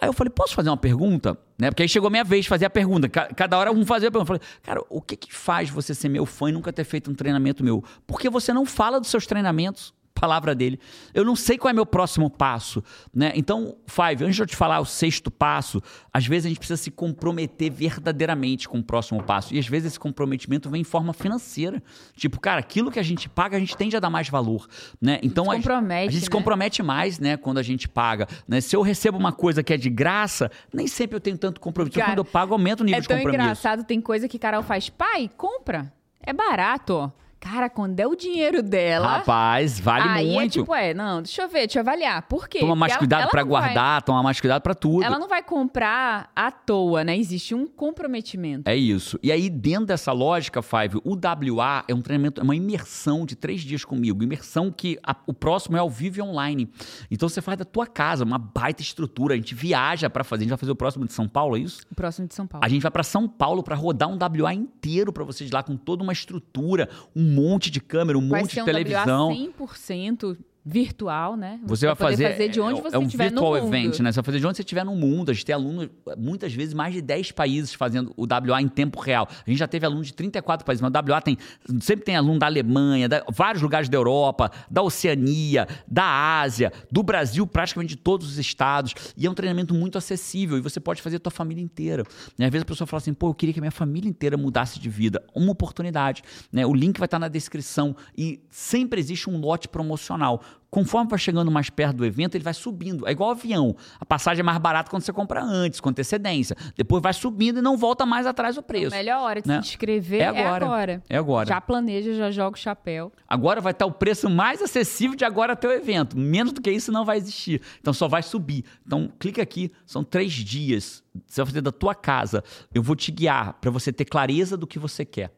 Aí 0.00 0.08
eu 0.08 0.12
falei, 0.12 0.30
posso 0.30 0.54
fazer 0.54 0.68
uma 0.70 0.76
pergunta? 0.76 1.38
Né? 1.58 1.70
Porque 1.70 1.82
aí 1.82 1.88
chegou 1.88 2.08
a 2.08 2.10
minha 2.10 2.24
vez 2.24 2.44
de 2.44 2.48
fazer 2.48 2.64
a 2.66 2.70
pergunta. 2.70 3.08
Ca- 3.08 3.28
Cada 3.34 3.56
hora 3.56 3.72
um 3.72 3.86
fazia 3.86 4.08
a 4.08 4.12
pergunta. 4.12 4.32
Eu 4.32 4.38
falei, 4.38 4.58
cara, 4.62 4.82
o 4.90 5.00
que 5.00 5.16
que 5.16 5.32
faz 5.34 5.70
você 5.70 5.94
ser 5.94 6.08
meu 6.08 6.26
fã 6.26 6.48
e 6.48 6.52
nunca 6.52 6.72
ter 6.72 6.84
feito 6.84 7.10
um 7.10 7.14
treinamento 7.14 7.62
meu? 7.64 7.82
Porque 8.06 8.28
você 8.28 8.52
não 8.52 8.66
fala 8.66 9.00
dos 9.00 9.08
seus 9.08 9.26
treinamentos. 9.26 9.94
Palavra 10.14 10.54
dele. 10.54 10.78
Eu 11.12 11.24
não 11.24 11.34
sei 11.34 11.58
qual 11.58 11.70
é 11.70 11.72
meu 11.74 11.84
próximo 11.84 12.30
passo, 12.30 12.82
né? 13.12 13.32
Então, 13.34 13.76
Five, 13.86 14.24
antes 14.24 14.36
de 14.36 14.42
eu 14.42 14.46
te 14.46 14.54
falar 14.56 14.78
o 14.80 14.84
sexto 14.84 15.28
passo, 15.30 15.82
às 16.12 16.24
vezes 16.24 16.46
a 16.46 16.48
gente 16.48 16.58
precisa 16.58 16.80
se 16.80 16.90
comprometer 16.90 17.70
verdadeiramente 17.70 18.68
com 18.68 18.78
o 18.78 18.82
próximo 18.82 19.22
passo. 19.22 19.52
E 19.54 19.58
às 19.58 19.66
vezes 19.66 19.88
esse 19.88 19.98
comprometimento 20.00 20.70
vem 20.70 20.82
em 20.82 20.84
forma 20.84 21.12
financeira. 21.12 21.82
Tipo, 22.16 22.38
cara, 22.40 22.60
aquilo 22.60 22.90
que 22.92 22.98
a 22.98 23.02
gente 23.02 23.28
paga, 23.28 23.56
a 23.56 23.60
gente 23.60 23.76
tende 23.76 23.96
a 23.96 24.00
dar 24.00 24.08
mais 24.08 24.28
valor, 24.28 24.68
né? 25.00 25.18
Então, 25.22 25.50
a, 25.50 25.56
compromete, 25.56 26.08
a 26.08 26.12
gente 26.12 26.24
se 26.24 26.30
né? 26.30 26.36
compromete 26.36 26.82
mais, 26.82 27.18
né, 27.18 27.36
quando 27.36 27.58
a 27.58 27.62
gente 27.62 27.88
paga, 27.88 28.28
né? 28.46 28.60
Se 28.60 28.76
eu 28.76 28.82
recebo 28.82 29.18
uma 29.18 29.32
coisa 29.32 29.62
que 29.64 29.72
é 29.72 29.76
de 29.76 29.90
graça, 29.90 30.50
nem 30.72 30.86
sempre 30.86 31.16
eu 31.16 31.20
tenho 31.20 31.36
tanto 31.36 31.60
compromisso. 31.60 31.98
Cara, 31.98 32.12
quando 32.12 32.18
eu 32.18 32.24
pago, 32.24 32.52
aumenta 32.54 32.82
o 32.82 32.86
nível 32.86 32.98
É 32.98 33.00
de 33.02 33.08
tão 33.08 33.16
compromisso. 33.16 33.42
engraçado, 33.42 33.84
tem 33.84 34.00
coisa 34.00 34.28
que 34.28 34.38
Carol 34.38 34.62
faz. 34.62 34.88
Pai, 34.88 35.28
compra. 35.36 35.92
É 36.22 36.32
barato, 36.32 36.94
ó. 36.94 37.23
Cara, 37.44 37.68
quando 37.68 38.00
é 38.00 38.06
o 38.06 38.16
dinheiro 38.16 38.62
dela. 38.62 39.18
Rapaz, 39.18 39.78
vale 39.78 40.08
aí 40.08 40.32
muito. 40.32 40.58
é 40.58 40.62
tipo, 40.62 40.74
é, 40.74 40.94
não, 40.94 41.20
deixa 41.22 41.42
eu 41.42 41.48
ver, 41.48 41.58
deixa 41.66 41.78
eu 41.78 41.82
avaliar. 41.82 42.22
Por 42.22 42.48
quê? 42.48 42.58
Toma 42.60 42.74
mais 42.74 42.92
Porque 42.94 43.00
cuidado 43.06 43.28
pra 43.30 43.42
não 43.44 43.50
vai- 43.50 43.60
guardar, 43.62 44.02
toma 44.02 44.22
mais 44.22 44.40
cuidado 44.40 44.62
pra 44.62 44.74
tudo. 44.74 45.04
ela 45.04 45.18
não 45.18 45.28
vai 45.28 45.42
comprar 45.42 46.30
à 46.34 46.50
toa, 46.50 47.04
né? 47.04 47.16
Existe 47.18 47.54
um 47.54 47.66
comprometimento. 47.66 48.68
É 48.68 48.74
isso. 48.74 49.18
E 49.22 49.30
aí, 49.30 49.50
dentro 49.50 49.86
dessa 49.86 50.10
lógica, 50.10 50.62
Five, 50.62 50.96
o 51.04 51.14
WA 51.14 51.84
é 51.86 51.94
um 51.94 52.00
treinamento, 52.00 52.40
é 52.40 52.44
uma 52.44 52.56
imersão 52.56 53.26
de 53.26 53.36
três 53.36 53.60
dias 53.60 53.84
comigo. 53.84 54.22
Imersão 54.22 54.70
que 54.70 54.98
a- 55.02 55.14
o 55.26 55.34
próximo 55.34 55.76
é 55.76 55.80
ao 55.80 55.90
vivo 55.90 56.18
e 56.20 56.22
online. 56.22 56.70
Então 57.10 57.28
você 57.28 57.42
faz 57.42 57.58
da 57.58 57.64
tua 57.64 57.86
casa, 57.86 58.24
uma 58.24 58.38
baita 58.38 58.80
estrutura. 58.82 59.34
A 59.34 59.36
gente 59.36 59.54
viaja 59.54 60.08
pra 60.08 60.24
fazer. 60.24 60.42
A 60.42 60.44
gente 60.44 60.50
vai 60.50 60.58
fazer 60.58 60.72
o 60.72 60.76
próximo 60.76 61.04
de 61.06 61.12
São 61.12 61.28
Paulo, 61.28 61.56
é 61.56 61.60
isso? 61.60 61.82
O 61.90 61.94
próximo 61.94 62.26
de 62.26 62.34
São 62.34 62.46
Paulo. 62.46 62.64
A 62.64 62.68
gente 62.68 62.80
vai 62.82 62.90
pra 62.90 63.02
São 63.02 63.28
Paulo 63.28 63.62
pra 63.62 63.76
rodar 63.76 64.08
um 64.08 64.16
WA 64.16 64.54
inteiro 64.54 65.12
pra 65.12 65.24
vocês 65.24 65.50
lá, 65.50 65.62
com 65.62 65.76
toda 65.76 66.02
uma 66.02 66.12
estrutura, 66.12 66.88
um 67.14 67.33
monte 67.34 67.70
de 67.70 67.80
câmera, 67.80 68.18
um 68.18 68.28
vai 68.28 68.42
monte 68.42 68.54
de 68.54 68.60
um 68.62 68.64
televisão. 68.64 69.28
WA 69.28 69.34
100% 69.34 70.36
virtual, 70.64 71.36
né? 71.36 71.60
Você, 71.66 71.86
vai 71.86 71.94
fazer, 71.94 72.30
fazer 72.30 72.48
de 72.48 72.58
onde 72.58 72.80
é, 72.80 72.82
você 72.82 72.96
é 72.96 72.98
um 72.98 73.02
estiver 73.02 73.30
no 73.30 73.42
mundo. 73.42 73.56
event, 73.58 74.00
né? 74.00 74.10
Você 74.10 74.16
vai 74.16 74.24
fazer 74.24 74.40
de 74.40 74.46
onde 74.46 74.56
você 74.56 74.62
estiver 74.62 74.84
no 74.84 74.96
mundo. 74.96 75.30
A 75.30 75.34
gente 75.34 75.44
tem 75.44 75.54
aluno, 75.54 75.90
muitas 76.16 76.54
vezes, 76.54 76.72
mais 76.72 76.94
de 76.94 77.02
10 77.02 77.32
países 77.32 77.74
fazendo 77.74 78.14
o 78.16 78.22
WA 78.22 78.62
em 78.62 78.68
tempo 78.68 78.98
real. 78.98 79.28
A 79.30 79.50
gente 79.50 79.58
já 79.58 79.68
teve 79.68 79.84
aluno 79.84 80.02
de 80.02 80.14
34 80.14 80.64
países, 80.64 80.80
mas 80.80 80.90
o 80.90 81.12
WA 81.12 81.20
tem, 81.20 81.36
sempre 81.80 82.06
tem 82.06 82.16
aluno 82.16 82.38
da 82.38 82.46
Alemanha, 82.46 83.08
da, 83.10 83.22
vários 83.30 83.60
lugares 83.62 83.90
da 83.90 83.98
Europa, 83.98 84.50
da 84.70 84.80
Oceania, 84.80 85.68
da 85.86 86.40
Ásia, 86.40 86.72
do 86.90 87.02
Brasil, 87.02 87.46
praticamente 87.46 87.94
de 87.94 88.00
todos 88.00 88.26
os 88.26 88.38
estados. 88.38 88.94
E 89.18 89.26
é 89.26 89.30
um 89.30 89.34
treinamento 89.34 89.74
muito 89.74 89.98
acessível 89.98 90.56
e 90.56 90.62
você 90.62 90.80
pode 90.80 91.02
fazer 91.02 91.16
a 91.16 91.20
tua 91.20 91.30
família 91.30 91.62
inteira. 91.62 92.04
Né? 92.38 92.46
Às 92.46 92.52
vezes 92.52 92.62
a 92.62 92.66
pessoa 92.66 92.86
fala 92.86 93.02
assim, 93.02 93.12
pô, 93.12 93.28
eu 93.28 93.34
queria 93.34 93.52
que 93.52 93.60
a 93.60 93.62
minha 93.62 93.70
família 93.70 94.08
inteira 94.08 94.38
mudasse 94.38 94.80
de 94.80 94.88
vida. 94.88 95.22
Uma 95.34 95.52
oportunidade. 95.52 96.22
Né? 96.50 96.64
O 96.64 96.72
link 96.72 96.98
vai 96.98 97.06
estar 97.06 97.18
na 97.18 97.28
descrição 97.28 97.94
e 98.16 98.40
sempre 98.48 98.98
existe 98.98 99.28
um 99.28 99.38
lote 99.38 99.68
promocional. 99.68 100.42
Conforme 100.70 101.08
vai 101.08 101.18
chegando 101.20 101.52
mais 101.52 101.70
perto 101.70 101.98
do 101.98 102.04
evento, 102.04 102.34
ele 102.34 102.42
vai 102.42 102.52
subindo. 102.52 103.06
É 103.06 103.12
igual 103.12 103.30
avião. 103.30 103.76
A 104.00 104.04
passagem 104.04 104.40
é 104.40 104.42
mais 104.42 104.58
barata 104.58 104.90
quando 104.90 105.02
você 105.02 105.12
compra 105.12 105.40
antes, 105.40 105.78
com 105.78 105.88
antecedência. 105.88 106.56
Depois 106.76 107.00
vai 107.00 107.12
subindo 107.12 107.60
e 107.60 107.62
não 107.62 107.76
volta 107.76 108.04
mais 108.04 108.26
atrás 108.26 108.56
o 108.58 108.62
preço. 108.62 108.92
A 108.92 108.98
melhor 108.98 109.20
hora 109.22 109.40
de 109.40 109.46
né? 109.46 109.62
se 109.62 109.68
inscrever 109.68 110.20
É 110.20 110.24
é 110.24 110.28
agora. 110.28 110.64
agora. 110.64 111.02
É 111.08 111.16
agora. 111.16 111.46
Já 111.48 111.60
planeja, 111.60 112.12
já 112.14 112.28
joga 112.32 112.56
o 112.56 112.58
chapéu. 112.58 113.12
Agora 113.28 113.60
vai 113.60 113.70
estar 113.70 113.86
o 113.86 113.92
preço 113.92 114.28
mais 114.28 114.60
acessível 114.60 115.16
de 115.16 115.24
agora 115.24 115.52
até 115.52 115.68
o 115.68 115.72
evento. 115.72 116.18
Menos 116.18 116.52
do 116.52 116.60
que 116.60 116.72
isso 116.72 116.90
não 116.90 117.04
vai 117.04 117.18
existir. 117.18 117.62
Então 117.80 117.92
só 117.92 118.08
vai 118.08 118.24
subir. 118.24 118.64
Então 118.84 119.12
clica 119.16 119.40
aqui, 119.40 119.70
são 119.86 120.02
três 120.02 120.32
dias. 120.32 121.04
Você 121.24 121.40
vai 121.40 121.46
fazer 121.46 121.60
da 121.60 121.70
tua 121.70 121.94
casa. 121.94 122.42
Eu 122.74 122.82
vou 122.82 122.96
te 122.96 123.12
guiar 123.12 123.54
para 123.60 123.70
você 123.70 123.92
ter 123.92 124.06
clareza 124.06 124.56
do 124.56 124.66
que 124.66 124.80
você 124.80 125.04
quer. 125.04 125.32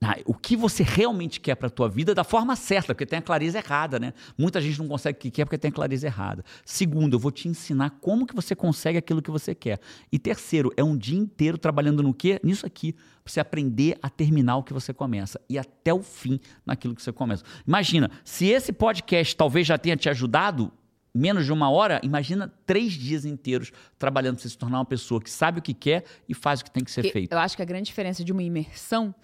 Ah, 0.00 0.16
o 0.26 0.34
que 0.34 0.56
você 0.56 0.84
realmente 0.84 1.40
quer 1.40 1.56
para 1.56 1.66
a 1.66 1.70
tua 1.70 1.88
vida 1.88 2.14
da 2.14 2.22
forma 2.22 2.54
certa, 2.54 2.94
porque 2.94 3.04
tem 3.04 3.18
a 3.18 3.22
clareza 3.22 3.58
errada, 3.58 3.98
né? 3.98 4.12
Muita 4.36 4.60
gente 4.60 4.78
não 4.78 4.86
consegue 4.86 5.18
o 5.18 5.20
que 5.20 5.30
quer 5.30 5.44
porque 5.44 5.58
tem 5.58 5.70
a 5.70 5.72
clareza 5.72 6.06
errada. 6.06 6.44
Segundo, 6.64 7.14
eu 7.14 7.18
vou 7.18 7.32
te 7.32 7.48
ensinar 7.48 7.90
como 8.00 8.24
que 8.24 8.34
você 8.34 8.54
consegue 8.54 8.96
aquilo 8.96 9.20
que 9.20 9.30
você 9.30 9.56
quer. 9.56 9.80
E 10.12 10.18
terceiro, 10.18 10.72
é 10.76 10.84
um 10.84 10.96
dia 10.96 11.18
inteiro 11.18 11.58
trabalhando 11.58 12.00
no 12.00 12.14
quê? 12.14 12.38
Nisso 12.44 12.64
aqui, 12.64 12.92
pra 12.92 13.32
você 13.32 13.40
aprender 13.40 13.98
a 14.00 14.08
terminar 14.08 14.58
o 14.58 14.62
que 14.62 14.72
você 14.72 14.94
começa 14.94 15.40
e 15.48 15.58
até 15.58 15.92
o 15.92 16.02
fim 16.02 16.38
naquilo 16.64 16.94
que 16.94 17.02
você 17.02 17.12
começa. 17.12 17.42
Imagina, 17.66 18.08
se 18.22 18.46
esse 18.46 18.72
podcast 18.72 19.34
talvez 19.34 19.66
já 19.66 19.76
tenha 19.76 19.96
te 19.96 20.08
ajudado, 20.08 20.72
menos 21.18 21.44
de 21.44 21.52
uma 21.52 21.70
hora, 21.70 22.00
imagina 22.02 22.52
três 22.64 22.92
dias 22.92 23.24
inteiros 23.24 23.72
trabalhando 23.98 24.36
para 24.36 24.42
você 24.42 24.48
se 24.48 24.58
tornar 24.58 24.78
uma 24.78 24.84
pessoa 24.84 25.20
que 25.20 25.30
sabe 25.30 25.58
o 25.58 25.62
que 25.62 25.74
quer 25.74 26.04
e 26.28 26.34
faz 26.34 26.60
o 26.60 26.64
que 26.64 26.70
tem 26.70 26.84
que 26.84 26.90
ser 26.90 27.10
feito. 27.10 27.32
Eu 27.32 27.38
acho 27.38 27.56
que 27.56 27.62
a 27.62 27.64
grande 27.64 27.86
diferença 27.86 28.24
de 28.24 28.32
uma 28.32 28.42
imersão 28.42 29.14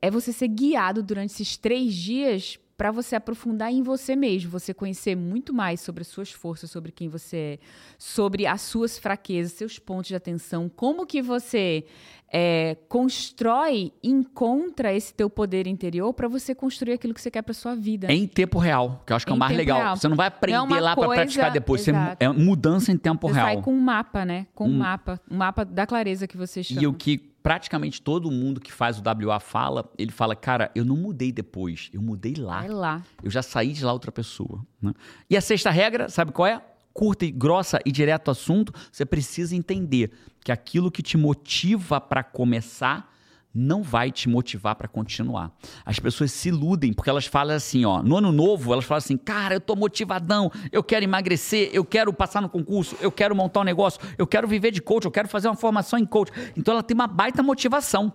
é 0.00 0.10
você 0.10 0.32
ser 0.32 0.48
guiado 0.48 1.02
durante 1.02 1.30
esses 1.32 1.56
três 1.56 1.94
dias 1.94 2.58
para 2.76 2.90
você 2.90 3.14
aprofundar 3.14 3.72
em 3.72 3.82
você 3.82 4.16
mesmo, 4.16 4.50
você 4.50 4.74
conhecer 4.74 5.14
muito 5.16 5.52
mais 5.54 5.80
sobre 5.80 6.02
as 6.02 6.08
suas 6.08 6.32
forças, 6.32 6.70
sobre 6.70 6.90
quem 6.90 7.08
você 7.08 7.36
é, 7.36 7.58
sobre 7.98 8.46
as 8.46 8.60
suas 8.62 8.98
fraquezas, 8.98 9.52
seus 9.52 9.78
pontos 9.78 10.08
de 10.08 10.14
atenção, 10.16 10.68
como 10.68 11.06
que 11.06 11.22
você 11.22 11.84
é, 12.32 12.76
constrói, 12.88 13.92
encontra 14.02 14.92
esse 14.92 15.14
teu 15.14 15.30
poder 15.30 15.66
interior 15.68 16.12
para 16.12 16.26
você 16.26 16.52
construir 16.54 16.94
aquilo 16.94 17.14
que 17.14 17.20
você 17.20 17.30
quer 17.30 17.42
para 17.42 17.54
sua 17.54 17.76
vida. 17.76 18.12
Em 18.12 18.26
tempo 18.26 18.58
real, 18.58 19.02
que 19.06 19.12
eu 19.12 19.16
acho 19.16 19.24
que 19.24 19.30
é 19.32 19.34
o 19.34 19.38
mais 19.38 19.56
legal. 19.56 19.78
real. 19.78 19.96
Você 19.96 20.08
não 20.08 20.16
vai 20.16 20.26
aprender 20.26 20.58
Não 20.58 20.74
é 20.76 20.80
lá 20.80 20.96
para 20.96 21.06
coisa- 21.06 21.22
praticar 21.22 21.50
depois. 21.52 21.82
Você, 21.82 21.92
é 22.18 22.28
mudança 22.28 22.90
em 22.90 22.96
tempo 22.96 23.28
Você 23.28 23.34
real. 23.34 23.46
sai 23.46 23.62
com 23.62 23.72
um 23.72 23.80
mapa, 23.80 24.24
né? 24.24 24.46
Com 24.54 24.66
um 24.68 24.76
mapa, 24.76 25.20
um 25.30 25.36
mapa 25.36 25.64
da 25.64 25.86
clareza 25.86 26.26
que 26.26 26.36
você 26.36 26.62
chama. 26.62 26.82
E 26.82 26.86
o 26.88 26.92
que 26.92 27.33
praticamente 27.44 28.00
todo 28.00 28.30
mundo 28.30 28.58
que 28.58 28.72
faz 28.72 28.98
o 28.98 29.02
WA 29.02 29.38
fala, 29.38 29.92
ele 29.98 30.10
fala, 30.10 30.34
cara, 30.34 30.70
eu 30.74 30.82
não 30.82 30.96
mudei 30.96 31.30
depois, 31.30 31.90
eu 31.92 32.00
mudei 32.00 32.32
lá. 32.36 32.60
Vai 32.60 32.68
lá. 32.70 33.02
Eu 33.22 33.30
já 33.30 33.42
saí 33.42 33.74
de 33.74 33.84
lá 33.84 33.92
outra 33.92 34.10
pessoa. 34.10 34.66
né? 34.80 34.94
E 35.28 35.36
a 35.36 35.42
sexta 35.42 35.70
regra, 35.70 36.08
sabe 36.08 36.32
qual 36.32 36.46
é? 36.46 36.64
Curta 36.94 37.26
e 37.26 37.30
grossa 37.30 37.78
e 37.84 37.92
direto 37.92 38.28
ao 38.28 38.32
assunto, 38.32 38.72
você 38.90 39.04
precisa 39.04 39.54
entender 39.54 40.10
que 40.42 40.50
aquilo 40.50 40.90
que 40.90 41.02
te 41.02 41.18
motiva 41.18 42.00
para 42.00 42.24
começar 42.24 43.13
não 43.54 43.82
vai 43.82 44.10
te 44.10 44.28
motivar 44.28 44.74
para 44.74 44.88
continuar. 44.88 45.52
As 45.84 45.98
pessoas 46.00 46.32
se 46.32 46.48
iludem 46.48 46.92
porque 46.92 47.08
elas 47.08 47.26
falam 47.26 47.54
assim, 47.54 47.84
ó, 47.84 48.02
no 48.02 48.16
ano 48.16 48.32
novo, 48.32 48.72
elas 48.72 48.84
falam 48.84 48.98
assim: 48.98 49.16
"Cara, 49.16 49.54
eu 49.54 49.60
tô 49.60 49.76
motivadão, 49.76 50.50
eu 50.72 50.82
quero 50.82 51.04
emagrecer, 51.04 51.70
eu 51.72 51.84
quero 51.84 52.12
passar 52.12 52.42
no 52.42 52.48
concurso, 52.48 52.96
eu 53.00 53.12
quero 53.12 53.36
montar 53.36 53.60
um 53.60 53.64
negócio, 53.64 54.00
eu 54.18 54.26
quero 54.26 54.48
viver 54.48 54.72
de 54.72 54.82
coach, 54.82 55.04
eu 55.04 55.10
quero 55.10 55.28
fazer 55.28 55.48
uma 55.48 55.56
formação 55.56 55.98
em 55.98 56.06
coach". 56.06 56.32
Então 56.56 56.72
ela 56.72 56.82
tem 56.82 56.94
uma 56.94 57.06
baita 57.06 57.42
motivação. 57.42 58.12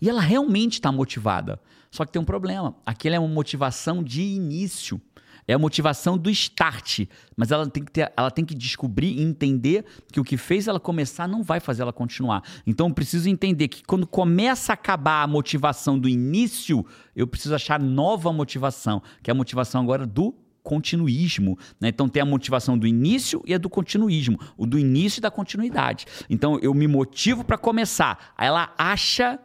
E 0.00 0.08
ela 0.08 0.20
realmente 0.20 0.74
está 0.74 0.90
motivada. 0.90 1.60
Só 1.90 2.04
que 2.04 2.12
tem 2.12 2.20
um 2.20 2.24
problema. 2.24 2.74
Aquilo 2.86 3.14
é 3.14 3.18
uma 3.18 3.28
motivação 3.28 4.02
de 4.02 4.22
início. 4.22 5.00
É 5.46 5.54
a 5.54 5.58
motivação 5.58 6.16
do 6.16 6.30
start. 6.30 7.00
Mas 7.36 7.50
ela 7.50 7.66
tem, 7.68 7.84
que 7.84 7.90
ter, 7.90 8.12
ela 8.16 8.30
tem 8.30 8.44
que 8.44 8.54
descobrir 8.54 9.18
e 9.18 9.22
entender 9.22 9.84
que 10.12 10.20
o 10.20 10.24
que 10.24 10.36
fez 10.36 10.68
ela 10.68 10.78
começar 10.78 11.26
não 11.26 11.42
vai 11.42 11.60
fazer 11.60 11.82
ela 11.82 11.92
continuar. 11.92 12.42
Então 12.66 12.88
eu 12.88 12.94
preciso 12.94 13.28
entender 13.28 13.68
que 13.68 13.82
quando 13.82 14.06
começa 14.06 14.72
a 14.72 14.74
acabar 14.74 15.22
a 15.22 15.26
motivação 15.26 15.98
do 15.98 16.08
início, 16.08 16.84
eu 17.14 17.26
preciso 17.26 17.54
achar 17.54 17.80
nova 17.80 18.32
motivação, 18.32 19.02
que 19.22 19.30
é 19.30 19.32
a 19.32 19.34
motivação 19.34 19.82
agora 19.82 20.06
do 20.06 20.34
continuismo. 20.62 21.58
Né? 21.80 21.88
Então 21.88 22.08
tem 22.08 22.22
a 22.22 22.26
motivação 22.26 22.78
do 22.78 22.86
início 22.86 23.42
e 23.46 23.54
a 23.54 23.58
do 23.58 23.68
continuismo. 23.68 24.38
O 24.56 24.66
do 24.66 24.78
início 24.78 25.18
e 25.18 25.22
da 25.22 25.30
continuidade. 25.30 26.06
Então 26.30 26.58
eu 26.60 26.72
me 26.72 26.86
motivo 26.86 27.44
para 27.44 27.58
começar. 27.58 28.32
Aí 28.36 28.46
ela 28.46 28.72
acha 28.78 29.38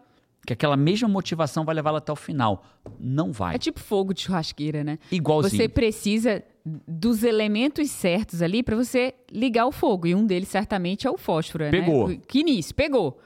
que 0.48 0.54
aquela 0.54 0.78
mesma 0.78 1.10
motivação 1.10 1.66
vai 1.66 1.76
levá-la 1.76 1.98
até 1.98 2.10
o 2.10 2.16
final. 2.16 2.64
Não 2.98 3.34
vai. 3.34 3.56
É 3.56 3.58
tipo 3.58 3.82
fogo 3.82 4.14
de 4.14 4.22
churrasqueira, 4.22 4.82
né? 4.82 4.98
Igualzinho. 5.12 5.62
Você 5.62 5.68
precisa 5.68 6.42
dos 6.88 7.22
elementos 7.24 7.92
certos 7.92 8.42
ali 8.42 8.64
para 8.64 8.74
você 8.76 9.14
ligar 9.30 9.66
o 9.68 9.74
fogo. 9.74 10.08
E 10.08 10.16
um 10.16 10.26
deles 10.26 10.48
certamente 10.48 11.06
é 11.06 11.12
o 11.12 11.18
fósforo, 11.18 11.70
Pegou. 11.70 12.08
né? 12.08 12.16
O- 12.16 12.20
Que 12.26 12.40
início, 12.40 12.74
pegou. 12.74 13.20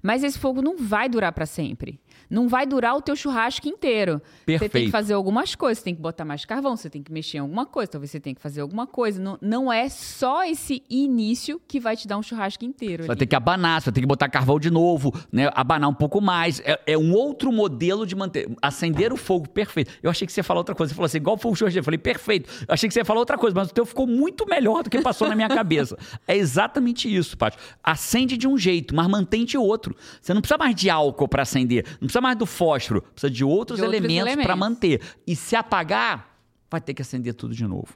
Mas 0.00 0.22
esse 0.22 0.38
fogo 0.38 0.62
não 0.62 0.76
vai 0.78 1.08
durar 1.08 1.32
para 1.32 1.46
sempre. 1.46 1.98
Não 2.30 2.48
vai 2.48 2.66
durar 2.66 2.96
o 2.96 3.02
teu 3.02 3.16
churrasco 3.16 3.68
inteiro. 3.68 4.20
Você 4.22 4.44
tem 4.44 4.58
Perfeito. 4.58 4.86
que 4.86 4.90
fazer 4.90 5.14
algumas 5.14 5.54
coisas, 5.54 5.78
você 5.78 5.84
tem 5.84 5.94
que 5.94 6.00
botar 6.00 6.24
mais 6.24 6.44
carvão, 6.44 6.76
você 6.76 6.90
tem 6.90 7.02
que 7.02 7.12
mexer 7.12 7.38
em 7.38 7.40
alguma 7.40 7.66
coisa, 7.66 7.92
talvez 7.92 8.10
você 8.10 8.20
tenha 8.20 8.34
que 8.34 8.40
fazer 8.40 8.60
alguma 8.60 8.86
coisa. 8.86 9.20
Não, 9.20 9.38
não 9.40 9.72
é 9.72 9.88
só 9.88 10.44
esse 10.44 10.82
início 10.88 11.60
que 11.66 11.80
vai 11.80 11.96
te 11.96 12.06
dar 12.06 12.18
um 12.18 12.22
churrasco 12.22 12.64
inteiro. 12.64 13.04
Você 13.04 13.08
vai 13.08 13.16
ter 13.16 13.26
que 13.26 13.36
abanar, 13.36 13.80
você 13.80 13.86
vai 13.86 13.94
ter 13.94 14.00
que 14.00 14.06
botar 14.06 14.28
carvão 14.28 14.58
de 14.58 14.70
novo, 14.70 15.12
né? 15.32 15.50
Abanar 15.54 15.88
um 15.88 15.94
pouco 15.94 16.20
mais. 16.20 16.60
É, 16.60 16.80
é 16.86 16.98
um 16.98 17.12
outro 17.12 17.52
modelo 17.52 18.06
de 18.06 18.14
manter. 18.14 18.48
Acender 18.60 19.12
o 19.12 19.16
fogo 19.16 19.48
perfeito. 19.48 19.92
Eu 20.02 20.10
achei 20.10 20.26
que 20.26 20.32
você 20.32 20.40
ia 20.40 20.44
falar 20.44 20.60
outra 20.60 20.74
coisa. 20.74 20.90
Você 20.90 20.94
falou 20.94 21.06
assim, 21.06 21.18
igual 21.18 21.36
o 21.36 21.38
fogo 21.38 21.54
de 21.54 21.60
churrasqueira. 21.60 21.80
Eu 21.80 21.84
falei, 21.84 21.98
perfeito. 21.98 22.50
Eu 22.66 22.74
achei 22.74 22.88
que 22.88 22.92
você 22.92 23.00
ia 23.00 23.04
falar 23.04 23.20
outra 23.20 23.38
coisa, 23.38 23.54
mas 23.54 23.70
o 23.70 23.74
teu 23.74 23.86
ficou 23.86 24.06
muito 24.06 24.46
melhor 24.46 24.82
do 24.82 24.90
que 24.90 25.00
passou 25.00 25.28
na 25.28 25.34
minha 25.34 25.48
cabeça. 25.48 25.96
É 26.26 26.36
exatamente 26.36 27.12
isso, 27.14 27.36
Paty. 27.38 27.56
Acende 27.82 28.36
de 28.36 28.46
um 28.46 28.58
jeito, 28.58 28.94
mas 28.94 29.06
mantém 29.08 29.44
de 29.44 29.56
outro. 29.56 29.96
Você 30.20 30.34
não 30.34 30.40
precisa 30.40 30.58
mais 30.58 30.74
de 30.74 30.90
álcool 30.90 31.28
para 31.28 31.42
acender, 31.42 31.84
não 31.92 32.06
precisa 32.06 32.17
mais 32.20 32.36
do 32.36 32.46
fósforo, 32.46 33.02
precisa 33.02 33.30
de 33.30 33.44
outros, 33.44 33.78
De 33.78 33.84
outros 33.84 33.98
elementos 34.00 34.24
para 34.24 34.32
elementos. 34.32 34.58
manter. 34.58 35.00
E 35.26 35.34
se 35.36 35.54
apagar, 35.56 36.36
vai 36.70 36.80
ter 36.80 36.92
que 36.94 37.02
acender 37.02 37.34
tudo 37.34 37.54
de 37.54 37.64
novo. 37.66 37.88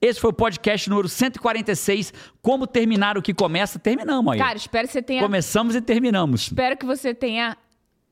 Esse 0.00 0.20
foi 0.20 0.30
o 0.30 0.34
podcast 0.34 0.88
número 0.90 1.08
146. 1.08 2.12
Como 2.42 2.66
terminar 2.66 3.16
o 3.16 3.22
que 3.22 3.32
começa? 3.34 3.78
Terminamos 3.78 4.32
aí. 4.32 4.38
Cara, 4.38 4.56
espero 4.56 4.86
que 4.86 4.92
você 4.92 5.02
tenha 5.02 5.22
Começamos 5.22 5.74
e 5.74 5.80
terminamos. 5.80 6.42
Espero 6.42 6.76
que 6.76 6.84
você 6.86 7.14
tenha 7.14 7.56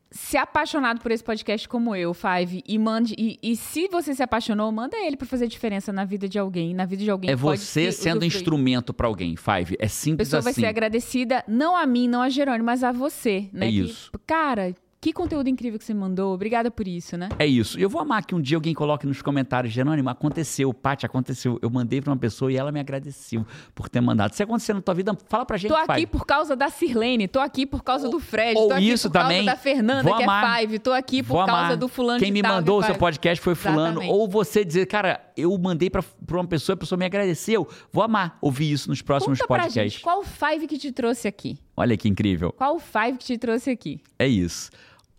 se 0.08 0.36
apaixonado 0.38 1.00
por 1.00 1.10
esse 1.10 1.22
podcast 1.22 1.68
como 1.68 1.94
eu, 1.94 2.14
Five, 2.14 2.62
e 2.66 2.78
mande. 2.78 3.14
E, 3.18 3.38
e 3.42 3.56
se 3.56 3.88
você 3.88 4.14
se 4.14 4.22
apaixonou, 4.22 4.70
manda 4.72 4.96
ele 4.96 5.16
pra 5.16 5.26
fazer 5.26 5.48
diferença 5.48 5.92
na 5.92 6.04
vida 6.04 6.28
de 6.28 6.38
alguém, 6.38 6.72
na 6.72 6.86
vida 6.86 7.02
de 7.02 7.10
alguém. 7.10 7.28
É 7.28 7.34
que 7.34 7.42
você 7.42 7.90
se 7.92 7.98
sendo 8.02 8.18
usufruir. 8.22 8.36
instrumento 8.36 8.94
pra 8.94 9.08
alguém, 9.08 9.36
Five. 9.36 9.76
É 9.78 9.86
A 9.86 9.88
simples 9.88 10.28
pessoa 10.28 10.40
vai 10.40 10.52
assim. 10.52 10.60
ser 10.62 10.68
agradecida, 10.68 11.44
não 11.46 11.76
a 11.76 11.84
mim, 11.84 12.08
não 12.08 12.22
a 12.22 12.30
Jerônimo, 12.30 12.64
mas 12.64 12.82
a 12.84 12.92
você, 12.92 13.50
né? 13.52 13.66
É 13.66 13.70
Que, 13.70 13.80
isso. 13.80 14.10
cara, 14.26 14.74
que 15.01 15.12
conteúdo 15.12 15.49
incrível 15.49 15.78
que 15.78 15.84
você 15.84 15.94
mandou. 15.94 16.34
Obrigada 16.34 16.70
por 16.70 16.88
isso, 16.88 17.16
né? 17.16 17.28
É 17.38 17.47
isso. 17.47 17.78
Eu 17.78 17.88
vou 17.88 18.01
amar 18.01 18.24
que 18.24 18.34
um 18.34 18.40
dia 18.40 18.57
alguém 18.57 18.74
coloque 18.74 19.07
nos 19.07 19.22
comentários, 19.22 19.72
Jerônimo, 19.72 20.09
aconteceu, 20.09 20.72
Paty, 20.74 21.07
aconteceu. 21.07 21.59
Eu 21.62 21.70
mandei 21.70 22.01
pra 22.01 22.11
uma 22.11 22.16
pessoa 22.18 22.51
e 22.51 22.57
ela 22.57 22.72
me 22.72 22.80
agradeceu 22.80 23.47
por 23.74 23.88
ter 23.88 24.01
mandado. 24.01 24.34
Se 24.34 24.42
acontecer 24.42 24.72
na 24.74 24.80
tua 24.80 24.94
vida, 24.94 25.16
fala 25.28 25.44
pra 25.47 25.57
gente, 25.57 25.68
Tô 25.70 25.76
aqui 25.76 25.94
Five. 25.94 26.07
por 26.07 26.26
causa 26.26 26.57
da 26.57 26.68
Sirlene, 26.68 27.28
tô 27.28 27.38
aqui 27.38 27.66
por 27.66 27.84
causa 27.84 28.09
do 28.09 28.18
Fred, 28.18 28.59
ou 28.59 28.68
tô 28.68 28.74
aqui 28.74 28.88
isso 28.90 29.09
por 29.09 29.12
causa 29.14 29.28
também. 29.28 29.44
da 29.44 29.57
Fernanda, 29.57 30.03
Vou 30.03 30.16
que 30.16 30.22
amar. 30.24 30.57
é 30.57 30.61
Five, 30.62 30.78
tô 30.80 30.92
aqui 30.92 31.22
por 31.22 31.28
Vou 31.36 31.47
causa 31.47 31.62
amar. 31.62 31.76
do 31.76 31.88
fulano 31.88 32.18
Quem 32.18 32.32
me 32.32 32.42
tal, 32.42 32.55
mandou 32.57 32.80
o 32.80 32.82
seu 32.82 32.94
podcast 32.97 33.42
foi 33.42 33.55
fulano. 33.55 34.01
Exatamente. 34.01 34.12
Ou 34.12 34.28
você 34.28 34.64
dizer, 34.64 34.86
cara, 34.86 35.20
eu 35.37 35.57
mandei 35.59 35.91
pra, 35.91 36.03
pra 36.03 36.37
uma 36.39 36.47
pessoa, 36.47 36.74
a 36.74 36.76
pessoa 36.76 36.99
me 36.99 37.05
agradeceu. 37.05 37.68
Vou 37.93 38.03
amar 38.03 38.39
ouvir 38.41 38.72
isso 38.72 38.89
nos 38.89 39.03
próximos 39.03 39.39
Conta 39.39 39.49
pra 39.49 39.62
podcasts. 39.64 39.93
gente, 39.95 40.03
qual 40.03 40.20
o 40.20 40.24
Five 40.24 40.66
que 40.66 40.78
te 40.78 40.93
trouxe 40.93 41.28
aqui? 41.28 41.59
Olha 41.76 41.97
que 41.97 42.09
incrível. 42.09 42.53
Qual 42.53 42.76
o 42.76 42.80
Five 42.80 43.18
que 43.18 43.24
te 43.24 43.39
trouxe 43.39 43.70
aqui? 43.70 44.01
É 44.18 44.26
isso. 44.26 44.70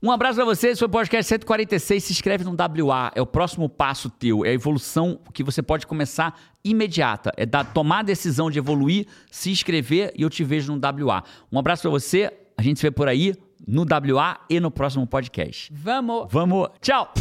Um 0.01 0.11
abraço 0.11 0.35
pra 0.35 0.45
vocês, 0.45 0.73
esse 0.73 0.79
foi 0.79 0.87
o 0.87 0.91
podcast 0.91 1.27
146. 1.27 2.03
Se 2.03 2.13
inscreve 2.13 2.43
no 2.43 2.51
WA, 2.51 3.11
é 3.15 3.21
o 3.21 3.25
próximo 3.25 3.67
passo 3.67 4.11
teu, 4.11 4.45
é 4.45 4.49
a 4.49 4.53
evolução 4.53 5.19
que 5.33 5.43
você 5.43 5.63
pode 5.63 5.87
começar 5.87 6.39
imediata. 6.63 7.31
É 7.35 7.47
dar, 7.47 7.63
tomar 7.63 7.99
a 7.99 8.03
decisão 8.03 8.51
de 8.51 8.59
evoluir, 8.59 9.07
se 9.31 9.49
inscrever 9.49 10.13
e 10.15 10.21
eu 10.21 10.29
te 10.29 10.43
vejo 10.43 10.71
no 10.71 10.79
WA. 11.07 11.23
Um 11.51 11.57
abraço 11.57 11.81
pra 11.81 11.89
você, 11.91 12.31
a 12.55 12.61
gente 12.61 12.79
se 12.79 12.83
vê 12.85 12.91
por 12.91 13.07
aí 13.07 13.33
no 13.67 13.81
WA 13.81 14.39
e 14.47 14.59
no 14.59 14.69
próximo 14.69 15.07
podcast. 15.07 15.71
Vamos! 15.73 16.27
Vamos, 16.29 16.69
tchau! 16.79 17.11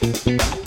Thank 0.00 0.59